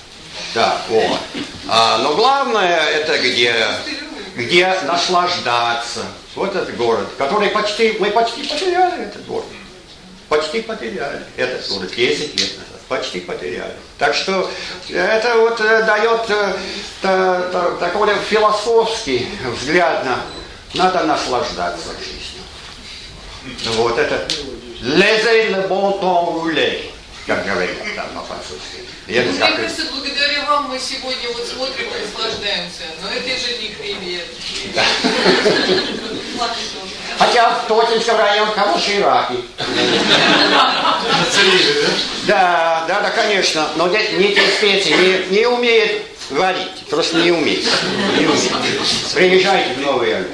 Да, 0.53 0.81
вот. 0.89 1.19
А, 1.69 1.99
но 1.99 2.15
главное, 2.15 2.79
это 2.89 3.17
где 3.19 3.55
где 4.41 4.67
наслаждаться. 4.83 6.01
Вот 6.35 6.55
этот 6.55 6.75
город, 6.77 7.07
который 7.17 7.49
почти, 7.49 7.97
мы 7.99 8.09
почти 8.11 8.43
потеряли 8.43 9.05
этот 9.05 9.25
город. 9.25 9.45
Почти 10.29 10.61
потеряли 10.61 11.23
этот 11.37 11.67
город 11.69 11.91
10 11.95 12.39
лет 12.39 12.57
назад. 12.57 12.81
Почти 12.87 13.19
потеряли. 13.21 13.75
Так 13.97 14.13
что 14.13 14.49
это 14.89 15.35
вот 15.37 15.59
э, 15.61 15.83
дает 15.83 16.21
э, 17.03 17.77
такой 17.79 18.15
философский 18.29 19.27
взгляд 19.55 20.05
на 20.05 20.19
надо 20.73 21.03
наслаждаться 21.03 21.89
жизнью. 21.99 22.43
Вот 23.75 23.97
это 23.97 24.27
«Laissez 24.81 25.49
le 25.49 25.67
bon 25.67 25.99
temps 25.99 26.33
rouler», 26.33 26.91
как 27.27 27.45
говорят 27.45 27.77
там 27.95 28.07
по-французски. 28.15 28.90
Я 29.11 29.23
Мне 29.23 29.37
как... 29.37 29.57
кажется, 29.57 29.81
благодаря 29.91 30.45
вам 30.45 30.69
мы 30.69 30.79
сегодня 30.79 31.27
вот 31.33 31.45
смотрим 31.45 31.85
и 31.85 32.01
наслаждаемся. 32.01 32.83
Но 33.03 33.09
это 33.09 33.27
же 33.27 33.57
не 33.61 33.67
привет. 33.75 34.25
Хотя 37.17 37.49
в 37.49 37.67
Тотинском 37.67 38.17
районе 38.17 38.51
хорошие 38.51 39.03
раки. 39.03 39.33
Да, 42.25 42.85
да, 42.87 43.01
да, 43.01 43.09
конечно. 43.09 43.67
Но 43.75 43.89
не 43.89 44.33
терпите, 44.33 44.95
не, 44.95 45.39
не 45.39 45.45
умеет 45.45 46.03
варить. 46.29 46.87
Просто 46.89 47.17
не 47.17 47.31
умеет. 47.31 47.65
Не 48.17 48.27
умеет. 48.27 48.53
Приезжайте 49.13 49.73
в 49.73 49.79
Новый 49.81 50.15
Орлеан. 50.15 50.27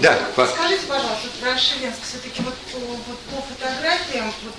Да. 0.00 0.16
Скажите, 0.32 0.86
пожалуйста, 0.86 1.28
про 1.40 1.58
Шевенск, 1.58 1.98
все-таки 2.02 2.42
вот, 2.42 2.54
вот 2.74 3.18
по 3.30 3.42
фотографиям, 3.42 4.32
вот, 4.44 4.54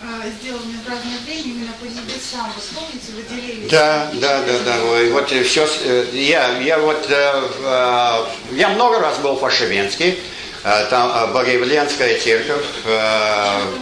а, 0.00 0.28
сделанные 0.40 0.78
в 0.84 0.88
разное 0.88 1.18
время, 1.26 1.42
именно 1.42 1.72
по 1.80 1.84
небесам, 1.84 2.50
вы 2.54 2.60
вспомните, 2.60 3.12
выделили? 3.12 3.68
Да, 3.68 4.10
да, 4.14 4.42
да, 4.42 4.58
да. 4.64 4.76
Вот 5.12 5.28
все, 5.28 5.68
э, 5.84 6.06
я, 6.12 6.56
я 6.58 6.78
вот, 6.78 7.06
э, 7.10 7.48
э, 7.60 8.26
я 8.52 8.68
много 8.70 9.00
раз 9.00 9.18
был 9.18 9.36
по 9.36 9.50
Шевенске, 9.50 10.16
там 10.62 11.32
Богоявленская 11.32 12.18
церковь, 12.18 12.64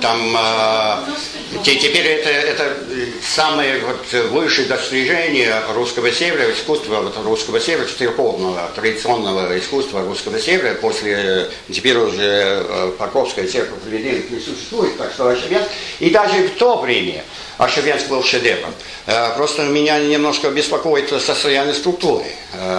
там 0.01 0.37
теперь 1.65 2.07
это, 2.07 2.29
это 2.29 2.77
самое 3.23 3.81
вот 3.81 4.31
высшее 4.31 4.69
достижение 4.69 5.55
русского 5.75 6.13
севера, 6.13 6.53
искусства 6.53 7.01
вот, 7.01 7.17
русского 7.25 7.61
севера, 7.61 7.87
церковного, 7.87 8.71
традиционного 8.75 9.59
искусства 9.59 10.03
русского 10.03 10.39
севера, 10.39 10.75
после, 10.75 11.51
теперь 11.71 11.97
уже 11.97 12.93
Покровская 12.99 13.47
церковь 13.47 13.79
в 13.85 13.91
не 13.91 14.41
существует, 14.41 14.97
так 14.99 15.13
что 15.13 15.29
Ошевенск, 15.29 15.69
и 16.01 16.11
даже 16.11 16.49
в 16.49 16.59
то 16.59 16.79
время 16.79 17.25
Ошевенск 17.59 18.09
был 18.09 18.23
шедевром. 18.23 18.75
Просто 19.37 19.63
меня 19.63 19.99
немножко 19.99 20.51
беспокоит 20.51 21.09
состояние 21.23 21.75
структуры, 21.75 22.27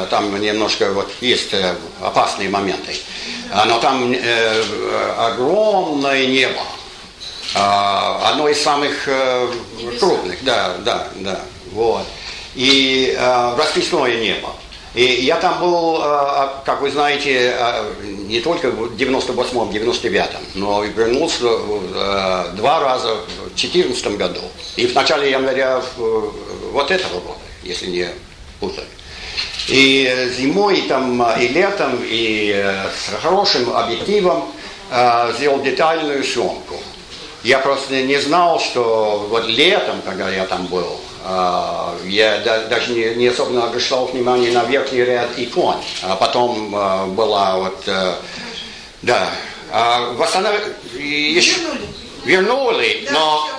там 0.09 0.39
немножко 0.39 0.91
вот 0.91 1.11
есть 1.21 1.53
опасные 2.01 2.49
моменты. 2.49 2.93
Но 3.65 3.79
там 3.79 4.11
э, 4.11 4.63
огромное 5.17 6.25
небо. 6.27 6.61
Э, 7.55 8.29
одно 8.29 8.49
из 8.49 8.61
самых 8.61 9.07
э, 9.07 9.47
крупных, 9.99 10.43
да, 10.43 10.75
да, 10.79 11.07
да. 11.15 11.39
Вот. 11.71 12.05
И 12.55 13.15
э, 13.17 13.55
расписное 13.57 14.17
небо. 14.17 14.49
И 14.93 15.03
я 15.03 15.37
там 15.37 15.59
был, 15.59 16.01
э, 16.03 16.49
как 16.65 16.81
вы 16.81 16.91
знаете, 16.91 17.55
э, 17.57 17.93
не 18.27 18.39
только 18.39 18.69
в 18.71 18.95
98-м, 18.95 19.69
99-м, 19.69 20.41
но 20.55 20.83
и 20.83 20.89
вернулся 20.89 21.45
э, 21.45 22.51
два 22.55 22.79
раза 22.79 23.15
в 23.15 23.47
2014 23.55 24.17
году. 24.17 24.41
И 24.75 24.85
в 24.87 24.93
начале 24.93 25.31
января 25.31 25.81
вот 25.97 26.91
этого 26.91 27.19
года, 27.19 27.39
если 27.63 27.87
не 27.87 28.09
путаю. 28.59 28.87
И 29.67 30.31
зимой, 30.37 30.81
там, 30.87 31.21
и 31.39 31.47
летом, 31.47 31.99
и 32.03 32.53
э, 32.55 32.89
с 32.89 33.21
хорошим 33.21 33.75
объективом 33.75 34.45
э, 34.91 35.33
сделал 35.37 35.61
детальную 35.61 36.23
съемку. 36.23 36.75
Я 37.43 37.59
просто 37.59 38.01
не 38.03 38.17
знал, 38.17 38.59
что 38.59 39.27
вот 39.29 39.47
летом, 39.47 40.01
когда 40.05 40.29
я 40.29 40.45
там 40.45 40.67
был, 40.67 40.85
э, 40.85 41.06
я 42.05 42.39
даже 42.69 42.93
не, 42.93 43.15
не 43.15 43.27
особенно 43.27 43.65
обращал 43.65 44.05
внимание 44.05 44.51
на 44.51 44.63
верхний 44.63 45.03
ряд 45.03 45.29
икон. 45.37 45.75
А 46.01 46.15
потом 46.15 46.75
э, 46.75 47.05
была 47.07 47.57
вот, 47.57 47.83
э, 47.87 48.15
да, 49.01 49.29
э, 49.71 50.13
восстанов... 50.13 50.55
еще... 50.93 51.59
вернули, 51.59 51.87
вернули 52.25 53.07
но, 53.11 53.49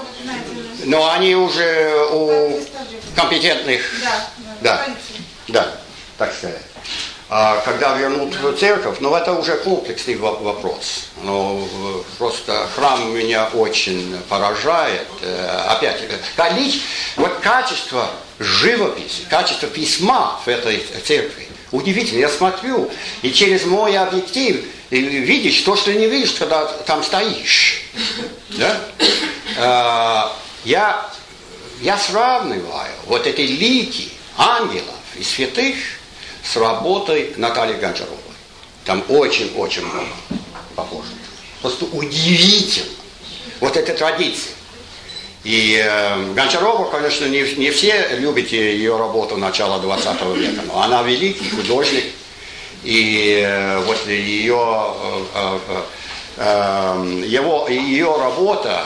но 0.84 1.10
они 1.10 1.34
уже 1.34 1.94
у 2.10 2.60
компетентных, 3.14 3.82
да, 4.02 4.30
да, 4.60 4.86
да 5.48 5.78
так 6.18 6.34
сказать. 6.34 6.67
А 7.30 7.60
когда 7.60 7.94
вернут 7.94 8.34
церковь, 8.58 8.98
ну 9.00 9.14
это 9.14 9.34
уже 9.34 9.56
комплексный 9.58 10.16
вопрос. 10.16 11.08
Ну, 11.22 11.68
просто 12.16 12.66
храм 12.74 13.14
меня 13.14 13.48
очень 13.52 14.16
поражает. 14.30 15.06
Э, 15.20 15.66
опять, 15.68 16.00
количество, 16.36 16.86
вот 17.16 17.32
качество 17.42 18.08
живописи, 18.38 19.24
качество 19.28 19.68
письма 19.68 20.40
в 20.42 20.48
этой 20.48 20.82
церкви. 21.04 21.48
Удивительно, 21.70 22.20
я 22.20 22.30
смотрю, 22.30 22.90
и 23.20 23.30
через 23.30 23.66
мой 23.66 23.94
объектив 23.98 24.64
видишь 24.90 25.60
то, 25.60 25.76
что 25.76 25.92
не 25.92 26.06
видишь, 26.06 26.32
когда 26.32 26.64
там 26.64 27.04
стоишь. 27.04 27.82
Да? 28.50 28.80
А, 29.58 30.36
я, 30.64 31.10
я 31.82 31.98
сравниваю 31.98 32.92
вот 33.04 33.26
эти 33.26 33.42
лики 33.42 34.12
ангелов 34.38 34.94
и 35.14 35.22
святых 35.22 35.76
с 36.42 36.56
работой 36.56 37.32
Натальи 37.36 37.74
Гончаровой. 37.74 38.16
Там 38.84 39.02
очень-очень 39.08 39.84
много 39.84 40.08
похоже. 40.74 41.08
Просто 41.60 41.84
удивительно. 41.86 42.88
Вот 43.60 43.76
эта 43.76 43.92
традиция. 43.94 44.52
И 45.44 45.82
э, 45.82 46.32
Гончарова, 46.34 46.90
конечно, 46.90 47.26
не, 47.26 47.42
не 47.56 47.70
все 47.70 48.16
любят 48.18 48.48
ее 48.48 48.96
работу 48.96 49.36
начала 49.36 49.78
20 49.78 50.22
века, 50.36 50.62
но 50.66 50.82
она 50.82 51.02
великий 51.02 51.48
художник. 51.50 52.04
И 52.84 53.42
э, 53.44 53.78
вот 53.84 54.06
ее, 54.06 54.94
э, 55.34 55.58
э, 55.68 55.82
э, 56.36 57.22
его, 57.26 57.66
ее 57.68 58.16
работа 58.18 58.84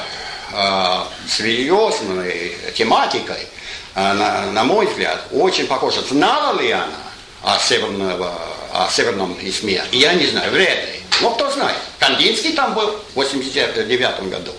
э, 0.53 1.05
с 1.29 1.41
религиозной 1.41 2.57
тематикой, 2.75 3.47
э, 3.95 4.13
на, 4.13 4.47
на 4.53 4.65
мой 4.65 4.87
взгляд, 4.87 5.27
очень 5.33 5.67
похожа. 5.67 6.03
Знала 6.03 6.61
ли 6.61 6.71
она 6.71 7.02
о, 7.43 7.59
северного, 7.59 8.39
о 8.73 8.89
северном 8.91 9.35
письме. 9.35 9.85
И 9.91 9.99
я 9.99 10.15
не 10.15 10.27
знаю, 10.27 10.51
вряд 10.53 10.87
ли. 10.87 11.01
Но 11.21 11.31
кто 11.31 11.51
знает. 11.51 11.77
Кандинский 11.99 12.53
там 12.53 12.75
был 12.75 12.91
в 12.91 13.15
89 13.15 14.29
году. 14.29 14.53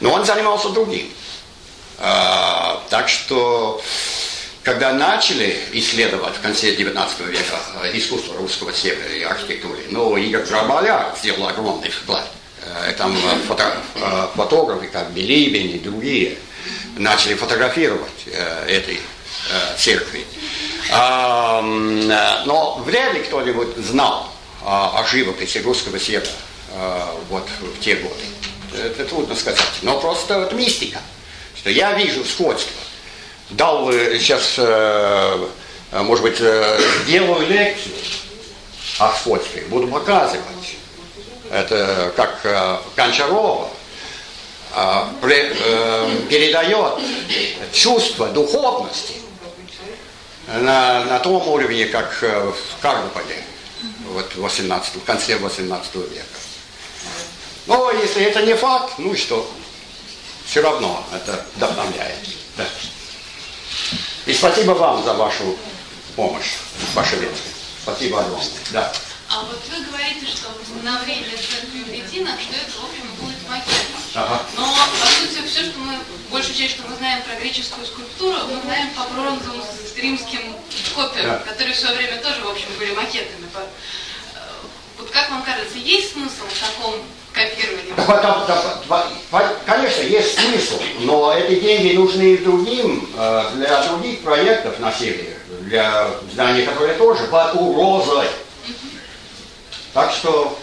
Но 0.00 0.12
он 0.12 0.24
занимался 0.24 0.70
другим. 0.70 1.10
А, 1.98 2.82
так 2.90 3.08
что, 3.08 3.80
когда 4.62 4.92
начали 4.92 5.58
исследовать 5.72 6.36
в 6.36 6.40
конце 6.40 6.74
19 6.74 7.20
века 7.20 7.58
искусство 7.92 8.36
русского 8.36 8.72
севера 8.72 9.12
и 9.14 9.22
архитектуры, 9.22 9.78
ну, 9.90 10.16
Игорь 10.16 10.44
Джарбаляр 10.44 11.14
сделал 11.18 11.46
огромный 11.48 11.90
вклад. 11.90 12.26
там 12.98 13.16
фото, 13.46 13.76
фотографы, 14.34 14.88
как 14.88 15.10
Билибин 15.10 15.76
и 15.76 15.78
другие, 15.78 16.36
начали 16.96 17.34
фотографировать 17.34 18.26
этой 18.66 19.00
церкви. 19.76 20.24
Но 20.90 22.82
вряд 22.84 23.14
ли 23.14 23.20
кто-нибудь 23.20 23.76
знал 23.76 24.28
о 24.62 25.04
живописи 25.06 25.58
русского 25.58 25.98
света 25.98 26.30
вот 27.28 27.48
в 27.60 27.80
те 27.80 27.96
годы. 27.96 28.24
Это 28.74 29.04
трудно 29.04 29.34
сказать. 29.34 29.62
Но 29.82 30.00
просто 30.00 30.40
вот 30.40 30.52
мистика. 30.52 31.00
Что 31.56 31.70
я 31.70 31.92
вижу 31.94 32.24
сходство. 32.24 32.82
Дал 33.50 33.92
сейчас, 33.92 34.58
может 35.92 36.22
быть, 36.22 36.38
делаю 37.06 37.46
лекцию 37.46 37.94
о 38.98 39.12
сходстве. 39.12 39.62
Буду 39.68 39.88
показывать. 39.88 40.42
Это 41.50 42.12
как 42.16 42.40
Гончарова 42.96 43.68
передает 45.20 46.98
чувство 47.72 48.28
духовности 48.28 49.14
на, 50.48 51.04
на 51.04 51.18
том 51.20 51.46
уровне, 51.48 51.86
как 51.86 52.12
в 52.20 52.80
Каргополе 52.80 53.44
вот 54.08 54.34
18, 54.36 54.96
в 54.96 55.04
конце 55.04 55.36
18 55.36 55.94
века. 55.94 56.24
Но 57.66 57.90
если 57.90 58.24
это 58.24 58.42
не 58.42 58.54
факт, 58.54 58.94
ну 58.98 59.14
что, 59.16 59.50
все 60.46 60.60
равно 60.60 61.04
это 61.12 61.44
вдохновляет. 61.56 62.18
Да. 62.56 62.66
И 64.26 64.32
спасибо 64.32 64.72
вам 64.72 65.02
за 65.02 65.14
вашу 65.14 65.56
помощь, 66.16 66.54
ваше 66.94 67.16
ветки. 67.16 67.42
Спасибо 67.82 68.20
огромное. 68.20 68.48
Да. 68.70 68.92
А 69.34 69.40
вот 69.40 69.58
вы 69.66 69.84
говорите, 69.84 70.26
что 70.26 70.46
возобновление 70.60 71.34
церкви 71.34 71.82
Вредина, 71.90 72.38
что 72.38 72.54
это, 72.54 72.70
в 72.70 72.84
общем, 72.86 73.02
будет 73.18 73.48
макет. 73.50 73.82
Ага. 74.14 74.42
Но, 74.56 74.62
по 74.62 75.06
сути, 75.08 75.44
все, 75.44 75.64
что 75.64 75.78
мы, 75.80 75.98
большую 76.30 76.54
часть, 76.54 76.74
что 76.74 76.88
мы 76.88 76.94
знаем 76.94 77.20
про 77.24 77.34
греческую 77.40 77.84
скульптуру, 77.84 78.38
мы 78.46 78.60
знаем 78.62 78.90
по 78.94 79.02
бронзовым 79.12 79.60
римским 79.96 80.54
копиям, 80.94 81.26
да. 81.26 81.38
которые 81.50 81.74
в 81.74 81.78
свое 81.78 81.96
время 81.96 82.22
тоже, 82.22 82.42
в 82.44 82.48
общем, 82.48 82.68
были 82.78 82.92
макетами. 82.94 83.48
Э, 83.56 84.38
вот 84.98 85.10
как 85.10 85.28
вам 85.30 85.42
кажется, 85.42 85.78
есть 85.78 86.12
смысл 86.12 86.44
в 86.46 86.60
таком 86.60 86.94
копировании? 87.32 87.92
Конечно, 89.66 90.02
есть 90.02 90.38
смысл, 90.38 90.80
но 91.00 91.34
эти 91.36 91.58
деньги 91.58 91.96
нужны 91.96 92.38
другим, 92.38 93.10
э, 93.18 93.50
для 93.56 93.82
других 93.82 94.20
проектов 94.22 94.78
на 94.78 94.92
севере, 94.92 95.36
для 95.62 96.08
зданий, 96.30 96.64
которые 96.64 96.94
тоже 96.94 97.24
под 97.24 97.56
угрозой. 97.56 98.28
Так 99.94 100.10
что, 100.10 100.58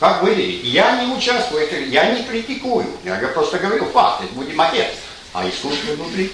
как 0.00 0.22
вы 0.22 0.34
видите, 0.34 0.68
я 0.68 1.04
не 1.04 1.14
участвую, 1.14 1.90
я 1.90 2.10
не 2.10 2.24
критикую, 2.24 2.86
я 3.04 3.14
просто 3.28 3.58
говорю 3.58 3.88
факт, 3.92 4.24
это 4.24 4.34
будет 4.34 4.54
макет, 4.56 4.88
а 5.32 5.48
искусство 5.48 5.92
внутри. 5.92 6.32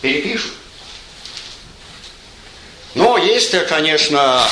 Перепишут. 0.00 0.52
Но 2.94 3.18
есть, 3.18 3.50
конечно, 3.66 4.42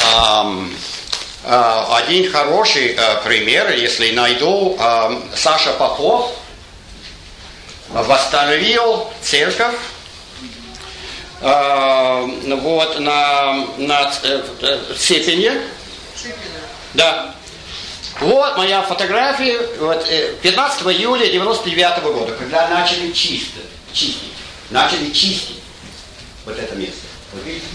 один 1.44 2.30
хороший 2.32 2.88
э, 2.88 3.22
пример, 3.22 3.70
если 3.72 4.10
найду, 4.10 4.76
Саша 5.34 5.72
Попов 5.74 6.32
восстановил 7.90 9.08
церковь 9.22 9.76
вот 11.40 12.98
на, 13.00 13.66
на 13.76 14.12
степени 14.96 15.52
э, 16.30 16.60
да. 16.94 17.34
Вот 18.20 18.56
моя 18.56 18.82
фотография 18.82 19.58
вот, 19.78 20.06
15 20.42 20.86
э, 20.86 20.92
июля 20.92 21.26
99 21.26 22.02
года, 22.02 22.32
когда 22.36 22.68
начали 22.68 23.10
чистить, 23.12 23.54
чистить, 23.92 24.32
начали 24.70 25.10
чистить 25.10 25.60
вот 26.44 26.58
это 26.58 26.74
место. 26.76 27.00
Вот 27.32 27.44
видите? 27.44 27.66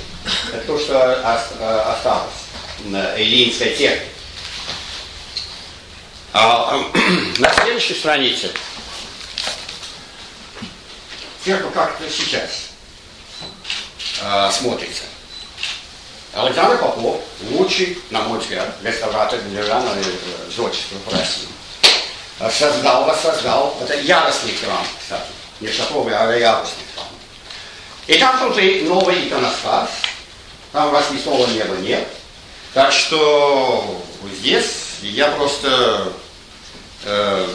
Это 0.54 0.66
то, 0.66 0.80
что 0.80 0.94
э, 0.94 1.82
осталось 1.82 2.34
на 2.86 3.16
Эллинской 3.16 3.76
технике. 3.76 4.06
А, 6.32 6.80
на 7.40 7.54
следующей 7.54 7.96
странице 7.96 8.52
церковь 11.44 11.74
как 11.74 11.98
сейчас 12.10 12.70
а, 14.22 14.52
смотрится. 14.52 15.04
Александр 16.34 16.78
Попов, 16.78 17.22
лучший, 17.52 17.98
на 18.12 18.22
мой 18.22 18.40
взгляд, 18.40 18.76
реставратор 18.84 19.40
деревянного 19.42 19.96
зодчества 20.56 20.98
России. 21.12 21.48
Создал, 22.52 23.06
воссоздал, 23.06 23.76
это 23.82 24.00
яростный 24.00 24.54
храм, 24.56 24.86
кстати, 25.00 25.28
не 25.60 25.68
шатровый, 25.68 26.16
а 26.16 26.32
яростный 26.32 26.84
храм. 26.96 27.08
И 28.08 28.18
там 28.18 28.40
внутри 28.40 28.84
новый 28.84 29.28
иконостас, 29.28 29.90
там 30.72 30.94
расписного 30.94 31.48
неба 31.48 31.76
нет. 31.78 32.08
Так 32.74 32.92
что 32.92 34.02
здесь 34.40 34.72
я 35.02 35.32
просто 35.32 36.14
э, 37.04 37.48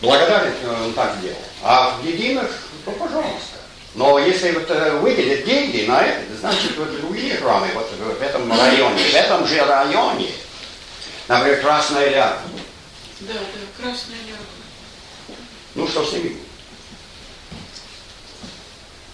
благодарен, 0.00 0.54
он 0.84 0.92
так 0.94 1.16
сделал. 1.18 1.36
А 1.62 1.98
в 2.00 2.06
единых, 2.06 2.50
то 2.84 2.92
пожалуйста. 2.92 3.53
Но 3.94 4.18
если 4.18 4.50
вот 4.50 4.68
э, 4.70 4.98
выделят 4.98 5.44
деньги 5.44 5.86
на 5.86 6.02
это, 6.02 6.36
значит 6.40 6.76
вот 6.76 7.00
другие 7.00 7.36
храмы 7.36 7.68
вот 7.74 7.88
в 7.92 8.22
этом 8.22 8.50
районе, 8.50 8.98
в 8.98 9.14
этом 9.14 9.46
же 9.46 9.64
районе, 9.64 10.30
например, 11.28 11.60
Красная 11.60 12.10
Ляга. 12.10 12.40
Да, 13.20 13.34
да, 13.34 13.82
Красная 13.82 14.16
Ляга. 14.26 15.38
Ну 15.76 15.86
что 15.86 16.04
с 16.04 16.12
ними? 16.12 16.36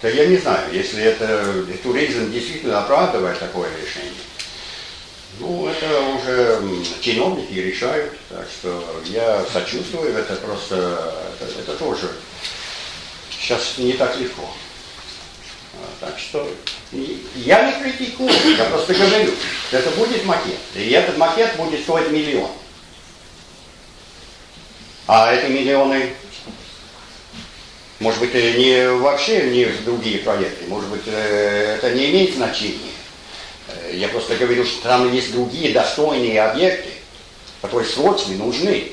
То 0.01 0.09
я 0.09 0.25
не 0.25 0.37
знаю, 0.37 0.73
если 0.73 1.03
это 1.03 1.63
туризм 1.83 2.31
действительно 2.31 2.79
оправдывает 2.79 3.37
такое 3.37 3.69
решение. 3.77 4.13
Ну, 5.39 5.67
это 5.67 6.01
уже 6.01 6.59
чиновники 7.01 7.53
решают, 7.53 8.13
так 8.29 8.47
что 8.49 9.01
я 9.05 9.45
сочувствую, 9.53 10.15
это 10.15 10.35
просто, 10.35 11.35
это, 11.39 11.59
это 11.59 11.77
тоже 11.77 12.11
сейчас 13.29 13.77
не 13.77 13.93
так 13.93 14.17
легко. 14.17 14.49
Так 15.99 16.17
что 16.17 16.47
я 17.35 17.71
не 17.71 17.83
критикую, 17.83 18.31
я 18.57 18.65
просто 18.65 18.93
говорю, 18.93 19.33
это 19.71 19.89
будет 19.91 20.25
макет. 20.25 20.59
И 20.75 20.89
этот 20.89 21.17
макет 21.17 21.55
будет 21.55 21.81
стоить 21.81 22.11
миллион. 22.11 22.51
А 25.07 25.33
эти 25.33 25.51
миллионы, 25.51 26.13
может 27.99 28.19
быть, 28.19 28.33
не 28.33 28.89
вообще 28.89 29.49
не 29.51 29.65
в 29.65 29.83
другие 29.83 30.19
проекты, 30.19 30.65
может 30.67 30.89
быть, 30.89 31.03
э, 31.05 31.75
это 31.77 31.91
не 31.91 32.11
имеет 32.11 32.35
значения. 32.35 32.91
Э, 33.67 33.91
я 33.93 34.07
просто 34.07 34.35
говорю, 34.35 34.65
что 34.65 34.83
там 34.83 35.11
есть 35.13 35.31
другие 35.33 35.73
достойные 35.73 36.41
объекты, 36.41 36.89
которые 37.61 37.89
срочно 37.89 38.35
нужны 38.35 38.91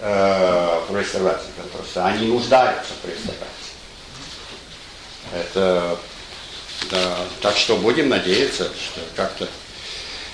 э, 0.00 0.80
в 0.88 0.98
реставрации. 0.98 1.48
Просто 1.72 2.06
они 2.06 2.26
нуждаются 2.26 2.92
в 3.02 3.08
реставрации. 3.08 3.59
Это, 5.32 5.98
да, 6.90 7.16
так 7.40 7.56
что 7.56 7.76
будем 7.76 8.08
надеяться, 8.08 8.64
что 8.64 9.00
как-то... 9.14 9.48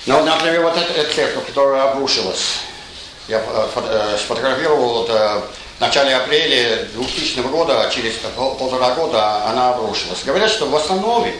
Ну, 0.05 0.23
например, 0.23 0.61
вот 0.61 0.77
эта, 0.77 0.93
эта 0.93 1.13
церковь, 1.13 1.45
которая 1.45 1.91
обрушилась, 1.91 2.61
я 3.27 3.39
э, 3.45 3.67
э, 3.75 4.17
сфотографировал 4.17 5.03
это 5.03 5.43
в 5.77 5.81
начале 5.81 6.15
апреля 6.15 6.85
2000 6.93 7.39
года, 7.41 7.81
а 7.81 7.89
через 7.89 8.13
полтора 8.35 8.95
года 8.95 9.45
она 9.45 9.75
обрушилась. 9.75 10.23
Говорят, 10.23 10.49
что 10.49 10.67
восстановим, 10.67 11.35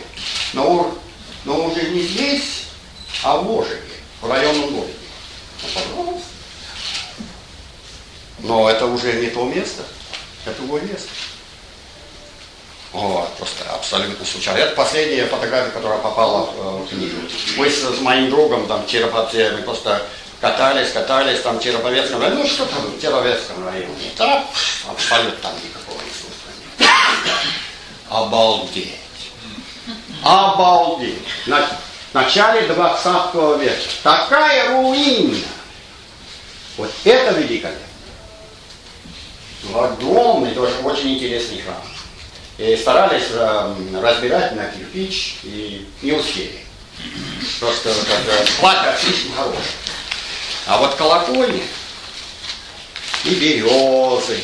но, 0.52 0.94
но 1.44 1.64
уже 1.64 1.82
не 1.90 2.02
здесь, 2.02 2.64
а 3.22 3.38
в 3.38 3.50
Ожеге, 3.50 3.82
в 4.20 4.30
районном 4.30 4.74
городе. 4.74 4.92
Ну, 5.96 6.22
но 8.40 8.70
это 8.70 8.86
уже 8.86 9.14
не 9.14 9.28
то 9.28 9.44
место, 9.44 9.82
это 10.44 10.56
другое 10.58 10.82
место. 10.82 11.08
Вот, 12.92 13.34
просто 13.36 13.64
абсолютно 13.70 14.24
случайно. 14.24 14.58
Это 14.58 14.74
последняя 14.74 15.26
фотография, 15.26 15.70
которая 15.70 15.98
попала 15.98 16.48
э, 16.56 16.84
в 16.84 16.88
книгу. 16.88 17.16
Мы 17.58 17.68
с, 17.68 17.82
с 17.82 18.00
моим 18.00 18.30
другом 18.30 18.66
там 18.66 18.86
Череповце, 18.86 19.52
мы 19.52 19.62
просто 19.62 20.02
катались, 20.40 20.92
катались 20.92 21.40
там 21.40 21.58
в 21.58 21.62
Череповецком 21.62 22.20
районе. 22.22 22.42
Ну 22.42 22.48
что 22.48 22.64
там 22.64 22.80
в 22.86 23.00
Череповецком 23.00 23.66
районе? 23.66 23.92
Да, 24.16 24.44
абсолютно 24.88 25.38
там 25.42 25.52
никакого 25.62 26.00
ресурса 26.00 26.48
нет. 26.78 26.88
Обалдеть. 28.08 28.96
Обалдеть. 30.22 31.22
На, 31.46 31.66
в 31.66 32.14
начале 32.14 32.68
20 32.68 33.34
века. 33.60 33.82
Такая 34.02 34.70
руина. 34.70 35.36
Вот 36.78 36.90
это 37.04 37.32
великолепно. 37.32 37.82
Огромный, 39.74 40.52
тоже 40.54 40.72
очень 40.84 41.16
интересный 41.16 41.60
храм. 41.60 41.82
И 42.58 42.76
старались 42.76 43.28
э, 43.30 43.74
разбирать 44.02 44.54
на 44.56 44.66
кирпич 44.66 45.38
и 45.44 45.88
не 46.02 46.12
успели. 46.12 46.60
Просто 47.60 47.92
вот, 47.92 48.06
плата 48.58 48.98
слишком 49.00 49.32
хорошая. 49.34 49.62
А 50.66 50.78
вот 50.78 50.96
колокольни 50.96 51.62
и 53.24 53.34
березы 53.36 54.42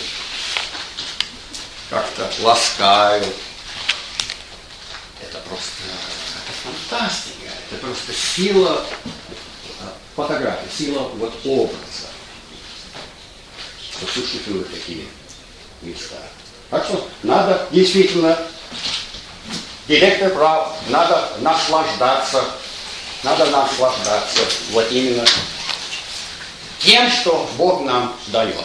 как-то 1.91 2.31
ласкают. 2.41 3.35
Это 5.21 5.39
просто 5.49 5.83
это 6.45 6.53
фантастика, 6.63 7.51
это 7.71 7.81
просто 7.81 8.13
сила 8.13 8.87
э, 9.05 9.09
фотографии, 10.15 10.69
сила 10.77 11.09
вот 11.15 11.35
образа, 11.45 12.09
что 13.93 14.07
существуют 14.07 14.71
такие 14.71 15.07
места. 15.83 16.17
Так 16.75 16.85
что 16.87 17.09
надо 17.23 17.69
действительно, 17.71 18.37
директор 19.87 20.29
прав, 20.31 20.75
надо 20.89 21.31
наслаждаться, 21.39 22.43
надо 23.23 23.47
наслаждаться 23.47 24.41
вот 24.73 24.91
именно 24.91 25.25
тем, 26.81 27.09
что 27.13 27.49
Бог 27.57 27.83
нам 27.83 28.17
дает. 28.27 28.57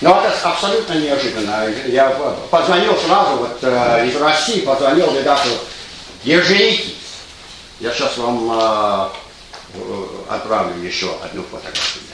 Но 0.00 0.22
это 0.24 0.48
абсолютно 0.48 0.92
неожиданно. 0.92 1.68
Я 1.88 2.10
позвонил 2.52 2.96
сразу 3.00 3.36
вот, 3.38 3.58
э, 3.62 4.06
из 4.06 4.14
России, 4.14 4.60
позвонил 4.60 5.12
редактору 5.12 5.56
Ежевики. 6.22 6.94
Я 7.80 7.92
сейчас 7.92 8.16
вам 8.16 8.48
э, 8.52 9.08
отправлю 10.28 10.80
еще 10.80 11.12
одну 11.24 11.42
фотографию. 11.42 12.06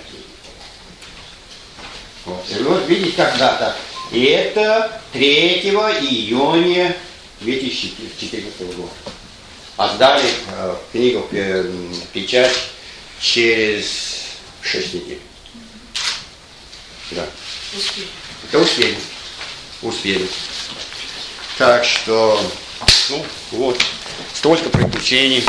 Вот. 2.24 2.44
И 2.48 2.62
вот 2.62 2.86
видите, 2.88 3.12
когда-то. 3.12 3.76
И 4.10 4.24
это 4.24 5.00
3 5.12 5.60
июня 5.62 6.96
2014 7.40 8.76
года. 8.76 8.90
А 9.76 9.94
сдали 9.94 10.30
э, 10.48 10.76
книгу 10.92 11.26
э, 11.32 11.72
печать 12.12 12.52
через 13.18 14.26
6 14.60 14.94
недель. 14.94 15.20
Да. 17.10 17.26
Успели. 17.76 18.06
Это 18.48 18.58
успели. 18.58 18.98
Успели. 19.82 20.28
Так 21.58 21.84
что, 21.84 22.40
ну, 23.10 23.24
вот, 23.52 23.80
столько 24.34 24.68
приключений. 24.68 25.44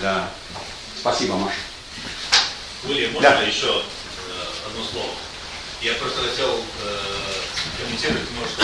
Да. 0.00 0.30
Спасибо, 1.00 1.36
Маша. 1.36 1.56
Уильям, 2.84 3.12
можно 3.12 3.30
да. 3.30 3.42
еще 3.42 3.82
одно 4.76 4.84
слово? 4.84 5.10
Я 5.80 5.94
просто 5.94 6.20
хотел 6.20 6.60
э, 6.82 6.98
комментировать, 7.78 8.30
может, 8.32 8.54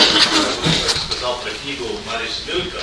сказал 1.07 1.39
про 1.39 1.51
книгу 1.51 1.85
Марис 2.05 2.43
Люлька. 2.47 2.81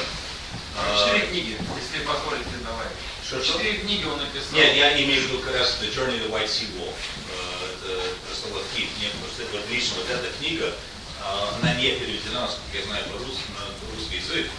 Четыре 0.99 1.27
книги, 1.27 1.59
если 1.77 2.05
позволите, 2.07 2.51
давай. 2.65 2.87
Что, 3.27 3.43
Четыре 3.43 3.79
книги 3.79 4.05
он 4.05 4.19
написал. 4.19 4.53
Нет, 4.53 4.77
я 4.77 4.93
имею 5.03 5.23
в 5.23 5.25
виду 5.27 5.39
как 5.41 5.55
раз 5.55 5.79
The 5.81 5.93
Journey 5.95 6.19
of 6.19 6.27
the 6.27 6.31
White 6.31 6.49
Sea 6.49 6.67
Wolf. 6.79 6.95
Э, 7.31 7.93
это 7.93 8.15
просто 8.27 8.49
ловки. 8.55 8.89
Мне 8.99 9.11
просто 9.21 9.43
вот 9.53 9.69
лично 9.71 9.97
вот 9.99 10.11
эта 10.11 10.33
книга, 10.39 10.67
э, 10.67 11.49
она 11.61 11.75
не 11.75 11.91
переведена, 11.93 12.43
насколько 12.43 12.79
я 12.79 12.85
знаю, 12.85 13.05
по-русски, 13.07 13.45
на 13.55 13.95
русский 13.95 14.17
язык. 14.17 14.51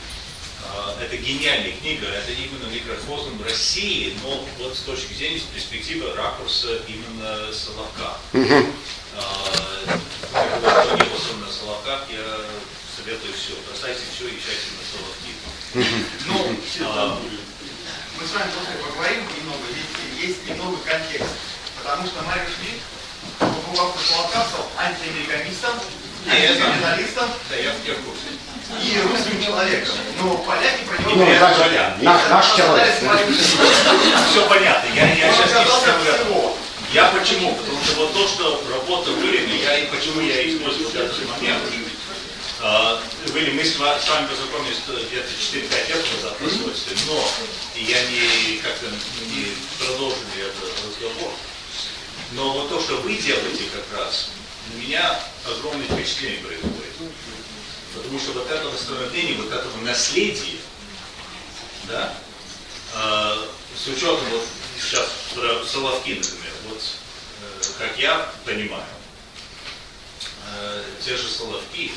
Э, 0.74 1.04
это 1.04 1.18
гениальная 1.18 1.74
книга, 1.74 2.08
это 2.08 2.32
именно 2.32 2.68
микрофон 2.74 3.38
в 3.38 3.44
России, 3.44 4.16
но 4.24 4.46
вот 4.60 4.78
с 4.78 4.82
точки 4.82 5.14
зрения, 5.14 5.40
с 5.40 5.44
перспективы 5.44 6.14
ракурса 6.14 6.80
именно 6.88 7.52
Соловка. 7.54 8.18
Кто 8.32 8.40
не 10.96 11.04
был 11.04 11.20
на 11.46 11.52
Соловках, 11.52 12.06
я 12.10 12.38
советую 12.96 13.34
все, 13.34 13.54
бросайте 13.68 14.02
все 14.14 14.28
и 14.28 14.36
езжайте 14.36 14.68
на 14.78 14.84
Соловки. 14.92 15.32
Ну, 16.28 16.56
а, 16.88 17.20
мы 18.20 18.24
с 18.28 18.32
вами 18.32 18.50
просто 18.52 18.72
поговорим 18.84 19.22
немного, 19.36 19.64
здесь 19.72 19.92
есть 20.30 20.42
немного 20.48 20.78
контекста. 20.86 21.36
Потому 21.82 22.04
что 22.08 22.22
Марик 22.24 22.48
Шмидт 22.48 22.82
побывал 23.40 23.92
в 23.94 23.96
Соловках 24.06 24.48
стал 24.48 24.68
антиамериканистом, 24.78 25.76
антикапиталистом 26.28 27.30
и 28.80 29.00
русским 29.02 29.44
человеком. 29.44 29.96
Но 30.22 30.38
поляки 30.38 30.84
про 30.86 30.98
него 31.02 31.16
ну, 31.16 31.26
не 31.26 31.40
Наш, 32.02 32.30
наш 32.30 32.56
человек. 32.56 32.94
Все 34.30 34.48
понятно. 34.48 34.88
Я, 34.96 35.14
я 35.14 35.34
сейчас 35.34 35.52
не 35.54 36.94
Я 36.94 37.06
почему? 37.08 37.56
Потому 37.56 37.84
что 37.84 37.96
вот 37.96 38.14
то, 38.14 38.28
что 38.28 38.64
работа 38.72 39.12
вылена, 39.12 39.54
я 39.54 39.78
и 39.80 39.86
почему 39.88 40.22
я 40.22 40.48
использовал 40.50 40.90
этот 40.90 41.30
момент. 41.30 41.64
Были 43.34 43.52
мы 43.52 43.64
с 43.66 43.78
вами 43.78 44.28
познакомились 44.28 44.78
где-то 44.86 45.30
4-5 45.30 45.88
лет 45.88 46.06
назад 46.16 46.42
на 46.42 46.50
свойстве, 46.50 46.96
но 47.08 47.28
я 47.76 48.04
не 48.04 48.58
как-то 48.58 48.86
не 49.26 49.48
продолжили 49.80 50.46
этот 50.46 50.70
разговор. 50.86 51.34
Но 52.34 52.54
вот 52.54 52.70
то, 52.70 52.80
что 52.80 52.98
вы 52.98 53.16
делаете 53.16 53.64
как 53.74 54.00
раз, 54.00 54.30
на 54.72 54.80
меня 54.80 55.20
огромное 55.46 55.88
впечатление 55.88 56.40
производит. 56.40 56.94
Потому 57.96 58.20
что 58.20 58.32
вот 58.34 58.50
это 58.50 58.70
восстановление 58.70 59.36
вот 59.38 59.52
этого 59.52 59.78
наследия, 59.82 60.58
да, 61.88 62.14
э, 62.94 63.46
с 63.78 63.88
учетом 63.88 64.26
вот 64.30 64.46
сейчас 64.80 65.10
про 65.36 65.66
Соловки, 65.66 66.12
например, 66.12 66.54
вот 66.70 66.82
э, 66.82 67.64
как 67.80 67.98
я 68.00 68.32
понимаю, 68.46 68.86
э, 70.56 70.84
те 71.04 71.18
же 71.18 71.28
Соловки, 71.28 71.92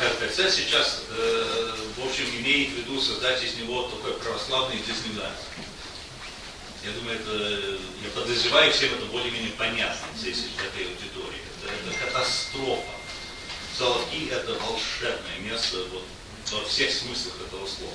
РПЦ 0.00 0.50
сейчас, 0.50 1.02
э, 1.10 1.74
в 1.96 2.06
общем, 2.06 2.24
имеет 2.40 2.70
в 2.70 2.78
виду 2.78 3.00
создать 3.00 3.42
из 3.42 3.54
него 3.56 3.88
такой 3.88 4.14
православный 4.14 4.78
Диснейленд. 4.78 5.34
Я 6.84 6.90
думаю, 6.92 7.18
это, 7.18 7.78
я 8.02 8.10
подозреваю, 8.14 8.72
всем 8.72 8.94
это 8.94 9.06
более-менее 9.06 9.52
понятно 9.56 10.06
здесь, 10.18 10.38
в 10.38 10.62
этой 10.62 10.86
аудитории. 10.86 11.40
Это, 11.62 11.72
это 11.72 12.06
катастрофа. 12.06 12.82
Соловки– 13.76 14.28
это 14.30 14.52
волшебное 14.52 15.38
место 15.40 15.78
вот, 15.92 16.04
во 16.52 16.68
всех 16.68 16.92
смыслах 16.92 17.34
этого 17.46 17.66
слова. 17.66 17.94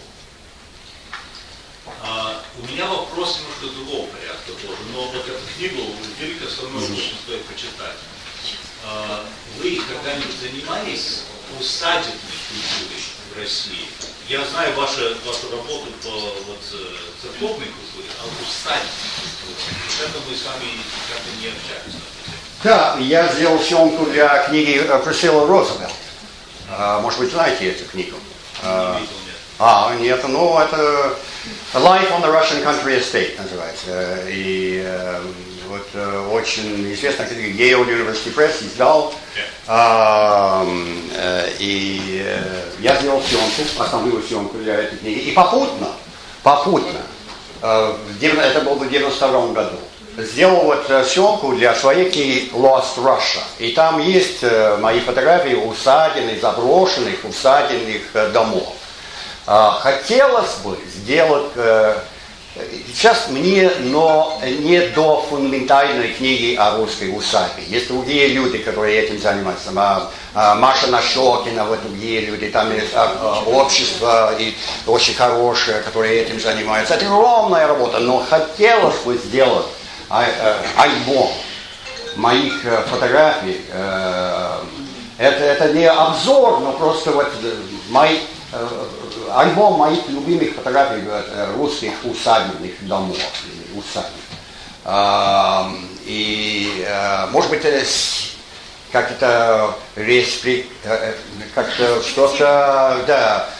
А, 2.01 2.43
у 2.61 2.67
меня 2.67 2.85
вопрос 2.85 3.39
немножко 3.39 3.77
другого 3.77 4.07
порядка 4.07 4.51
тоже, 4.61 4.81
но 4.93 5.07
вот 5.07 5.25
эту 5.25 5.39
книгу 5.55 5.81
Вилька 6.19 6.47
все 6.47 6.63
равно 6.63 6.79
очень 6.79 7.15
стоит 7.23 7.45
почитать. 7.45 7.95
А, 8.83 9.25
вы 9.57 9.81
когда-нибудь 9.87 10.35
занимались 10.41 11.21
усадебной 11.57 12.13
культурой 12.13 13.03
в 13.33 13.37
России? 13.37 13.87
Я 14.27 14.45
знаю 14.45 14.75
вашу, 14.75 15.15
вашу 15.25 15.49
работу 15.49 15.91
по 16.03 16.09
вот, 16.09 16.59
э, 16.73 16.97
церковной 17.21 17.67
культуре, 17.67 18.09
а 18.19 18.25
усадебной 18.43 19.09
культуре. 19.15 19.55
Вот 19.87 20.09
это 20.09 20.19
мы 20.27 20.35
с 20.35 20.43
вами 20.43 20.77
как-то 21.09 21.29
не 21.41 21.47
общались. 21.47 22.18
Да, 22.63 22.97
я 22.99 23.27
сделал 23.29 23.57
съемку 23.59 24.05
для 24.07 24.43
книги 24.43 24.81
э, 24.85 24.99
Присила 24.99 25.47
Розовелт. 25.47 25.93
А, 26.69 26.99
может 26.99 27.19
быть, 27.19 27.31
знаете 27.31 27.71
эту 27.71 27.85
книгу? 27.85 28.17
А, 28.61 28.99
нет. 28.99 29.09
А, 29.59 29.95
нет, 29.97 30.21
ну 30.27 30.59
это 30.59 31.15
Life 31.73 32.11
on 32.11 32.21
the 32.21 32.29
Russian 32.29 32.61
Country 32.61 32.99
Estate 32.99 33.41
называется. 33.41 34.19
И 34.27 34.83
э, 34.85 35.21
вот 35.69 35.87
э, 35.93 36.29
очень 36.33 36.93
известная 36.93 37.27
книга 37.27 37.47
Yale 37.47 37.85
University 37.85 38.35
Press 38.35 38.61
издал. 38.61 39.13
А, 39.65 40.65
э, 41.15 41.51
и 41.59 42.23
э, 42.25 42.63
я 42.79 42.97
сделал 42.97 43.21
съемку, 43.21 43.81
основную 43.81 44.21
съемку 44.21 44.57
для 44.57 44.81
этой 44.81 44.97
книги. 44.97 45.19
И 45.19 45.31
попутно, 45.31 45.93
попутно, 46.43 46.99
э, 47.61 47.95
это 48.21 48.61
было 48.61 48.73
в 48.73 48.89
92 48.89 49.47
году, 49.53 49.77
сделал 50.23 50.63
вот 50.63 50.89
э, 50.89 51.03
съемку 51.03 51.53
для 51.53 51.73
своей 51.75 52.09
книги 52.09 52.49
Lost 52.53 52.97
Russia. 52.97 53.41
И 53.59 53.71
там 53.71 53.99
есть 53.99 54.43
э, 54.43 54.77
мои 54.77 54.99
фотографии 54.99 55.55
усаденных, 55.55 56.41
заброшенных 56.41 57.23
усаденных 57.23 58.01
э, 58.13 58.29
домов. 58.29 58.73
Э, 59.47 59.71
хотелось 59.81 60.55
бы 60.63 60.77
сделать 60.87 61.51
Сейчас 62.87 63.27
мне, 63.29 63.71
но 63.79 64.39
не 64.43 64.81
до 64.87 65.21
фундаментальной 65.29 66.09
книги 66.09 66.55
о 66.55 66.77
русской 66.77 67.15
усадьбе. 67.15 67.63
Есть 67.67 67.87
другие 67.87 68.29
люди, 68.29 68.57
которые 68.57 68.99
этим 68.99 69.19
занимаются. 69.19 69.71
Маша 69.71 70.87
Нащекина, 70.87 71.65
вот 71.65 71.81
другие 71.83 72.21
люди, 72.21 72.47
там 72.49 72.73
есть 72.73 72.93
а, 72.93 73.15
а, 73.21 73.49
общество 73.49 74.35
и 74.37 74.55
очень 74.87 75.13
хорошее, 75.13 75.81
которые 75.81 76.21
этим 76.21 76.39
занимаются. 76.39 76.95
Это 76.95 77.05
огромная 77.05 77.67
работа, 77.67 77.99
но 77.99 78.25
хотелось 78.27 78.97
бы 79.05 79.17
сделать 79.17 79.65
а, 79.65 79.78
альбом 80.09 81.31
моих 82.15 82.65
э, 82.65 82.83
фотографий. 82.89 83.61
Э, 83.71 84.61
это, 85.17 85.43
это 85.43 85.73
не 85.73 85.85
обзор, 85.85 86.59
но 86.61 86.73
просто 86.73 87.11
вот 87.11 87.31
э, 87.43 87.55
мои 87.89 88.19
альбом 89.31 89.77
моих 89.77 90.07
любимых 90.09 90.55
фотографий 90.55 91.03
э, 91.05 91.53
русских 91.55 91.93
усадебных 92.03 92.71
домов, 92.87 93.17
усадеб. 93.75 94.09
И, 96.05 96.83
э, 96.87 97.27
может 97.27 97.51
быть, 97.51 97.61
как 98.91 99.11
это 99.11 99.75
речь, 99.95 100.41
как-то 101.53 102.01
что-то, 102.01 103.03
да, 103.05 103.47
э, 103.47 103.58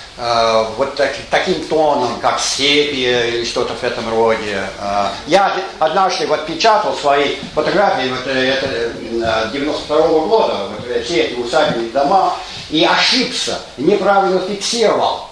вот 0.78 0.96
так, 0.96 1.16
таким 1.32 1.64
тоном, 1.68 2.20
как 2.20 2.40
сепия 2.42 3.26
или 3.26 3.46
что-то 3.46 3.74
в 3.74 3.84
этом 3.84 4.10
роде. 4.10 4.64
Э, 4.80 5.08
я 5.28 5.56
однажды 5.80 6.28
вот 6.28 6.46
печатал 6.46 6.94
свои 6.94 7.38
фотографии, 7.56 8.10
вот 8.10 8.28
э, 8.28 8.56
это 8.56 9.50
92 9.54 9.98
э, 9.98 10.02
-го 10.02 10.28
года, 10.28 10.68
вот 10.68 11.04
все 11.06 11.24
эти 11.24 11.40
усадебные 11.40 11.90
дома, 11.92 12.36
и 12.70 12.84
ошибся, 12.84 13.60
неправильно 13.78 14.42
фиксировал 14.42 15.30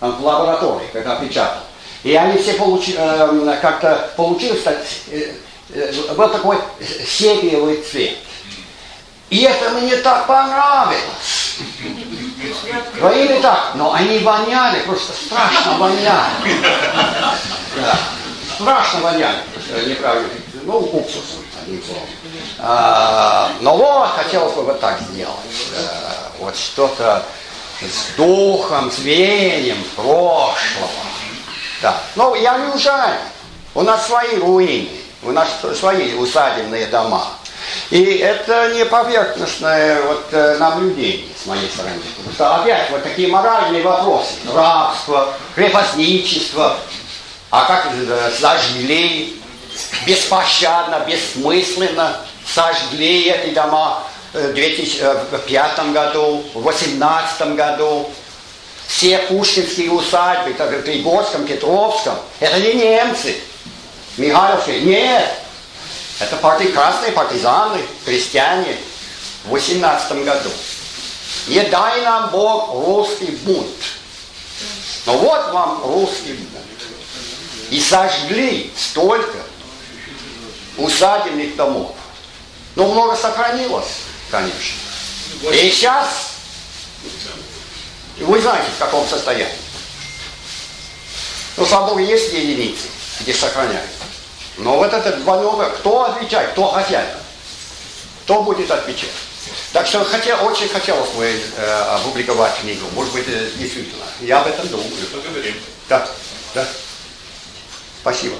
в 0.00 0.24
лаборатории, 0.24 0.88
когда 0.92 1.16
печатал. 1.16 1.60
И 2.02 2.14
они 2.14 2.38
все 2.38 2.54
получи, 2.54 2.94
э, 2.96 3.58
как-то 3.60 4.10
э, 4.16 5.32
э, 5.74 5.92
был 6.14 6.28
такой 6.30 6.56
сепиевый 7.06 7.82
цвет. 7.82 8.16
И 9.30 9.42
это 9.42 9.70
мне 9.70 9.96
так 9.96 10.26
понравилось. 10.26 11.58
Говорили 12.96 13.40
так, 13.40 13.72
но 13.74 13.92
они 13.92 14.18
воняли, 14.18 14.80
просто 14.80 15.12
страшно 15.12 15.78
воняли. 15.78 16.60
Да. 17.76 17.98
Страшно 18.54 19.00
воняли, 19.00 19.38
неправильно, 19.86 20.28
ну, 20.64 20.78
уксусом, 20.78 21.44
одним 21.62 21.82
словом. 21.84 22.08
А, 22.58 23.50
но 23.60 23.76
вот, 23.76 24.10
хотелось 24.16 24.52
бы 24.54 24.64
вот 24.64 24.80
так 24.80 25.00
сделать. 25.00 25.36
Вот 26.38 26.56
что-то 26.56 27.24
с 27.80 28.16
духом, 28.16 28.90
с 28.90 28.98
веянием 28.98 29.82
прошлого. 29.94 30.90
Да. 31.80 31.94
Но 32.16 32.34
я 32.34 32.58
не 32.58 32.74
ужаю. 32.74 33.18
У 33.74 33.82
нас 33.82 34.06
свои 34.06 34.36
руины, 34.36 34.90
у 35.22 35.30
нас 35.30 35.48
свои 35.78 36.14
усадебные 36.14 36.86
дома. 36.86 37.26
И 37.90 38.02
это 38.18 38.72
не 38.74 38.84
поверхностное 38.84 40.00
вот, 40.02 40.26
э, 40.32 40.56
наблюдение 40.58 41.26
с 41.42 41.46
моей 41.46 41.68
стороны. 41.68 42.00
Потому 42.16 42.34
что 42.34 42.56
опять 42.56 42.90
вот 42.90 43.02
такие 43.02 43.28
моральные 43.28 43.82
вопросы. 43.82 44.34
Рабство, 44.52 45.34
крепостничество. 45.54 46.76
А 47.50 47.64
как 47.64 47.88
э, 47.92 48.30
сожгли, 48.38 49.40
беспощадно, 50.06 51.04
бессмысленно 51.06 52.16
сожгли 52.46 53.30
эти 53.30 53.54
дома 53.54 54.04
в 54.32 54.52
2005 54.52 55.92
году, 55.92 56.44
в 56.54 56.62
2018 56.62 57.54
году. 57.54 58.10
Все 58.86 59.18
пушкинские 59.18 59.92
усадьбы, 59.92 60.52
так 60.54 60.72
в 60.72 60.82
Пригорском, 60.82 61.46
Петровском, 61.46 62.14
это 62.40 62.58
не 62.58 62.74
немцы. 62.74 63.36
Михайловские, 64.16 64.80
нет, 64.80 65.39
это 66.20 66.36
парти, 66.36 66.70
красные 66.70 67.12
партизаны, 67.12 67.80
крестьяне 68.04 68.76
в 69.44 69.48
18 69.50 70.24
году. 70.24 70.50
Не 71.48 71.62
дай 71.62 72.02
нам 72.02 72.30
Бог 72.30 72.86
русский 72.86 73.30
бунт. 73.42 73.68
Но 75.06 75.16
вот 75.16 75.50
вам 75.52 75.82
русский 75.82 76.34
бунт. 76.34 76.64
И 77.70 77.80
сожгли 77.80 78.72
столько 78.76 79.38
усадебных 80.76 81.56
домов. 81.56 81.94
Но 82.76 82.86
много 82.88 83.16
сохранилось, 83.16 84.02
конечно. 84.30 84.78
И 85.52 85.70
сейчас 85.70 86.30
вы 88.18 88.40
знаете, 88.40 88.70
в 88.76 88.78
каком 88.78 89.08
состоянии. 89.08 89.54
Ну, 91.56 91.64
слава 91.64 91.88
Богу, 91.88 92.00
есть 92.00 92.32
единицы, 92.32 92.88
где 93.20 93.32
сохраняют. 93.32 93.90
Но 94.60 94.76
вот 94.76 94.92
этот 94.92 95.20
звонок, 95.20 95.76
кто 95.78 96.04
отвечает, 96.04 96.52
кто 96.52 96.68
хозяин? 96.68 97.08
Кто 98.24 98.42
будет 98.42 98.70
отвечать? 98.70 99.10
Так 99.72 99.86
что 99.86 100.04
хотел, 100.04 100.44
очень 100.44 100.68
хотелось 100.68 101.10
бы 101.10 101.24
э, 101.24 101.82
опубликовать 101.94 102.58
книгу. 102.60 102.86
Может 102.92 103.14
быть, 103.14 103.24
э, 103.26 103.50
действительно. 103.56 104.04
Я 104.20 104.42
об 104.42 104.48
этом 104.48 104.68
думаю. 104.68 104.90
Благодарим. 105.12 105.54
Да, 105.88 106.06
да. 106.54 106.68
Спасибо. 108.02 108.36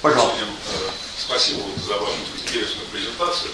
Пожалуйста. 0.00 0.38
Э, 0.44 0.90
спасибо 1.18 1.62
за 1.84 1.94
вашу 1.94 2.12
интересную 2.40 2.86
презентацию. 2.88 3.50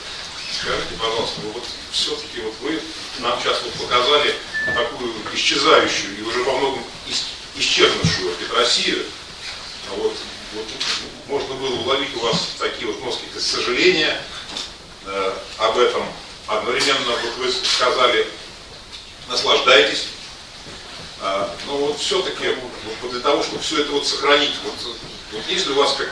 Скажите, 0.61 0.95
пожалуйста, 1.01 1.41
вот 1.55 1.65
все-таки 1.91 2.43
вот 2.43 2.55
вы 2.61 2.81
нам 3.21 3.41
сейчас 3.41 3.63
вот 3.63 3.73
показали 3.89 4.35
такую 4.67 5.15
исчезающую 5.35 6.19
и 6.19 6.23
уже 6.23 6.43
во 6.45 6.53
многом 6.53 6.85
исчезнувшую 7.57 8.37
Россию. 8.55 9.07
А 9.91 9.95
вот, 9.97 10.13
вот 10.55 10.67
можно 11.29 11.55
было 11.55 11.75
уловить 11.81 12.15
у 12.17 12.21
вас 12.21 12.49
такие 12.59 12.87
вот 12.87 13.03
несколько 13.03 13.41
сожаления 13.41 14.21
э, 15.07 15.33
об 15.59 15.79
этом. 15.79 16.05
Одновременно, 16.47 17.13
вот 17.23 17.37
вы 17.39 17.53
сказали, 17.53 18.27
наслаждайтесь. 19.29 20.09
Э, 21.21 21.49
но 21.67 21.77
вот 21.79 21.99
все-таки 21.99 22.57
вот 23.01 23.11
для 23.13 23.21
того, 23.21 23.43
чтобы 23.43 23.63
все 23.63 23.83
это 23.83 23.93
вот 23.93 24.07
сохранить, 24.07 24.55
вот, 24.65 24.75
вот 25.33 25.47
есть 25.49 25.67
ли 25.67 25.73
у 25.73 25.77
вас 25.77 25.95
как, 25.97 26.11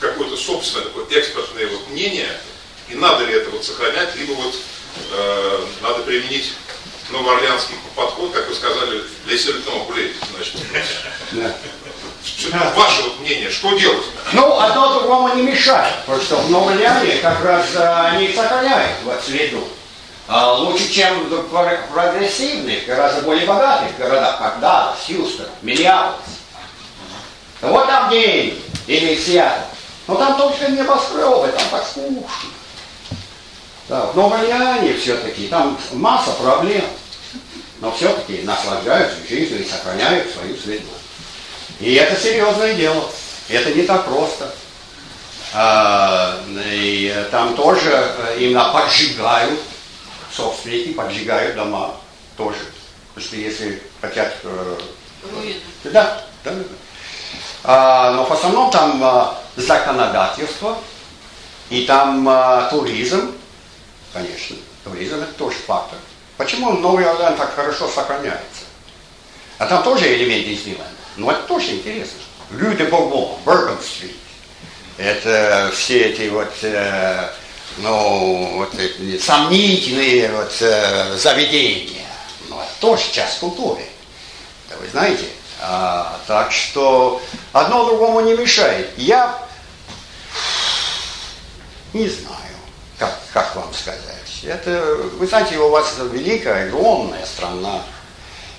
какое-то 0.00 0.36
собственное 0.36 0.86
такое 0.86 1.06
экспертное 1.10 1.68
вот 1.68 1.88
мнение, 1.90 2.40
и 2.88 2.94
надо 2.94 3.24
ли 3.24 3.34
это 3.34 3.50
вот 3.50 3.64
сохранять, 3.64 4.16
либо 4.16 4.32
вот 4.32 4.54
э, 5.12 5.66
надо 5.82 6.02
применить 6.02 6.52
новоорлеанский 7.10 7.76
подход, 7.94 8.32
как 8.32 8.48
вы 8.48 8.54
сказали, 8.54 9.04
для 9.26 9.36
исследовательного 9.36 9.84
гулей, 9.84 10.14
значит. 10.34 10.56
Да. 12.50 12.72
Ваше 12.76 13.02
вот 13.02 13.20
мнение, 13.20 13.50
что 13.50 13.76
делать? 13.76 14.04
Ну, 14.32 14.58
одно 14.58 14.94
другому 14.94 15.34
не 15.34 15.42
мешает, 15.42 15.92
потому 16.06 16.22
что 16.22 16.36
в 16.36 16.50
Новоорleане 16.50 17.16
как 17.16 17.44
раз 17.44 17.66
они 18.12 18.32
сохраняют 18.32 18.98
вот 19.04 19.20
среду. 19.24 19.66
А, 20.28 20.52
лучше, 20.54 20.88
чем 20.88 21.28
в 21.28 21.92
прогрессивных, 21.92 22.86
гораздо 22.86 23.22
более 23.22 23.44
богатых 23.44 23.96
городах, 23.98 24.38
как 24.38 24.60
Даллас, 24.60 24.98
Хьюстон, 25.06 25.46
Миннеаполис. 25.62 26.14
Вот 27.60 27.86
там 27.86 28.10
деньги, 28.10 28.60
или 28.86 29.16
Сиэтл. 29.16 29.60
Но 30.06 30.14
там 30.16 30.36
только 30.36 30.70
небоскребы, 30.70 31.48
там 31.48 31.68
так 31.70 31.86
скучно. 31.86 32.50
Да, 33.88 34.06
в 34.06 34.16
Новоорleане 34.16 34.94
все-таки, 34.94 35.48
там 35.48 35.78
масса 35.92 36.30
проблем. 36.32 36.84
Но 37.80 37.90
все-таки 37.92 38.42
наслаждаются 38.42 39.16
жизнью 39.28 39.62
и 39.62 39.68
сохраняют 39.68 40.32
свою 40.32 40.56
среду. 40.56 40.86
И 41.82 41.94
это 41.94 42.18
серьезное 42.18 42.74
дело. 42.74 43.10
Это 43.48 43.72
не 43.72 43.82
так 43.82 44.04
просто. 44.04 44.54
А, 45.52 46.40
и 46.56 47.26
там 47.32 47.56
тоже 47.56 47.90
э, 47.90 48.36
именно 48.38 48.72
поджигают, 48.72 49.58
собственники 50.32 50.92
поджигают 50.92 51.56
дома 51.56 51.96
тоже. 52.36 52.60
Потому 53.08 53.26
что 53.26 53.36
если 53.36 53.82
хотят... 54.00 54.32
Э, 54.44 54.78
да, 55.84 56.24
да, 56.44 56.52
да. 56.52 56.54
А, 57.64 58.12
но 58.12 58.26
в 58.26 58.32
основном 58.32 58.70
там 58.70 59.02
а, 59.02 59.38
законодательство, 59.56 60.78
и 61.68 61.84
там 61.84 62.26
а, 62.28 62.68
туризм, 62.70 63.34
конечно, 64.12 64.56
туризм 64.84 65.16
это 65.16 65.32
тоже 65.34 65.56
фактор. 65.66 65.98
Почему 66.36 66.70
Новый 66.74 67.04
Орлеан 67.04 67.36
так 67.36 67.56
хорошо 67.56 67.88
сохраняется? 67.88 68.64
А 69.58 69.66
там 69.66 69.82
тоже 69.82 70.14
элемент 70.14 70.46
Диснейленда. 70.46 71.01
Ну, 71.16 71.30
это 71.30 71.42
тоже 71.42 71.72
интересно. 71.72 72.20
Рю 72.58 72.74
де 72.74 72.84
Бурбон, 72.84 73.38
Бербан-стрит. 73.46 74.16
Это 74.98 75.70
все 75.74 76.10
эти 76.10 76.28
вот, 76.28 76.52
э, 76.62 77.30
ну, 77.78 78.58
вот 78.58 78.74
эти 78.74 79.18
сомнительные 79.18 80.30
вот 80.32 80.52
э, 80.60 81.16
заведения. 81.16 82.06
Ну, 82.48 82.60
это 82.60 82.70
тоже 82.80 83.04
часть 83.12 83.38
культуры. 83.40 83.84
Да 84.68 84.76
вы 84.76 84.88
знаете. 84.88 85.24
А, 85.60 86.20
так 86.26 86.50
что 86.50 87.22
одно 87.52 87.84
другому 87.86 88.20
не 88.20 88.34
мешает. 88.34 88.90
Я 88.96 89.38
не 91.92 92.08
знаю, 92.08 92.56
как, 92.98 93.16
как 93.32 93.54
вам 93.54 93.72
сказать. 93.72 94.02
Это, 94.42 94.98
вы 95.18 95.26
знаете, 95.26 95.56
у 95.58 95.68
вас 95.70 95.94
великая, 96.12 96.66
огромная 96.66 97.24
страна. 97.24 97.82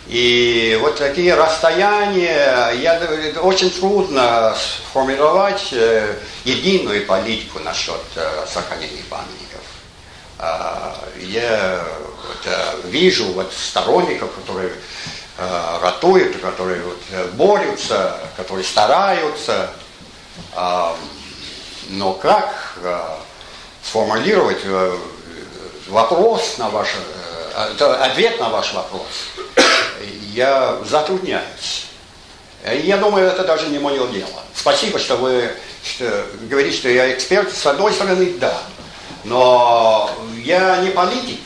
И 0.07 0.77
вот 0.81 0.97
такие 0.97 1.33
расстояния, 1.33 2.71
я, 2.73 2.99
очень 3.41 3.71
трудно 3.71 4.53
сформировать 4.55 5.69
э, 5.71 6.15
единую 6.43 7.05
политику 7.05 7.59
насчет 7.59 8.01
э, 8.15 8.45
сохранения 8.51 9.03
памятников. 9.09 9.61
А, 10.39 10.97
я 11.19 11.85
вот, 12.27 12.37
э, 12.45 12.87
вижу 12.89 13.25
вот 13.31 13.53
сторонников, 13.53 14.29
которые 14.35 14.71
ратуют, 15.81 16.37
которые 16.37 16.79
вот, 16.83 17.31
борются, 17.33 18.15
которые 18.37 18.63
стараются. 18.63 19.71
А, 20.53 20.95
но 21.89 22.13
как 22.13 22.77
сформулировать 23.81 24.59
вопрос 25.87 26.59
на 26.59 26.69
ваш, 27.55 28.03
ответ 28.03 28.39
на 28.39 28.49
ваш 28.49 28.73
вопрос? 28.73 29.07
я 30.33 30.79
затрудняюсь. 30.85 31.85
Я 32.83 32.97
думаю, 32.97 33.27
это 33.27 33.43
даже 33.43 33.67
не 33.67 33.79
мое 33.79 34.07
дело. 34.07 34.43
Спасибо, 34.55 34.97
что 34.97 35.17
вы 35.17 35.51
что, 35.83 36.25
говорите, 36.43 36.77
что 36.77 36.89
я 36.89 37.13
эксперт. 37.13 37.53
С 37.53 37.65
одной 37.65 37.93
стороны, 37.93 38.33
да. 38.39 38.57
Но 39.25 40.09
я 40.37 40.77
не 40.77 40.91
политик 40.91 41.41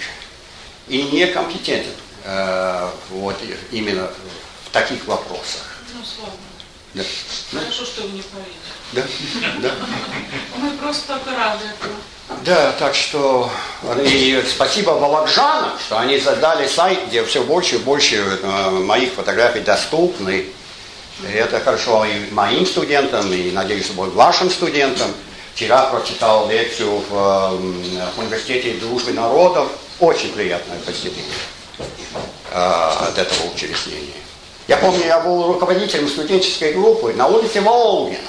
и 0.87 1.03
не 1.03 1.27
компетентен. 1.27 1.91
Э, 2.23 2.89
вот 3.09 3.35
именно 3.71 4.11
в 4.65 4.69
таких 4.71 5.05
вопросах. 5.05 5.77
Ну, 5.93 6.03
слава 6.03 6.33
Да. 6.93 7.03
Хорошо, 7.51 7.85
что 7.85 8.01
вы 8.03 8.09
не 8.09 8.21
поедете. 8.21 9.11
Да, 9.61 9.69
да. 9.69 9.75
Мы 10.57 10.71
просто 10.77 11.13
только 11.13 11.35
рады 11.35 11.65
этому. 11.65 11.95
Да, 12.29 12.73
так 12.73 12.93
что 12.93 13.49
и 14.03 14.43
спасибо 14.49 14.91
Волокжанам, 14.91 15.79
что 15.79 15.97
они 15.97 16.19
создали 16.19 16.67
сайт, 16.67 17.07
где 17.07 17.23
все 17.23 17.41
больше 17.41 17.75
и 17.75 17.79
больше 17.79 18.17
э, 18.17 18.69
моих 18.69 19.13
фотографий 19.13 19.61
доступны. 19.61 20.45
И 21.23 21.33
это 21.33 21.61
хорошо 21.61 22.03
и 22.03 22.29
моим 22.31 22.65
студентам, 22.65 23.31
и, 23.31 23.51
надеюсь, 23.51 23.87
будет 23.91 24.13
вашим 24.13 24.51
студентам. 24.51 25.07
Вчера 25.55 25.85
прочитал 25.85 26.49
лекцию 26.49 27.01
в, 27.09 27.13
э, 27.13 28.07
в 28.15 28.19
Университете 28.19 28.73
дружбы 28.73 29.13
народов. 29.13 29.69
Очень 29.99 30.33
приятное 30.33 30.77
впечатление 30.79 31.23
э, 32.51 32.57
от 32.57 33.17
этого 33.17 33.53
учреждения. 33.55 34.21
Я 34.67 34.75
помню, 34.77 35.05
я 35.05 35.21
был 35.21 35.47
руководителем 35.47 36.09
студенческой 36.09 36.73
группы 36.73 37.13
на 37.13 37.27
улице 37.27 37.61
Волгина. 37.61 38.19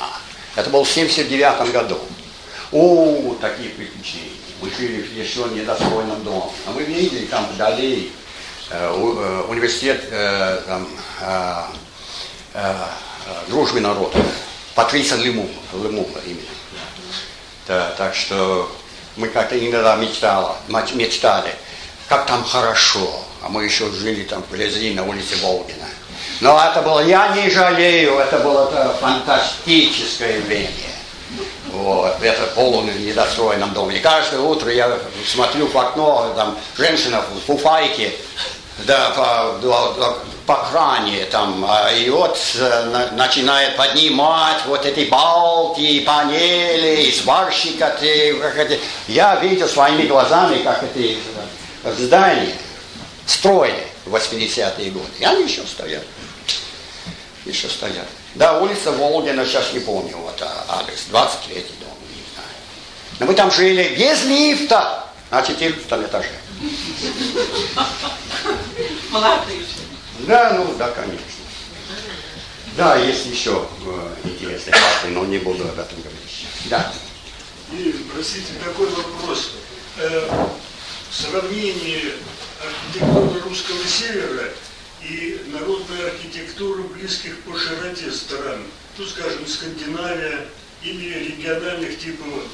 Это 0.55 0.71
был 0.71 0.85
в 0.85 0.89
79 0.89 1.73
году. 1.73 1.99
О, 2.71 3.35
такие 3.41 3.71
приключения. 3.71 4.37
Мы 4.61 4.71
жили 4.71 5.03
в 5.03 5.13
еще 5.15 5.45
недостроенном 5.49 6.23
доме. 6.23 6.51
А 6.67 6.73
мы 6.73 6.83
видели 6.83 7.25
там 7.27 7.47
вдали 7.47 8.13
э, 8.71 8.77
э, 8.79 9.45
университет 9.49 10.05
э, 10.11 10.61
там, 10.67 10.89
э, 11.23 11.63
э, 12.55 12.75
дружбы 13.49 13.81
народов. 13.81 14.21
Патриса 14.75 15.17
Лемула, 15.17 15.49
Лемула 15.73 16.21
именно. 16.27 16.43
Да, 17.67 17.95
так 17.97 18.15
что 18.15 18.71
мы 19.17 19.29
как-то 19.29 19.59
иногда 19.59 19.97
мечтали, 19.97 20.47
мечтали, 20.69 21.55
как 22.09 22.27
там 22.27 22.45
хорошо. 22.45 23.25
А 23.43 23.49
мы 23.49 23.65
еще 23.65 23.91
жили 23.93 24.25
там 24.25 24.43
вблизи 24.43 24.93
на 24.95 25.05
улице 25.05 25.37
Волгина. 25.43 25.87
Но 26.41 26.61
это 26.63 26.83
было, 26.83 27.01
я 27.01 27.35
не 27.35 27.49
жалею, 27.51 28.19
это 28.19 28.39
было 28.41 28.69
это 28.69 28.95
фантастическое 29.01 30.41
время. 30.41 30.98
Вот, 31.79 32.21
это 32.23 32.43
полном 32.57 32.87
недостроенном 32.87 33.73
доме. 33.73 33.97
И 33.97 34.01
каждое 34.01 34.41
утро 34.41 34.73
я 34.73 34.99
смотрю 35.25 35.69
в 35.69 35.79
окно, 35.79 36.33
там 36.35 36.59
женщина 36.77 37.23
в 37.23 37.47
фуфайке, 37.47 38.13
да, 38.79 39.11
по, 39.11 40.19
по 40.45 40.57
кране 40.71 41.25
там, 41.27 41.65
а, 41.69 41.93
и 41.93 42.11
вот 42.11 42.37
э, 42.57 43.09
начинает 43.13 43.77
поднимать 43.77 44.65
вот 44.67 44.85
эти 44.85 45.09
балки, 45.09 46.01
панели, 46.01 47.13
сварщика. 47.13 47.97
Я 49.07 49.37
видел 49.37 49.69
своими 49.69 50.03
глазами, 50.03 50.63
как 50.65 50.83
эти 50.83 51.17
здания 51.97 52.55
строили 53.25 53.87
в 54.05 54.17
80-е 54.17 54.91
годы. 54.91 55.11
И 55.21 55.25
они 55.25 55.45
еще 55.45 55.63
стоят. 55.63 56.03
Еще 57.45 57.69
стоят. 57.69 58.09
Да, 58.35 58.61
улица 58.61 58.93
Волгина, 58.93 59.45
сейчас 59.45 59.73
не 59.73 59.81
помню, 59.81 60.17
вот 60.17 60.41
а, 60.43 60.81
адрес, 60.81 61.07
23 61.09 61.55
дом, 61.81 61.89
не 62.15 62.23
знаю. 62.35 62.49
Но 63.21 63.27
мы 63.27 63.35
там 63.35 63.51
жили 63.51 63.97
без 63.97 64.25
лифта 64.25 65.05
на 65.31 65.43
14 65.43 65.87
этаже. 65.87 66.31
Молодые. 69.11 69.63
Да, 70.21 70.53
ну, 70.55 70.75
да, 70.79 70.91
конечно. 70.91 71.25
Да, 72.77 72.97
есть 72.97 73.27
еще 73.27 73.67
э, 73.87 74.15
интересные 74.25 74.75
факты, 74.75 75.09
но 75.09 75.25
не 75.25 75.39
буду 75.39 75.65
об 75.65 75.79
этом 75.79 76.01
говорить. 76.01 76.47
Да. 76.67 76.93
И, 77.73 78.07
простите, 78.13 78.53
такой 78.65 78.89
вопрос. 78.91 79.53
Э, 79.97 80.29
сравнение 81.11 82.13
архитектуры 82.63 83.41
русского 83.41 83.85
севера 83.85 84.53
и 85.03 85.41
народной 85.53 86.11
архитектуры 86.11 86.83
близких 86.85 87.39
по 87.41 87.57
широте 87.57 88.11
стран. 88.11 88.63
Ну, 88.97 89.07
скажем, 89.07 89.47
Скандинавия 89.47 90.47
или 90.83 91.31
региональных 91.31 91.99
типов 91.99 92.45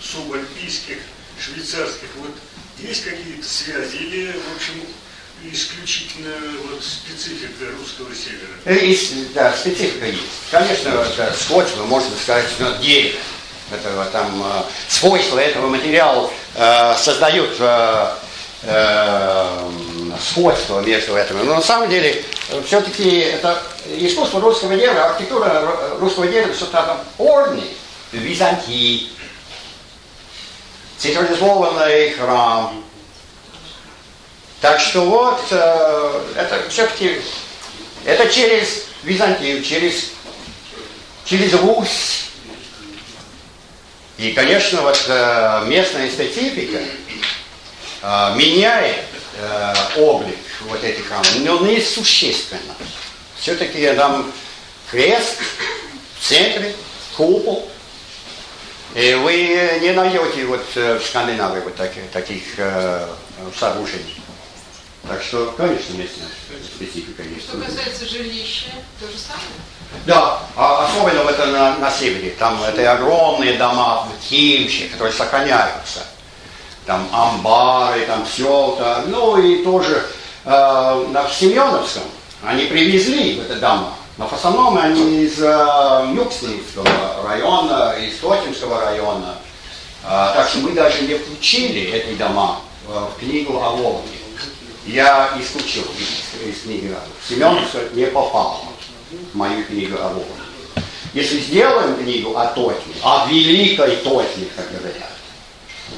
субальпийских, 0.00 0.98
швейцарских. 1.38 2.08
Вот 2.16 2.34
есть 2.78 3.04
какие-то 3.04 3.46
связи 3.46 3.96
или, 3.96 4.32
в 4.32 4.56
общем, 4.56 4.74
исключительно 5.50 6.34
вот 6.70 6.82
специфика 6.84 7.64
русского 7.78 8.10
севера? 8.14 8.84
Есть, 8.84 9.32
да, 9.32 9.56
специфика 9.56 10.06
есть. 10.06 10.22
Конечно, 10.50 10.88
это 10.88 11.34
сходство, 11.38 11.84
можно 11.84 12.14
сказать, 12.16 12.48
но 12.58 12.76
дерево. 12.76 13.18
Это, 13.72 14.08
там, 14.12 14.42
э, 14.44 14.62
свойства 14.88 15.38
этого 15.38 15.68
материала 15.68 16.28
э, 16.56 16.96
создают 16.98 17.54
э, 17.60 18.14
э, 18.62 19.70
сходство 20.20 20.80
между 20.80 21.16
этими. 21.16 21.42
Но 21.42 21.56
на 21.56 21.62
самом 21.62 21.88
деле, 21.88 22.24
все-таки 22.66 23.20
это 23.20 23.62
искусство 23.86 24.40
русского 24.40 24.76
дерева, 24.76 25.10
архитектура 25.10 25.96
русского 25.98 26.26
дерева 26.26 26.54
что-то 26.54 26.82
там 26.82 27.00
орный, 27.18 27.64
Византии, 28.12 29.08
централизованный 30.98 32.10
храм. 32.10 32.84
Так 34.60 34.80
что 34.80 35.02
вот, 35.02 35.40
э, 35.50 36.20
это 36.36 36.68
все-таки, 36.68 37.22
это 38.04 38.28
через 38.28 38.84
Византию, 39.02 39.62
через, 39.62 40.10
через 41.24 41.54
Русь. 41.54 42.30
И, 44.18 44.32
конечно, 44.32 44.82
вот 44.82 45.02
э, 45.08 45.62
местная 45.66 46.10
специфика 46.10 46.78
э, 48.02 48.34
меняет 48.36 49.04
э, 49.36 49.74
облик 49.96 50.38
вот 50.62 50.82
этих 50.82 51.06
храмов, 51.08 51.38
но 51.40 51.58
не 51.66 51.80
существенно. 51.80 52.74
Все-таки 53.38 53.92
там 53.94 54.30
крест 54.90 55.38
в 56.18 56.28
центре, 56.28 56.74
купол. 57.16 57.70
И 58.94 59.14
вы 59.14 59.78
не 59.80 59.92
найдете 59.92 60.44
вот 60.46 60.64
э, 60.74 60.98
в 60.98 61.04
Скандинавии 61.04 61.60
вот 61.60 61.76
таких, 61.76 62.10
таких 62.10 62.42
э, 62.58 63.06
сооружений. 63.58 64.20
Так 65.08 65.22
что, 65.22 65.54
конечно, 65.56 65.94
местная 65.94 66.28
специфика 66.74 67.22
есть. 67.22 67.48
Что 67.48 67.58
касается 67.58 68.06
жилища, 68.06 68.70
то 69.00 69.06
же 69.06 69.18
самое? 69.18 69.46
Да, 70.06 70.42
а 70.56 70.86
особенно 70.86 71.28
это 71.28 71.46
на, 71.46 71.78
на 71.78 71.90
севере. 71.90 72.30
Там 72.38 72.62
это 72.62 72.92
огромные 72.92 73.54
дома 73.54 74.06
в 74.06 74.28
Киеве, 74.28 74.88
которые 74.88 75.12
сохраняются 75.12 76.04
там 76.90 77.06
амбары, 77.12 78.04
там 78.06 78.26
все 78.26 78.74
это. 78.76 79.04
Ну 79.06 79.40
и 79.40 79.62
тоже 79.62 80.04
э, 80.44 80.50
в 80.50 81.32
Семеновском 81.32 82.02
они 82.42 82.64
привезли 82.64 83.38
в 83.38 83.42
это 83.42 83.60
дома. 83.60 83.94
Но 84.18 84.26
в 84.26 84.32
основном 84.32 84.76
они 84.76 85.22
из 85.22 85.40
э, 85.40 86.12
Юкснинского 86.12 86.88
района, 87.28 87.94
из 88.00 88.18
Тотемского 88.18 88.80
района. 88.80 89.36
Э, 90.02 90.32
так 90.34 90.48
что 90.48 90.58
мы 90.58 90.72
даже 90.72 91.02
не 91.02 91.14
включили 91.14 91.92
эти 91.92 92.18
дома 92.18 92.58
э, 92.88 93.06
в 93.14 93.20
книгу 93.20 93.56
о 93.62 93.70
Волге. 93.70 94.08
Я 94.84 95.30
исключил 95.40 95.84
из, 95.96 96.48
из 96.48 96.62
книги. 96.62 96.92
Семеновская 97.28 97.88
не 97.92 98.06
попал 98.06 98.64
в 99.32 99.36
мою 99.36 99.64
книгу 99.64 99.96
о 99.96 100.08
Волге. 100.08 100.26
Если 101.14 101.38
сделаем 101.38 101.94
книгу 101.94 102.36
о 102.36 102.46
Тотьме, 102.46 102.94
о 103.04 103.28
великой 103.28 103.94
Тотьме, 103.98 104.46
как 104.56 104.72
говорят, 104.72 105.09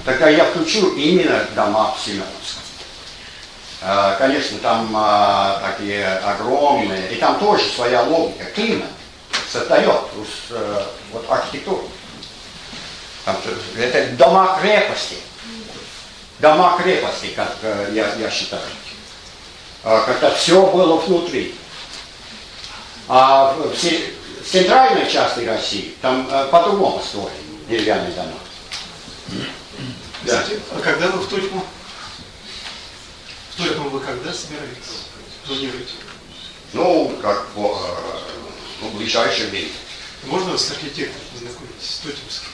тогда 0.04 0.28
я 0.28 0.44
включу 0.44 0.94
именно 0.94 1.46
дома 1.54 1.94
в 1.96 2.04
Семеновском. 2.04 2.62
А, 3.82 4.14
конечно, 4.16 4.58
там 4.58 4.92
а, 4.94 5.60
такие 5.60 6.06
огромные, 6.06 7.12
и 7.12 7.16
там 7.16 7.38
тоже 7.38 7.64
своя 7.64 8.02
логика, 8.02 8.44
климат 8.54 8.88
создает 9.52 10.02
э, 10.50 10.84
вот 11.12 11.26
архитектуру. 11.28 11.88
Там, 13.24 13.36
это 13.76 14.16
дома 14.16 14.58
крепости. 14.60 15.16
Дома 16.38 16.78
крепости, 16.82 17.26
как 17.36 17.54
э, 17.62 17.90
я, 17.92 18.14
я 18.14 18.30
считаю. 18.30 18.62
А, 19.84 20.00
когда 20.02 20.30
все 20.30 20.64
было 20.66 20.96
внутри. 20.96 21.54
А 23.08 23.52
в 23.54 23.74
центральной 24.44 25.10
части 25.10 25.40
России 25.40 25.94
там 26.00 26.26
э, 26.30 26.48
по-другому 26.50 27.02
строили 27.02 27.30
деревянные 27.68 28.12
дома. 28.12 28.32
Да. 30.24 30.44
А 30.72 30.80
когда 30.80 31.08
вы 31.08 31.22
в 31.22 31.28
Тотьму? 31.28 31.64
В 33.50 33.56
Тотьму 33.56 33.88
вы 33.88 34.00
когда 34.00 34.32
собираетесь? 34.32 35.06
Планируете? 35.46 35.94
Ну, 36.72 37.18
как 37.20 37.48
по, 37.48 37.80
ну, 38.80 38.88
в 38.88 38.96
ближайшее 38.96 39.48
время. 39.48 39.72
Можно 40.24 40.52
вас 40.52 40.64
с 40.64 40.70
архитектором 40.70 41.26
познакомить, 41.32 41.82
с 41.82 41.98
Тотемским? 41.98 42.48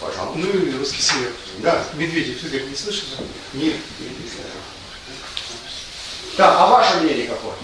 Пожалуйста. 0.00 0.38
Ну 0.38 0.48
и 0.48 0.78
русский 0.78 1.02
север. 1.02 1.32
Да. 1.58 1.84
Медведев 1.94 2.42
Игорь 2.44 2.62
не 2.64 2.76
слышал? 2.76 3.08
Нет, 3.52 3.76
нет, 3.98 4.18
не 4.18 4.28
слышал. 4.28 4.50
Да, 6.38 6.64
а 6.64 6.66
ваше 6.68 6.98
мнение 6.98 7.26
какое? 7.26 7.54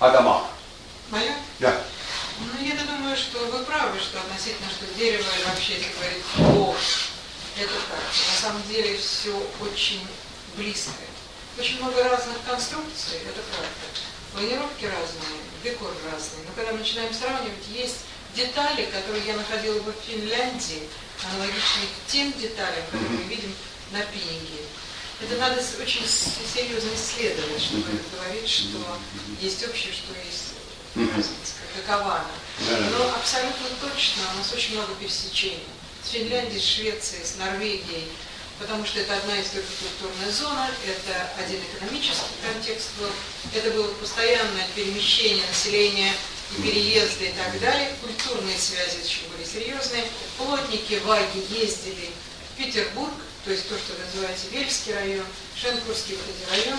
О 0.00 0.10
домах? 0.10 0.44
Мое? 1.10 1.32
Да. 1.60 1.80
Ну, 2.40 2.66
я 2.66 2.74
думаю, 2.84 3.16
что 3.16 3.38
вы 3.46 3.64
правы, 3.64 3.98
что 3.98 4.18
относительно, 4.18 4.68
что 4.68 4.92
дерево 4.98 5.24
вообще, 5.46 5.74
если 5.74 5.92
говорить 5.92 6.24
о 6.38 6.76
это 7.60 7.74
так. 7.74 8.00
На 8.00 8.40
самом 8.40 8.62
деле 8.68 8.96
все 8.96 9.34
очень 9.60 10.06
близкое. 10.56 11.08
Очень 11.58 11.78
много 11.78 12.04
разных 12.04 12.36
конструкций, 12.46 13.18
это 13.26 13.40
правда. 13.50 13.88
планировки 14.32 14.84
разные, 14.84 15.40
декор 15.64 15.92
разный. 16.10 16.44
Но 16.46 16.52
когда 16.54 16.72
мы 16.72 16.78
начинаем 16.78 17.12
сравнивать, 17.12 17.66
есть 17.72 17.98
детали, 18.34 18.86
которые 18.86 19.26
я 19.26 19.36
находила 19.36 19.80
бы 19.80 19.92
в 19.92 20.06
Финляндии, 20.06 20.88
аналогичные 21.24 21.88
тем 22.06 22.32
деталям, 22.34 22.84
которые 22.86 23.10
мы 23.10 23.24
видим 23.24 23.54
на 23.90 24.02
Пининге. 24.02 24.62
Это 25.20 25.34
надо 25.36 25.60
очень 25.82 26.06
серьезно 26.06 26.90
исследовать, 26.94 27.60
чтобы 27.60 27.90
говорить, 28.14 28.48
что 28.48 28.78
есть 29.40 29.66
общее, 29.66 29.92
что 29.92 30.14
есть 30.24 30.54
разница, 30.94 31.54
какова 31.74 32.22
она. 32.22 32.90
Но 32.96 33.14
абсолютно 33.14 33.66
точно 33.80 34.22
у 34.34 34.38
нас 34.38 34.52
очень 34.52 34.74
много 34.74 34.94
пересечений. 34.94 35.66
С 36.08 36.12
Финляндией, 36.12 36.58
с 36.58 36.64
Швецией, 36.64 37.22
с 37.22 37.36
Норвегией, 37.36 38.08
потому 38.58 38.86
что 38.86 38.98
это 38.98 39.14
одна 39.14 39.42
историко-культурная 39.42 40.32
зона, 40.32 40.70
это 40.86 41.28
один 41.38 41.60
экономический 41.60 42.32
контекст 42.40 42.88
был, 42.98 43.10
это 43.54 43.70
было 43.72 43.88
постоянное 43.92 44.66
перемещение 44.74 45.44
населения 45.46 46.14
и 46.56 46.62
переезды 46.62 47.26
и 47.26 47.32
так 47.32 47.60
далее, 47.60 47.92
культурные 48.00 48.56
связи 48.56 49.04
очень 49.04 49.28
были 49.28 49.44
серьезные, 49.46 50.04
плотники 50.38 50.98
ваги 51.04 51.44
ездили 51.50 52.08
в 52.54 52.56
Петербург, 52.56 53.12
то 53.44 53.50
есть 53.50 53.68
то, 53.68 53.76
что 53.76 53.92
называется 54.02 54.46
Вельский 54.50 54.94
район, 54.94 55.26
Шенкурский 55.60 56.16
вот 56.16 56.24
эти 56.24 56.72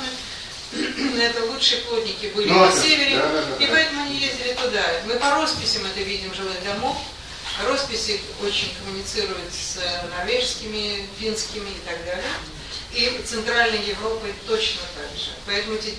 районы, 0.73 1.21
это 1.21 1.45
лучшие 1.45 1.81
плотники 1.83 2.31
были 2.33 2.49
ну, 2.49 2.65
на 2.65 2.71
севере, 2.71 3.17
да, 3.17 3.31
да, 3.31 3.45
да, 3.45 3.63
и 3.63 3.67
поэтому 3.67 4.01
они 4.01 4.17
ездили 4.17 4.53
туда. 4.53 4.83
Мы 5.05 5.19
по 5.19 5.35
росписям 5.35 5.85
это 5.85 5.99
видим 6.01 6.33
жилых 6.33 6.63
домов, 6.63 6.97
Росписи 7.67 8.21
очень 8.41 8.73
коммуницируют 8.75 9.51
с 9.53 9.79
норвежскими, 10.09 11.07
финскими 11.19 11.69
и 11.69 11.79
так 11.85 12.03
далее. 12.05 12.31
И 12.93 13.21
Центральной 13.25 13.83
Европой 13.85 14.33
точно 14.47 14.81
так 14.95 15.17
же. 15.17 15.31
Поэтому 15.45 15.75
эти, 15.75 15.95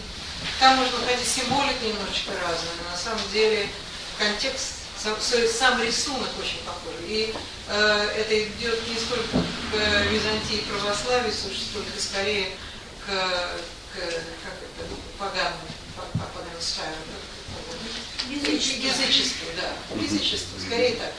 там 0.58 0.76
можно 0.76 0.98
находить 0.98 1.26
символик 1.26 1.80
немножечко 1.82 2.32
разную, 2.42 2.72
но 2.82 2.90
на 2.90 2.96
самом 2.96 3.22
деле 3.32 3.68
контекст, 4.18 4.74
сам, 4.98 5.16
сам 5.20 5.82
рисунок 5.82 6.28
очень 6.38 6.58
похож. 6.64 6.94
И 7.06 7.34
э, 7.68 8.08
это 8.16 8.42
идет 8.42 8.88
не 8.88 8.96
столько 8.96 9.38
к 9.38 10.10
Византии 10.10 10.56
и 10.56 10.64
православию, 10.64 11.32
сколько 11.32 12.00
скорее 12.00 12.50
к, 13.06 13.08
к 13.08 13.96
как 13.96 14.54
это, 14.64 14.88
поганому, 15.18 15.68
поганому 15.96 16.30
Язычеству, 18.30 19.46
да. 19.56 19.72
Язычеству, 20.00 20.58
скорее 20.60 20.96
так. 20.96 21.12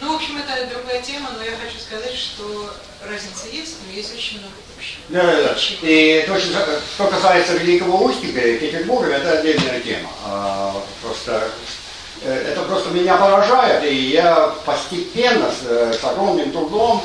Ну, 0.00 0.12
в 0.12 0.16
общем, 0.16 0.38
это 0.38 0.66
другая 0.74 1.00
тема, 1.02 1.30
но 1.36 1.44
я 1.44 1.52
хочу 1.52 1.78
сказать, 1.78 2.14
что 2.14 2.70
разница 3.08 3.46
есть, 3.52 3.76
но 3.86 3.92
есть 3.92 4.14
очень 4.14 4.40
много 4.40 4.54
общего. 4.76 5.00
Да, 5.08 5.22
да, 5.22 5.42
да. 5.42 5.56
И 5.82 6.24
точно, 6.26 6.60
что 6.94 7.06
касается 7.06 7.54
Великого 7.54 8.04
Устика 8.04 8.40
и 8.40 8.58
Петербурга, 8.58 9.12
это 9.12 9.38
отдельная 9.38 9.80
тема. 9.80 10.10
А, 10.26 10.74
просто 11.00 11.48
э, 12.22 12.52
это 12.52 12.62
просто 12.62 12.90
меня 12.90 13.16
поражает, 13.16 13.84
и 13.84 13.94
я 13.94 14.54
постепенно, 14.64 15.50
с, 15.50 15.66
э, 15.66 15.92
с 16.00 16.04
огромным 16.04 16.50
трудом 16.50 17.04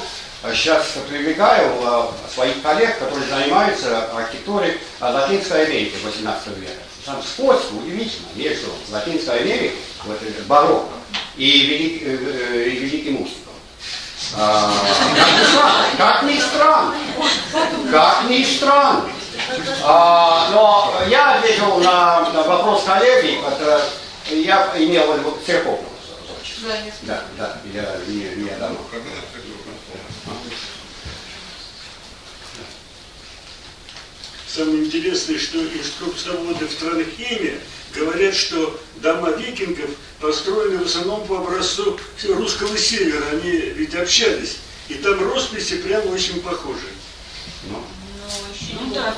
сейчас 0.53 0.97
привлекаю 1.09 2.09
своих 2.33 2.61
коллег, 2.61 2.97
которые 2.97 3.27
занимаются 3.27 4.05
архитектурой 4.15 4.77
Латинской 5.01 5.65
Америки 5.65 5.95
18 6.01 6.47
века. 6.57 6.71
Там 7.05 7.21
сходство 7.21 7.75
удивительно 7.75 8.27
между 8.35 8.67
Латинской 8.89 9.39
Америкой, 9.41 9.79
вот 10.05 10.17
барокко, 10.47 10.93
и, 11.39 11.59
велик, 11.61 12.03
э, 12.03 12.17
э, 12.17 12.69
и 12.69 12.79
великим 12.79 13.21
устиком. 13.21 13.53
А, 14.35 14.71
как 15.97 16.23
ни 16.23 16.37
странно, 16.37 16.95
как 17.89 18.29
ни 18.29 18.43
странно. 18.43 19.09
А, 19.83 20.49
но 20.51 20.93
я 21.07 21.35
ответил 21.35 21.77
на, 21.77 22.29
на 22.31 22.43
вопрос 22.43 22.83
коллеги, 22.83 23.39
это, 23.47 23.89
я 24.29 24.69
имел 24.77 25.13
в 25.13 25.19
виду 25.19 25.37
церковную 25.45 25.79
Да, 27.03 27.23
да, 27.37 27.57
я 27.73 28.01
не, 28.07 28.43
не 28.43 28.49
давно. 28.59 28.77
Самое 34.45 34.83
интересное, 34.83 35.39
что 35.39 35.63
экскурсоводы 35.63 36.67
в 36.67 36.75
Транхейме 36.75 37.59
говорят, 37.95 38.35
что 38.35 38.77
дома 39.01 39.31
викингов 39.31 39.89
построены 40.19 40.79
в 40.79 40.85
основном 40.85 41.25
по 41.25 41.37
образцу 41.37 41.97
русского 42.27 42.77
севера. 42.77 43.23
Они 43.31 43.51
ведь 43.51 43.95
общались. 43.95 44.57
И 44.87 44.95
там 44.95 45.21
росписи 45.21 45.77
прямо 45.77 46.05
очень 46.11 46.41
похожи. 46.41 46.87
Ну, 47.69 48.93
да, 48.93 49.15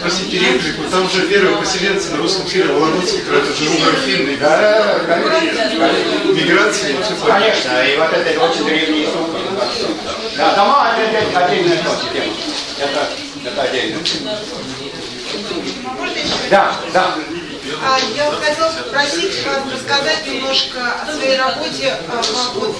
Простите, 0.00 0.38
реплику, 0.38 0.82
там 0.90 1.08
же 1.08 1.28
первые 1.28 1.56
поселенцы 1.56 2.10
на 2.10 2.16
русском 2.18 2.48
севере, 2.48 2.72
Вологодский 2.72 3.20
край, 3.20 3.40
это 3.40 3.54
же 3.54 3.70
угорфинный, 3.70 4.36
да? 4.36 4.98
Миграция. 6.26 6.96
Конечно, 7.24 7.82
и 7.84 7.96
вот 7.96 8.12
это 8.12 8.40
очень 8.40 8.64
древние 8.64 9.08
Да, 10.36 10.56
дома 10.56 10.96
это 10.98 11.38
отдельная 11.38 11.76
тема. 11.76 11.96
Это 12.78 13.08
это 13.44 13.62
отдельно. 13.62 13.98
Да, 16.50 16.76
да. 16.92 17.14
А, 17.80 17.98
я 18.16 18.30
хотела 18.30 18.70
попросить 18.70 19.44
вас 19.46 19.62
рассказать 19.72 20.26
немножко 20.26 20.80
о 21.02 21.12
своей 21.12 21.36
работе 21.36 21.94
а, 22.08 22.22
вот, 22.54 22.76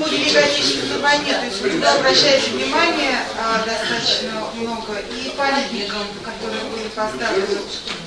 по 0.00 0.08
великотечественной 0.08 1.00
войне. 1.00 1.32
То 1.32 1.44
есть 1.46 1.62
вы 1.62 1.70
туда 1.70 1.94
обращаете 1.94 2.50
внимание 2.50 3.18
а, 3.38 3.64
достаточно 3.64 4.44
много 4.54 4.98
и 5.10 5.30
памятникам, 5.36 6.02
которые 6.22 6.62
были 6.72 6.88
поставлены. 6.88 7.60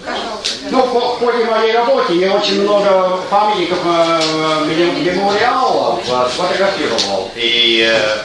Пожалуйста. 0.05 0.67
Ну, 0.69 0.83
по, 0.87 1.15
в 1.15 1.19
ходе 1.19 1.45
моей 1.45 1.73
работы 1.73 2.13
я 2.13 2.33
очень 2.33 2.61
много 2.61 3.19
памятников, 3.29 3.79
э, 3.85 4.65
мемориалов 4.65 5.99
сфотографировал. 6.31 7.31
И 7.35 7.85
э, 7.91 8.21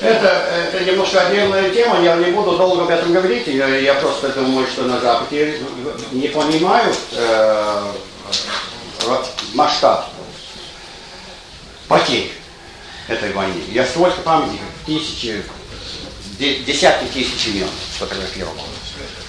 это, 0.00 0.26
это 0.72 0.84
немножко 0.84 1.26
отдельная 1.26 1.70
тема, 1.70 2.00
я 2.02 2.16
не 2.16 2.30
буду 2.30 2.56
долго 2.56 2.82
об 2.82 2.90
этом 2.90 3.12
говорить, 3.12 3.46
я, 3.46 3.66
я 3.66 3.94
просто 3.94 4.28
думаю, 4.30 4.66
что 4.66 4.82
на 4.82 5.00
Западе 5.00 5.60
не 6.12 6.28
понимают 6.28 6.96
э, 7.12 7.92
масштаб 9.54 10.08
потерь 11.88 12.32
этой 13.08 13.32
войны. 13.32 13.62
Я 13.68 13.86
столько 13.86 14.20
памятников, 14.22 14.66
тысячи, 14.84 15.42
десятки 16.38 17.06
тысяч 17.06 17.46
имен 17.46 17.68
сфотографировал. 17.96 18.54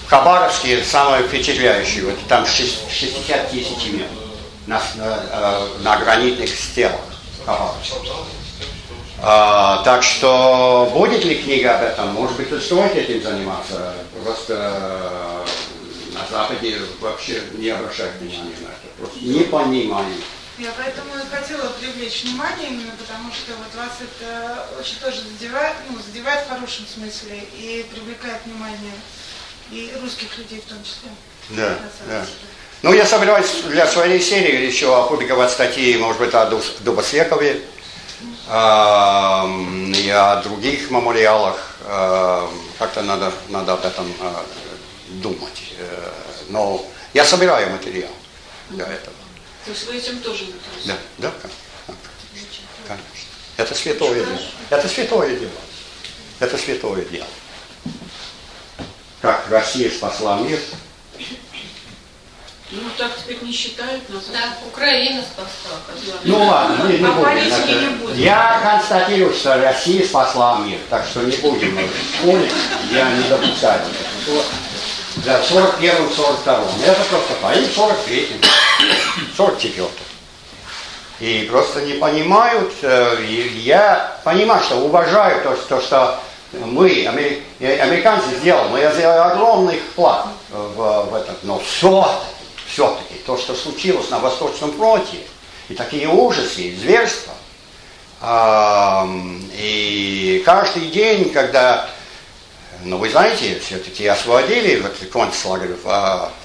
В 0.06 0.10
Хабаровске 0.10 0.82
самое 0.82 1.22
впечатляющее, 1.22 2.04
вот 2.06 2.18
там 2.28 2.46
60 2.46 3.50
тысяч 3.50 3.86
имен 3.86 4.08
на, 4.66 4.82
на, 4.96 5.24
э, 5.30 5.68
на 5.82 5.96
гранитных 5.98 6.50
стелах 6.50 7.00
Хабаровска. 7.46 7.98
А, 9.20 9.82
так 9.82 10.02
что 10.02 10.90
будет 10.94 11.24
ли 11.24 11.42
книга 11.42 11.76
об 11.76 11.84
этом? 11.84 12.08
Может 12.14 12.36
быть, 12.36 12.62
стоит 12.62 12.94
этим 12.94 13.22
заниматься? 13.22 13.94
Просто 14.24 14.54
э, 14.54 16.14
на 16.14 16.26
Западе 16.30 16.78
вообще 17.00 17.42
не 17.54 17.70
обращают 17.70 18.14
внимания 18.20 18.54
на 18.60 18.68
это. 18.68 18.96
Просто 18.96 19.18
не 19.20 19.40
понимаю. 19.40 20.14
Я 20.58 20.70
поэтому 20.76 21.10
и 21.14 21.34
хотела 21.34 21.68
привлечь 21.80 22.24
внимание 22.24 22.68
именно 22.70 22.92
потому, 22.98 23.30
что 23.32 23.52
вот 23.52 23.74
вас 23.80 23.98
это 24.00 24.66
очень 24.78 24.98
тоже 24.98 25.22
задевает, 25.22 25.74
ну, 25.88 25.98
задевает 26.04 26.46
в 26.46 26.48
хорошем 26.48 26.84
смысле 26.86 27.44
и 27.56 27.86
привлекает 27.92 28.40
внимание 28.44 28.94
и 29.70 29.92
русских 30.00 30.36
людей 30.38 30.62
в 30.64 30.68
том 30.68 30.78
числе. 30.82 31.10
Да, 31.50 31.76
да. 32.08 32.26
Ну, 32.82 32.92
я 32.92 33.04
собираюсь 33.04 33.62
для 33.68 33.86
своей 33.86 34.20
серии 34.20 34.66
еще 34.66 34.96
опубликовать 34.96 35.50
статьи, 35.50 35.96
может 35.96 36.20
быть, 36.20 36.34
о 36.34 36.50
Дубосвекове, 36.80 37.62
и 38.48 40.10
о 40.10 40.42
других 40.42 40.90
мемориалах. 40.90 41.76
Как-то 42.78 43.02
надо, 43.02 43.32
надо 43.48 43.74
об 43.74 43.84
этом 43.84 44.12
думать. 45.08 45.74
Э, 45.78 46.10
но 46.48 46.84
я 47.14 47.24
собираю 47.24 47.70
материал 47.70 48.10
для 48.70 48.84
этого. 48.84 49.16
То 49.64 49.70
есть 49.70 49.86
вы 49.86 49.96
этим 49.96 50.20
тоже 50.20 50.46
Да, 50.84 50.96
да, 51.18 51.32
конечно. 52.86 53.04
Это 53.56 53.74
святое 53.74 54.24
дело. 54.24 54.40
Это 54.70 54.88
святое 54.88 55.36
дело. 55.36 55.50
Это 56.38 56.56
святое 56.56 57.04
дело. 57.04 57.26
Как 59.20 59.48
Россия 59.50 59.90
спасла 59.90 60.38
мир, 60.40 60.60
ну, 62.70 62.80
так 62.98 63.16
теперь 63.16 63.42
не 63.42 63.52
считают 63.52 64.08
нас. 64.10 64.24
Да, 64.32 64.54
Украина 64.66 65.22
спасла. 65.22 65.78
Ну 66.24 66.44
ладно, 66.44 66.84
не, 66.84 66.98
не 66.98 67.06
а 67.06 67.12
будем. 67.12 67.80
не 67.80 67.88
будем. 67.96 68.16
Я 68.18 68.60
констатирую, 68.62 69.34
что 69.34 69.56
Россия 69.56 70.04
спасла 70.04 70.58
мир, 70.58 70.78
так 70.90 71.06
что 71.06 71.22
не 71.22 71.36
будем 71.38 71.78
спорить, 72.18 72.52
я 72.92 73.10
не 73.10 73.22
допускаю. 73.28 73.80
Да, 75.24 75.40
в 75.40 75.50
41-м, 75.50 76.06
42-м. 76.08 76.82
Это 76.84 77.00
просто 77.04 77.34
по 77.40 77.52
им 77.52 77.64
43-м, 77.64 78.40
44-м. 79.36 79.90
И 81.20 81.48
просто 81.50 81.80
не 81.80 81.94
понимают, 81.94 82.72
э, 82.82 83.24
я 83.56 84.20
понимаю, 84.22 84.62
что 84.62 84.76
уважаю 84.76 85.42
то, 85.42 85.56
то 85.68 85.80
что 85.80 86.20
мы, 86.52 87.06
американцы 87.60 88.28
сделали, 88.36 88.68
мы 88.68 88.92
сделали 88.94 89.32
огромный 89.32 89.80
вклад 89.92 90.28
в, 90.50 91.10
в 91.10 91.14
это, 91.14 91.34
но 91.42 91.58
все, 91.58 92.08
все-таки 92.78 93.14
то, 93.26 93.36
что 93.36 93.56
случилось 93.56 94.08
на 94.10 94.20
Восточном 94.20 94.72
фронте, 94.72 95.18
и 95.68 95.74
такие 95.74 96.08
ужасы, 96.08 96.60
и 96.60 96.76
зверства, 96.76 97.34
и 99.52 100.42
каждый 100.46 100.86
день, 100.90 101.30
когда, 101.30 101.90
ну 102.84 102.98
вы 102.98 103.10
знаете, 103.10 103.58
все-таки 103.58 104.06
освободили 104.06 104.80
вот 104.80 104.92
концлагерь 105.12 105.74
в, 105.82 105.82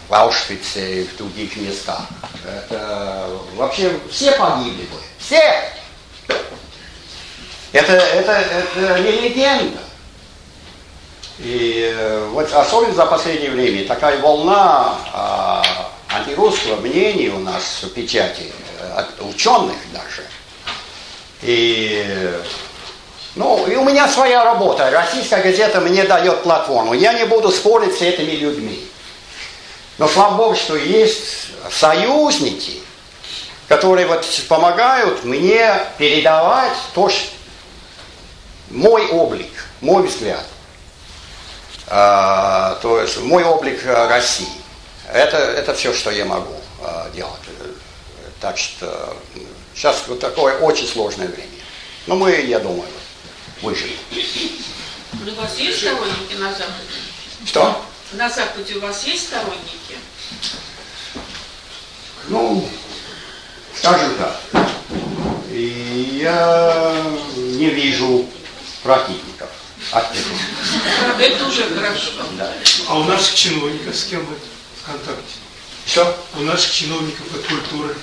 в 0.10 0.14
Аушвице 0.14 1.02
и 1.02 1.04
в 1.04 1.16
других 1.18 1.56
местах, 1.58 2.02
это 2.44 3.30
вообще 3.56 3.92
все 4.10 4.32
погибли 4.32 4.86
бы, 4.86 4.98
все. 5.20 5.70
Это, 7.74 7.94
это, 7.94 8.32
это 8.32 9.00
не 9.02 9.12
легенда. 9.12 9.80
И 11.40 11.92
э, 11.92 12.28
вот 12.32 12.52
особенно 12.54 12.94
за 12.94 13.08
последнее 13.08 13.50
время 13.50 13.88
такая 13.88 14.20
волна 14.22 14.96
а, 15.12 15.64
антирусского 16.16 16.78
мнения 16.78 17.30
у 17.30 17.40
нас 17.40 17.84
в 17.84 17.90
печати, 17.90 18.52
э, 18.80 18.94
от 18.98 19.22
ученых 19.22 19.78
даже. 19.92 20.24
И, 21.42 22.32
ну, 23.36 23.66
и 23.68 23.76
у 23.76 23.84
меня 23.84 24.08
своя 24.08 24.44
работа. 24.44 24.90
Российская 24.92 25.42
газета 25.42 25.82
мне 25.82 26.04
дает 26.04 26.44
платформу. 26.44 26.94
Я 26.94 27.14
не 27.14 27.26
буду 27.26 27.50
спорить 27.50 27.98
с 27.98 28.02
этими 28.02 28.32
людьми. 28.32 28.88
Но 29.98 30.08
слава 30.08 30.36
Богу, 30.36 30.56
что 30.56 30.76
есть 30.76 31.48
союзники, 31.70 32.80
которые 33.68 34.08
вот 34.08 34.26
помогают 34.48 35.24
мне 35.24 35.80
передавать 35.98 36.74
то, 36.94 37.10
что 37.10 37.30
мой 38.70 39.08
облик, 39.08 39.52
мой 39.82 40.08
взгляд. 40.08 40.46
А, 41.88 42.80
то 42.82 43.02
есть 43.02 43.20
мой 43.20 43.44
облик 43.44 43.86
э, 43.86 44.08
России. 44.08 44.63
Это, 45.12 45.38
это 45.38 45.74
все, 45.74 45.94
что 45.94 46.12
я 46.12 46.26
могу 46.26 46.56
а, 46.82 47.10
делать. 47.12 47.42
Так 48.40 48.58
что 48.58 49.16
сейчас 49.76 50.04
вот 50.08 50.20
такое 50.20 50.58
очень 50.60 50.88
сложное 50.88 51.28
время. 51.28 51.50
Но 52.08 52.16
мы, 52.16 52.32
я 52.42 52.60
думаю, 52.60 52.90
выживем. 53.62 53.98
У 55.26 55.42
вас 55.42 55.58
есть 55.58 55.80
сторонники 55.80 56.34
на 56.38 56.52
Западе? 56.52 57.00
Что? 57.46 57.86
На 58.14 58.30
Западе 58.30 58.76
у 58.76 58.82
вас 58.82 59.04
есть 59.06 59.28
сторонники? 59.28 59.98
Ну, 62.28 62.68
скажем 63.76 64.16
так. 64.16 64.40
И 65.50 66.20
я 66.22 66.96
не 67.36 67.70
вижу 67.70 68.26
противников. 68.82 69.50
Это 71.20 71.46
уже 71.46 71.64
хорошо. 71.76 72.12
Да. 72.38 72.52
А 72.88 73.00
у 73.00 73.04
наших 73.04 73.36
чиновников 73.36 73.96
с 73.96 74.06
кем 74.06 74.26
вы 74.26 74.36
в 74.84 74.86
контакте? 74.86 75.36
Что? 75.86 76.18
У 76.38 76.42
наших 76.42 76.72
чиновников 76.72 77.26
от 77.34 77.42
культуры. 77.48 77.96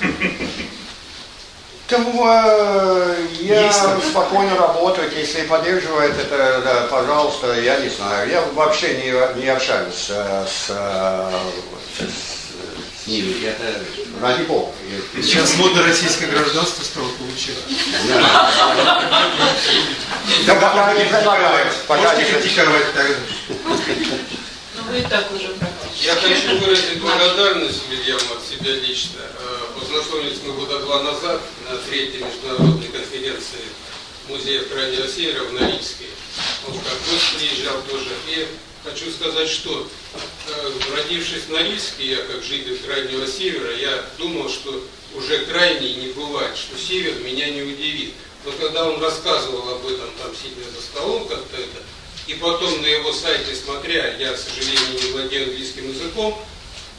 Там 1.88 2.06
э, 2.06 3.26
я 3.40 3.66
Есть 3.66 3.80
спокойно 4.10 4.56
работаю, 4.56 5.10
если 5.12 5.42
поддерживает 5.42 6.16
это, 6.16 6.62
да, 6.64 6.86
пожалуйста, 6.88 7.60
я 7.60 7.80
не 7.80 7.88
знаю. 7.88 8.30
Я 8.30 8.42
вообще 8.54 8.94
не, 8.94 9.40
не 9.42 9.48
общаюсь 9.48 10.06
э, 10.08 10.46
с, 10.46 10.66
с, 10.68 10.70
с 13.02 13.06
ними. 13.08 13.44
Это 13.44 13.80
ради 14.22 14.42
бога. 14.42 14.70
Сейчас 15.20 15.56
модно 15.56 15.82
российское 15.82 16.26
гражданство 16.26 16.84
стало 16.84 17.08
получать. 17.08 17.56
Да, 20.46 20.54
пока 20.54 20.94
не 20.94 21.04
предлагаю. 21.06 21.66
Пока 21.88 22.14
не 22.14 22.24
критиковать 22.24 22.94
тогда. 22.94 23.14
Ну 24.76 24.82
вы 24.88 24.98
и 25.00 25.02
так 25.02 25.32
уже. 25.32 25.56
Я 26.10 26.16
хочу 26.16 26.58
выразить 26.58 27.00
благодарность 27.00 27.82
Вильяму 27.88 28.34
от 28.34 28.44
себя 28.44 28.74
лично. 28.74 29.20
Познакомились 29.78 30.38
мы 30.44 30.54
года 30.54 30.80
два 30.80 31.04
назад 31.04 31.40
на 31.70 31.76
третьей 31.76 32.24
международной 32.24 32.88
конференции 32.88 33.62
Музея 34.26 34.62
Крайнего 34.62 35.06
Севера 35.06 35.44
в 35.44 35.52
Норильске. 35.52 36.06
Он 36.66 36.74
как 36.74 36.98
гость 37.08 37.38
приезжал 37.38 37.80
тоже. 37.88 38.10
И 38.26 38.48
хочу 38.82 39.08
сказать, 39.12 39.48
что 39.48 39.88
э, 40.48 40.70
родившись 40.96 41.44
в 41.44 41.50
Норильске, 41.52 42.04
я 42.04 42.22
как 42.24 42.42
житель 42.42 42.76
Крайнего 42.78 43.28
Севера, 43.28 43.72
я 43.76 44.04
думал, 44.18 44.48
что 44.50 44.82
уже 45.14 45.46
крайний 45.46 45.94
не 45.94 46.08
бывает, 46.08 46.56
что 46.56 46.76
Север 46.76 47.20
меня 47.20 47.50
не 47.50 47.62
удивит. 47.62 48.14
Но 48.44 48.50
когда 48.60 48.90
он 48.90 49.00
рассказывал 49.00 49.76
об 49.76 49.86
этом, 49.86 50.10
там, 50.20 50.34
сидя 50.34 50.68
за 50.74 50.82
столом 50.82 51.28
как-то 51.28 51.56
это, 51.56 51.84
и 52.30 52.34
потом 52.34 52.80
на 52.80 52.86
его 52.86 53.12
сайте 53.12 53.56
смотря, 53.56 54.14
я, 54.16 54.32
к 54.32 54.38
сожалению, 54.38 55.02
не 55.02 55.10
владею 55.10 55.48
английским 55.48 55.90
языком, 55.90 56.40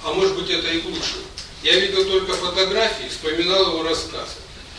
а 0.03 0.11
может 0.13 0.35
быть 0.35 0.49
это 0.49 0.67
и 0.67 0.81
лучше, 0.81 1.23
я 1.63 1.79
видел 1.79 2.03
только 2.03 2.33
фотографии, 2.33 3.07
вспоминал 3.07 3.67
его 3.67 3.83
рассказы. 3.83 4.35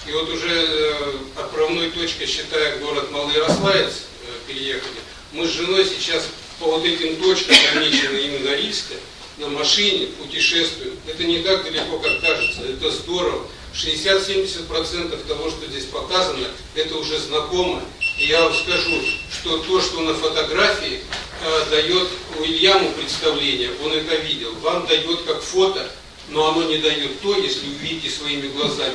И 0.06 0.12
вот 0.12 0.28
уже 0.28 0.50
э, 0.50 1.12
отправной 1.36 1.90
точкой, 1.90 2.26
считая 2.26 2.76
город 2.78 3.10
Малый 3.12 3.34
Ярославец, 3.34 4.02
э, 4.26 4.52
переехали, 4.52 5.00
мы 5.32 5.46
с 5.46 5.52
женой 5.52 5.86
сейчас 5.86 6.24
по 6.58 6.66
вот 6.66 6.84
этим 6.84 7.16
точкам, 7.22 7.56
намеченным 7.74 8.16
именно 8.16 8.54
Рильска, 8.54 8.94
на 9.38 9.48
машине 9.48 10.08
путешествуем. 10.18 10.98
Это 11.06 11.24
не 11.24 11.38
так 11.38 11.64
далеко, 11.64 11.98
как 11.98 12.20
кажется, 12.20 12.62
это 12.64 12.90
здорово. 12.90 13.46
60-70% 13.72 15.26
того, 15.26 15.48
что 15.48 15.66
здесь 15.66 15.84
показано, 15.86 16.46
это 16.74 16.94
уже 16.96 17.18
знакомо. 17.18 17.82
И 18.18 18.26
я 18.26 18.42
вам 18.42 18.54
скажу, 18.54 19.00
что 19.32 19.58
то, 19.58 19.80
что 19.80 20.00
на 20.00 20.14
фотографии 20.14 21.00
э, 21.44 21.64
дает 21.70 22.08
Уильяму 22.38 22.92
представление, 22.92 23.70
он 23.82 23.92
это 23.92 24.14
видел, 24.16 24.54
вам 24.62 24.86
дает 24.86 25.22
как 25.22 25.42
фото– 25.42 25.90
но 26.32 26.50
оно 26.50 26.64
не 26.64 26.78
дает 26.78 27.20
то, 27.20 27.36
если 27.36 27.66
увидите 27.68 28.10
своими 28.10 28.48
глазами. 28.48 28.94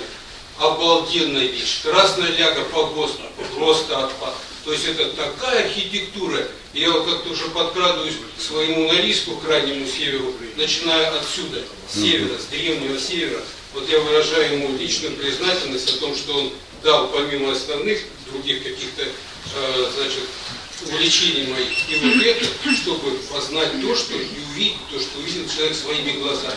Обалденная 0.57 1.45
вещь. 1.45 1.81
Красная 1.84 2.31
ляга 2.31 2.64
по 2.65 2.85
ГОСТу, 2.88 3.22
просто 3.56 4.06
отпад. 4.06 4.35
То 4.65 4.73
есть 4.73 4.85
это 4.85 5.11
такая 5.11 5.65
архитектура. 5.65 6.48
Я 6.73 6.91
вот 6.91 7.06
как-то 7.06 7.30
уже 7.30 7.48
подкрадываюсь 7.49 8.15
к 8.38 8.41
своему 8.41 8.88
Норильску, 8.88 9.38
крайнему 9.38 9.88
северу, 9.88 10.34
начиная 10.56 11.18
отсюда, 11.18 11.61
с 11.89 11.99
севера, 11.99 12.38
с 12.38 12.45
древнего 12.45 12.99
севера. 12.99 13.41
Вот 13.73 13.88
я 13.89 13.99
выражаю 13.99 14.53
ему 14.53 14.77
личную 14.77 15.15
признательность 15.15 15.95
о 15.95 15.99
том, 15.99 16.15
что 16.15 16.38
он 16.38 16.52
дал 16.88 17.09
помимо 17.09 17.51
основных 17.51 17.99
других 18.31 18.64
каких-то, 18.64 19.03
э, 19.03 19.91
значит, 19.97 20.23
увлечений 20.85 21.47
моих. 21.47 21.89
И 21.89 21.95
вот 21.97 22.23
это, 22.23 22.45
чтобы 22.76 23.11
познать 23.30 23.81
то, 23.81 23.93
что 23.93 24.15
и 24.15 24.27
увидеть 24.51 24.77
то, 24.89 24.97
что 24.97 25.19
увидел 25.19 25.49
человек 25.49 25.76
своими 25.76 26.11
глазами. 26.22 26.55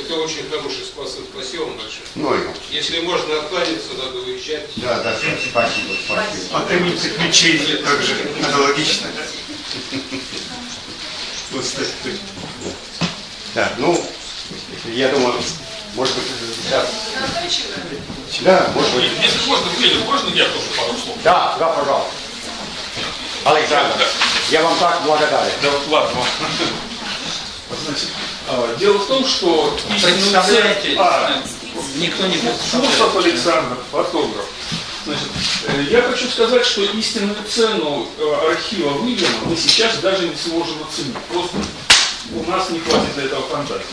Это 0.00 0.14
очень 0.16 0.50
хороший 0.50 0.84
способ. 0.84 1.20
Спасибо 1.32 1.62
вам 1.62 1.76
большое. 1.76 2.02
Ну, 2.16 2.34
Если 2.72 3.00
можно 3.00 3.38
откланяться, 3.38 3.94
надо 3.96 4.18
уезжать. 4.18 4.68
Да, 4.76 5.00
да, 5.00 5.16
спасибо, 5.16 5.94
спасибо. 6.04 6.48
А 6.52 6.66
каминцы 6.66 7.10
ключей 7.10 7.58
также 7.84 8.14
аналогично. 8.44 9.06
Так, 13.54 13.72
ну, 13.78 14.06
я 14.92 15.08
думаю, 15.08 15.42
может 15.94 16.14
быть, 16.14 16.24
сейчас. 16.62 16.86
Да, 18.40 18.70
может 18.74 18.94
быть. 18.94 19.10
Если 19.22 19.48
можно, 19.48 19.70
Федор, 19.70 20.04
можно 20.04 20.28
я 20.34 20.44
тоже 20.44 20.66
пару 20.76 20.92
слов? 20.92 21.16
Да, 21.24 21.56
да, 21.58 21.68
пожалуйста. 21.68 22.10
Александр, 23.44 23.94
я 24.50 24.62
вам 24.62 24.78
так 24.78 25.02
благодарен. 25.04 25.52
Да, 25.62 25.70
ладно. 25.88 26.20
Значит, 27.84 28.08
а, 28.48 28.76
дело 28.78 28.98
в 28.98 29.06
том, 29.06 29.26
что 29.26 29.76
представляете, 30.02 30.96
а, 30.98 31.42
никто 31.96 32.26
не 32.26 32.36
Фурсов 32.36 33.16
Александр, 33.16 33.76
фотограф. 33.90 34.46
Значит, 35.04 35.28
э, 35.68 35.86
я 35.90 36.02
хочу 36.02 36.28
сказать, 36.28 36.66
что 36.66 36.82
истинную 36.82 37.36
цену 37.48 38.06
э, 38.18 38.50
архива 38.50 38.90
Уильяма 38.98 39.38
мы 39.46 39.56
сейчас 39.56 39.98
даже 39.98 40.28
не 40.28 40.36
сможем 40.36 40.76
оценить. 40.82 41.16
Просто 41.32 41.56
у 42.34 42.50
нас 42.50 42.68
не 42.68 42.78
хватит 42.80 43.14
для 43.14 43.24
этого 43.24 43.42
фантазии. 43.48 43.86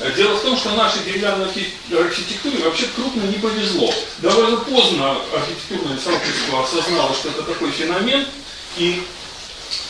Э, 0.00 0.12
дело 0.16 0.36
в 0.36 0.42
том, 0.42 0.56
что 0.56 0.70
нашей 0.70 1.04
деревянной 1.04 1.46
архитектуре 1.46 2.58
вообще 2.64 2.86
крупно 2.96 3.22
не 3.22 3.38
повезло. 3.38 3.92
Довольно 4.18 4.56
поздно 4.58 5.16
архитектурное 5.32 5.98
сообщество 5.98 6.64
осознало, 6.64 7.14
что 7.14 7.28
это 7.28 7.42
такой 7.42 7.70
феномен, 7.70 8.26
и 8.76 9.02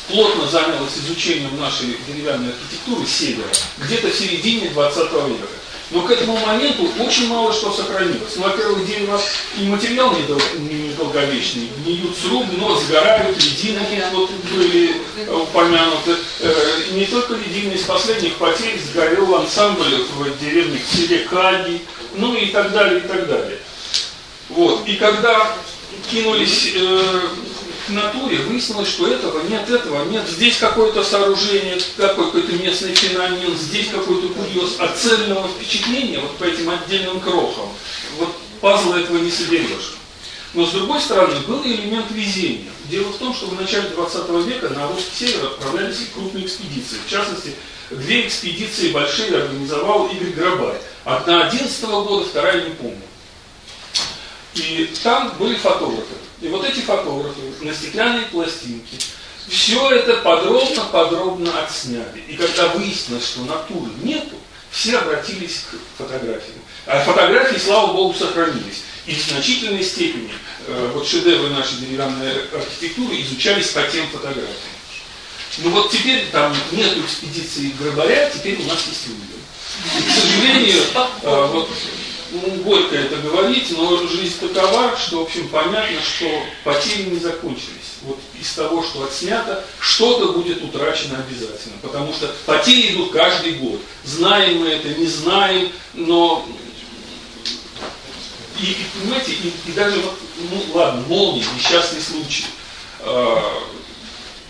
плотно 0.09 0.47
занялась 0.47 0.99
изучением 0.99 1.59
нашей 1.59 1.97
деревянной 2.07 2.51
архитектуры 2.51 3.07
севера, 3.07 3.49
где-то 3.79 4.09
в 4.09 4.15
середине 4.15 4.71
20 4.71 4.97
века. 5.13 5.49
Но 5.91 6.03
к 6.03 6.11
этому 6.11 6.39
моменту 6.39 6.89
очень 6.99 7.29
мало 7.29 7.53
что 7.53 7.71
сохранилось. 7.71 8.37
Ну, 8.37 8.43
во-первых, 8.45 8.87
дерево 8.87 9.21
и 9.59 9.67
материал 9.67 10.15
недолговечный, 10.15 11.69
гниют 11.79 12.17
сруб, 12.17 12.47
но 12.53 12.75
сгорают, 12.81 13.37
ледины 13.37 13.81
вот 14.13 14.31
были 14.53 14.97
упомянуты. 15.29 16.17
Э, 16.41 16.83
не 16.93 17.05
только 17.05 17.35
ледины, 17.35 17.75
из 17.75 17.83
последних 17.83 18.37
потерь 18.37 18.81
сгорел 18.81 19.35
ансамбль 19.37 20.07
в 20.17 20.39
деревне 20.41 20.79
в 20.79 20.97
селе 20.97 21.29
ну 22.15 22.35
и 22.35 22.47
так 22.47 22.73
далее, 22.73 23.01
и 23.01 23.09
так 23.09 23.29
далее. 23.29 23.59
Вот. 24.49 24.87
И 24.87 24.97
когда 24.97 25.55
кинулись 26.11 26.73
э, 26.75 27.21
к 27.87 27.91
натуре, 27.91 28.39
выяснилось, 28.39 28.89
что 28.89 29.07
этого 29.07 29.43
нет, 29.47 29.69
этого 29.69 30.05
нет. 30.05 30.27
Здесь 30.29 30.57
какое-то 30.59 31.05
сооружение, 31.05 31.79
какой-то 31.97 32.53
местный 32.53 32.95
феномен, 32.95 33.57
здесь 33.57 33.89
какой-то 33.89 34.29
курьез. 34.29 34.77
А 34.79 34.89
цельного 34.89 35.49
впечатления 35.49 36.21
вот 36.21 36.37
по 36.37 36.45
этим 36.45 36.71
отдельным 36.71 37.21
крохам, 37.21 37.69
вот 38.19 38.35
пазла 38.61 38.97
этого 38.97 39.19
не 39.19 39.31
соберешь. 39.31 39.97
Но 40.55 40.65
с 40.65 40.71
другой 40.71 41.01
стороны, 41.01 41.41
был 41.41 41.63
элемент 41.65 42.11
везения. 42.13 42.71
Дело 42.89 43.09
в 43.09 43.19
том, 43.19 43.35
что 43.35 43.47
в 43.47 43.61
начале 43.61 43.89
20 43.89 44.29
века 44.47 44.69
на 44.71 44.87
русский 44.89 45.27
север 45.27 45.47
отправлялись 45.47 46.09
крупные 46.15 46.47
экспедиции. 46.47 46.97
В 47.05 47.11
частности, 47.11 47.55
две 47.91 48.27
экспедиции 48.27 48.93
большие 48.93 49.37
организовал 49.37 50.09
Игорь 50.09 50.31
Грабай. 50.31 50.77
Одна 51.05 51.49
11 51.49 51.85
года, 51.85 52.25
вторая 52.25 52.65
не 52.65 52.75
помню. 52.75 53.03
И 54.55 54.91
там 55.03 55.35
были 55.39 55.57
фотографы. 55.57 56.15
И 56.41 56.49
вот 56.49 56.65
эти 56.65 56.81
фотографы 56.81 57.41
на 57.61 57.75
стеклянной 57.75 58.27
пластинке 58.27 58.99
все 59.49 59.91
это 59.91 60.19
подробно-подробно 60.19 61.63
отсняли. 61.63 62.25
И 62.29 62.37
когда 62.37 62.69
выяснилось, 62.69 63.27
что 63.27 63.43
натуры 63.43 63.91
нету, 64.03 64.37
все 64.71 64.99
обратились 64.99 65.65
к 65.71 66.03
фотографиям. 66.03 66.59
А 66.87 67.03
фотографии, 67.05 67.59
слава 67.59 67.93
богу, 67.93 68.15
сохранились. 68.15 68.83
И 69.07 69.15
в 69.15 69.29
значительной 69.29 69.85
степени 69.85 70.31
э, 70.67 70.91
вот 70.95 71.07
шедевры 71.07 71.51
нашей 71.51 71.77
деревянной 71.77 72.33
архитектуры 72.53 73.21
изучались 73.21 73.69
по 73.69 73.83
тем 73.83 74.09
фотографиям. 74.09 74.49
Ну 75.59 75.71
вот 75.71 75.93
теперь 75.93 76.27
там 76.33 76.55
нет 76.73 76.97
экспедиции 76.99 77.73
Грабаря, 77.79 78.31
теперь 78.31 78.61
у 78.61 78.65
нас 78.65 78.85
есть 78.89 79.07
Уильям. 79.07 79.45
И, 79.99 80.03
к 80.03 80.15
сожалению, 80.15 80.83
э, 81.23 81.49
вот 81.53 81.71
ну, 82.35 82.63
горько 82.63 82.97
это 82.97 83.17
говорить, 83.17 83.71
но 83.77 84.07
жизнь 84.07 84.39
такова, 84.41 84.97
что, 84.97 85.21
в 85.21 85.23
общем, 85.23 85.49
понятно, 85.49 86.01
что 86.03 86.27
потери 86.65 87.11
не 87.11 87.19
закончились. 87.19 87.99
Вот 88.03 88.19
из 88.39 88.53
того, 88.53 88.83
что 88.83 89.05
отснято, 89.05 89.65
что-то 89.81 90.33
будет 90.33 90.63
утрачено 90.63 91.25
обязательно, 91.27 91.77
потому 91.81 92.13
что 92.13 92.31
потери 92.45 92.95
идут 92.95 93.13
каждый 93.13 93.53
год. 93.53 93.81
Знаем 94.05 94.61
мы 94.61 94.69
это, 94.69 94.89
не 94.89 95.07
знаем, 95.07 95.71
но 95.95 96.47
и, 98.61 98.67
и 98.67 98.77
понимаете, 98.99 99.33
и, 99.33 99.71
и 99.71 99.73
даже 99.73 100.01
вот, 100.01 100.15
ну 100.51 100.65
ладно, 100.75 101.05
молния, 101.09 101.45
несчастный 101.57 102.01
случай. 102.01 102.45
Э, 103.01 103.37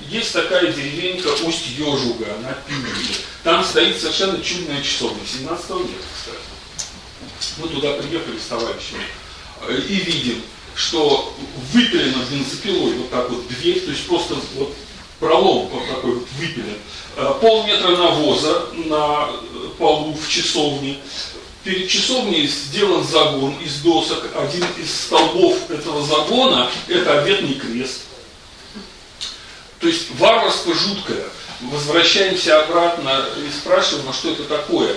есть 0.08 0.32
такая 0.32 0.72
деревенька 0.72 1.28
Усть-Ежуга 1.28 2.36
на 2.42 2.52
Пинге. 2.66 3.14
Там 3.42 3.64
стоит 3.64 4.00
совершенно 4.00 4.42
чудная 4.42 4.82
часовня, 4.82 5.20
17 5.26 5.70
века, 5.70 5.88
кстати. 6.16 6.38
Мы 7.58 7.68
туда 7.68 7.92
приехали 7.94 8.38
с 8.38 8.46
товарищами 8.46 9.04
э, 9.68 9.80
и 9.88 9.94
видим, 9.94 10.42
что 10.74 11.34
выпилена 11.72 12.24
бензопилой 12.30 12.94
вот 12.94 13.10
так 13.10 13.30
вот 13.30 13.46
дверь, 13.48 13.80
то 13.80 13.90
есть 13.90 14.06
просто 14.06 14.34
вот 14.56 14.74
пролом 15.20 15.68
вот 15.68 15.88
такой 15.88 16.14
вот 16.14 16.28
выпилен. 16.38 16.78
Э, 17.16 17.32
полметра 17.40 17.96
навоза 17.96 18.66
на 18.86 19.30
полу 19.78 20.14
в 20.14 20.28
часовне. 20.28 20.98
Перед 21.62 21.88
часовней 21.88 22.46
сделан 22.46 23.04
загон 23.04 23.54
из 23.64 23.80
досок. 23.80 24.28
Один 24.36 24.66
из 24.76 24.94
столбов 24.94 25.70
этого 25.70 26.04
загона– 26.04 26.70
это 26.88 27.20
обетный 27.20 27.54
крест. 27.54 28.02
То 29.80 29.86
есть 29.88 30.08
варварство 30.18 30.74
жуткое. 30.74 31.24
Возвращаемся 31.60 32.62
обратно 32.62 33.26
и 33.38 33.50
спрашиваем, 33.50 34.08
а 34.08 34.12
что 34.12 34.32
это 34.32 34.44
такое? 34.44 34.94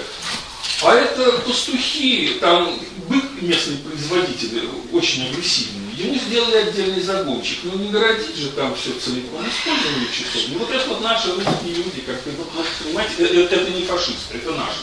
А 0.84 0.94
это 0.94 1.31
пастухи, 1.39 2.38
там 2.39 2.80
бык 3.07 3.41
местный 3.41 3.77
производитель, 3.77 4.69
очень 4.91 5.27
агрессивный. 5.27 5.88
Ему 5.98 6.15
сделали 6.15 6.57
отдельный 6.57 7.02
загончик, 7.02 7.57
но 7.64 7.73
не 7.73 7.89
городить 7.89 8.35
же 8.35 8.52
там 8.52 8.76
все 8.76 8.91
целиком, 8.99 9.44
использовали 9.48 10.06
часов. 10.11 10.41
Ну 10.49 10.60
вот 10.60 10.72
это 10.72 10.88
вот 10.89 11.02
наши 11.02 11.34
русские 11.34 11.73
люди, 11.73 12.02
как 12.06 12.23
вы 12.23 12.34
вот, 12.34 12.49
понимаете, 12.84 13.14
это, 13.18 13.34
э, 13.34 13.44
это 13.45 13.72
не 13.72 13.81
фашисты, 13.84 14.35
это 14.35 14.52
наши 14.52 14.77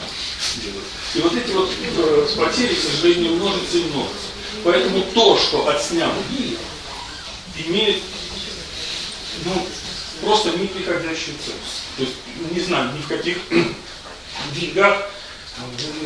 делают. 0.61 0.85
И 1.15 1.20
вот 1.20 1.36
эти 1.36 1.51
вот 1.52 1.70
э, 1.70 2.28
потери, 2.36 2.74
к 2.74 2.82
сожалению, 2.82 3.36
множатся 3.36 3.78
и 3.78 3.85
множатся. 3.85 4.27
Поэтому 4.65 5.05
то, 5.15 5.39
что 5.39 5.69
отснял 5.69 6.11
Гиль, 6.32 6.59
имеет 7.65 8.02
ну, 9.44 9.66
просто 10.20 10.51
неприходящую 10.51 11.36
ценность. 11.44 11.85
То 11.97 12.02
есть, 12.02 12.15
не 12.51 12.61
знаю, 12.61 12.93
ни 12.93 13.02
в 13.02 13.06
каких 13.06 13.39
деньгах 14.55 15.11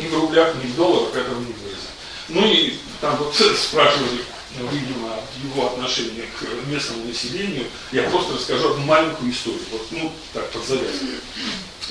ни 0.01 0.07
в 0.07 0.13
рублях, 0.13 0.55
ни 0.63 0.67
в 0.67 0.75
долларах 0.75 1.15
этого 1.15 1.39
не 1.39 1.53
выразить. 1.53 1.89
Ну 2.29 2.45
и 2.45 2.75
там 3.01 3.17
вот 3.17 3.33
спрашивали, 3.57 4.23
видимо, 4.71 5.15
его 5.43 5.67
отношение 5.67 6.25
к 6.39 6.67
местному 6.67 7.05
населению. 7.05 7.65
Я 7.91 8.03
просто 8.03 8.35
расскажу 8.35 8.71
одну 8.71 8.85
маленькую 8.85 9.31
историю. 9.31 9.61
Вот, 9.71 9.87
ну, 9.91 10.11
так, 10.33 10.49
под 10.51 10.65
завязку. 10.65 11.05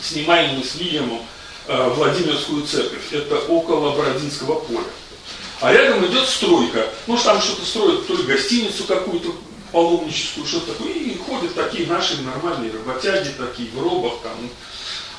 Снимаем 0.03 0.59
мы 0.59 0.65
с 0.65 0.77
Вильямом 0.77 1.23
э, 1.67 1.89
Владимирскую 1.91 2.67
церковь. 2.67 3.13
Это 3.13 3.39
около 3.41 3.97
Бородинского 3.97 4.61
поля. 4.61 4.85
А 5.61 5.73
рядом 5.73 6.07
идет 6.07 6.29
стройка. 6.29 6.87
Ну, 7.07 7.17
там 7.17 7.41
что-то 7.41 7.65
строят, 7.65 8.07
то 8.07 8.15
ли 8.15 8.23
гостиницу 8.23 8.85
какую-то 8.85 9.35
паломническую, 9.73 10.47
что-то 10.47 10.73
такое. 10.73 10.93
И 10.93 11.17
ходят 11.19 11.55
такие 11.55 11.87
наши 11.89 12.23
нормальные 12.23 12.71
работяги, 12.73 13.35
такие 13.37 13.71
в 13.71 13.83
робах, 13.83 14.15
там, 14.23 14.33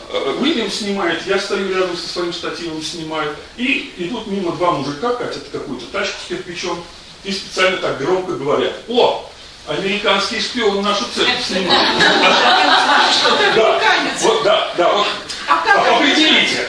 Уильям 0.10 0.72
снимает, 0.72 1.26
я 1.28 1.38
стою 1.40 1.74
рядом 1.74 1.96
со 1.96 2.08
своим 2.08 2.34
штативом, 2.34 2.82
снимаю, 2.82 3.36
и 3.58 3.94
идут 3.98 4.28
мимо 4.28 4.54
два 4.54 4.72
мужика, 4.72 5.14
катят 5.14 5.44
какую-то 5.52 5.86
тачку 5.88 6.16
с 6.26 6.28
кирпичом, 6.30 6.84
и 7.24 7.32
специально 7.32 7.78
так 7.78 8.00
громко 8.00 8.32
говорят, 8.34 8.74
о, 8.88 9.30
американский 9.68 10.40
шпион 10.40 10.82
нашу 10.82 11.06
церковь 11.14 11.46
снимает. 11.46 11.90
Да, 13.56 13.80
вот, 14.22 14.44
да, 14.44 14.74
да, 14.78 14.94
вот. 14.94 15.08
А 15.48 15.96
определите. 15.96 16.68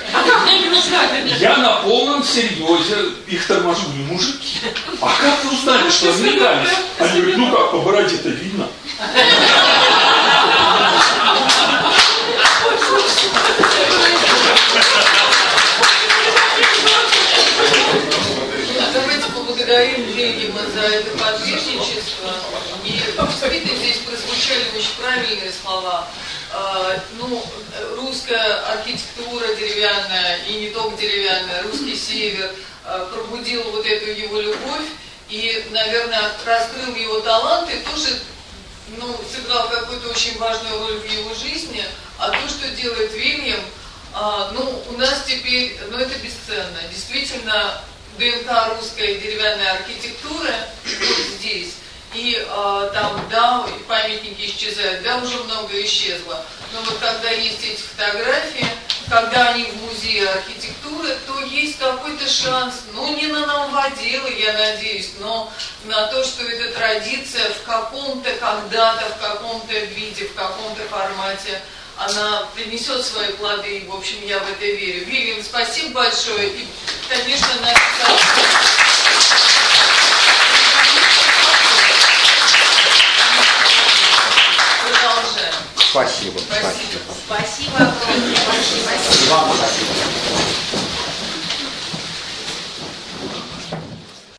Я 1.39 1.57
на 1.59 1.77
полном 1.77 2.23
серьезе 2.25 3.13
их 3.27 3.47
торможу, 3.47 3.89
не 3.95 4.05
мужики. 4.05 4.59
А 5.01 5.15
как 5.21 5.45
вы 5.45 5.53
узнали, 5.53 5.91
что 5.91 6.11
американец? 6.11 6.69
Они 6.99 7.21
говорят, 7.21 7.39
ну 7.39 7.57
как, 7.57 7.71
по 7.73 7.79
бороде-то 7.79 8.29
видно. 8.29 8.69
Давайте 18.93 19.29
поблагодарим 19.33 20.07
Ленина 20.17 20.61
за 20.75 20.81
это 20.81 21.11
подвижничество. 21.19 22.33
И 22.85 23.01
действительно 23.51 23.79
здесь 23.79 23.99
прозвучали 23.99 24.65
очень 24.77 24.95
правильные 25.01 25.53
слова. 25.53 26.07
А, 26.53 27.01
ну, 27.19 27.45
русская 27.97 28.61
архитектура 28.73 29.55
деревянная, 29.55 30.45
и 30.47 30.55
не 30.55 30.71
только 30.71 30.97
деревянная, 30.97 31.63
русский 31.65 31.97
север 31.97 32.53
а, 32.85 33.07
пробудил 33.07 33.63
вот 33.71 33.85
эту 33.87 34.11
его 34.11 34.41
любовь 34.41 34.87
и, 35.29 35.65
наверное, 35.71 36.33
раскрыл 36.45 36.95
его 36.95 37.21
таланты, 37.21 37.79
тоже 37.91 38.21
ну, 38.99 39.17
сыграл 39.33 39.69
какую-то 39.69 40.09
очень 40.09 40.39
важную 40.39 40.79
роль 40.79 40.99
в 40.99 41.11
его 41.11 41.35
жизни, 41.35 41.85
а 42.19 42.31
то, 42.31 42.49
что 42.49 42.69
делает 42.69 43.13
Вильям, 43.13 43.61
а, 44.13 44.51
ну, 44.53 44.83
у 44.89 44.93
нас 44.97 45.25
теперь, 45.27 45.79
ну, 45.91 45.99
это 45.99 46.15
бесценно. 46.19 46.79
Действительно, 46.93 47.81
ДНК 48.19 48.77
русской 48.77 49.19
деревянной 49.21 49.71
архитектуры 49.71 50.53
вот 50.85 51.27
здесь. 51.39 51.75
И 52.15 52.37
э, 52.37 52.91
там, 52.93 53.21
да, 53.31 53.67
памятники 53.87 54.47
исчезают, 54.47 55.03
да, 55.03 55.19
уже 55.19 55.37
много 55.45 55.81
исчезло. 55.85 56.45
Но 56.73 56.81
вот 56.83 56.99
когда 56.99 57.31
есть 57.31 57.63
эти 57.63 57.81
фотографии, 57.81 58.67
когда 59.09 59.51
они 59.51 59.65
в 59.65 59.83
музее 59.83 60.29
архитектуры, 60.29 61.17
то 61.27 61.41
есть 61.41 61.79
какой-то 61.79 62.29
шанс, 62.29 62.83
ну 62.95 63.15
не 63.17 63.27
на 63.27 63.47
новоделы, 63.47 64.31
я 64.39 64.53
надеюсь, 64.53 65.13
но 65.21 65.53
на 65.85 66.07
то, 66.09 66.25
что 66.25 66.45
эта 66.45 66.73
традиция 66.75 67.51
в 67.51 67.63
каком-то 67.65 68.31
когда-то, 68.35 69.07
в 69.07 69.19
каком-то 69.21 69.79
виде, 69.79 70.27
в 70.27 70.35
каком-то 70.35 70.83
формате 70.89 71.61
она 71.97 72.49
принесет 72.55 73.05
свои 73.05 73.33
плоды, 73.33 73.79
и, 73.79 73.87
в 73.87 73.95
общем, 73.95 74.17
я 74.27 74.39
в 74.39 74.51
это 74.51 74.65
верю. 74.65 75.05
Вильям, 75.05 75.43
спасибо 75.43 76.03
большое, 76.03 76.49
и, 76.49 76.67
конечно, 77.09 77.49
на 77.61 77.75
Спасибо. 85.91 86.39
Спасибо. 86.39 87.01
Спасибо 87.27 87.77
огромное. 87.77 88.37
Спасибо. 88.37 89.31
Вам 89.31 89.53
спасибо. 89.55 89.91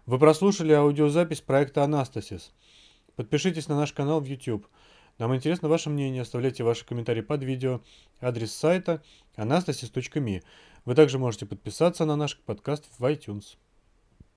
Вы 0.05 0.19
прослушали 0.19 0.73
аудиозапись 0.73 1.41
проекта 1.41 1.83
«Анастасис». 1.83 2.51
Подпишитесь 3.15 3.67
на 3.67 3.75
наш 3.75 3.93
канал 3.93 4.21
в 4.21 4.25
YouTube– 4.25 4.67
нам 5.21 5.35
интересно 5.35 5.69
ваше 5.69 5.91
мнение, 5.91 6.23
оставляйте 6.23 6.63
ваши 6.63 6.83
комментарии 6.83 7.21
под 7.21 7.43
видео, 7.43 7.81
адрес 8.21 8.53
сайта 8.53 9.03
anastasis.me. 9.35 10.41
Вы 10.85 10.95
также 10.95 11.19
можете 11.19 11.45
подписаться 11.45 12.05
на 12.05 12.15
наш 12.15 12.37
подкаст 12.39 12.87
в 12.97 13.03
iTunes. 13.05 13.57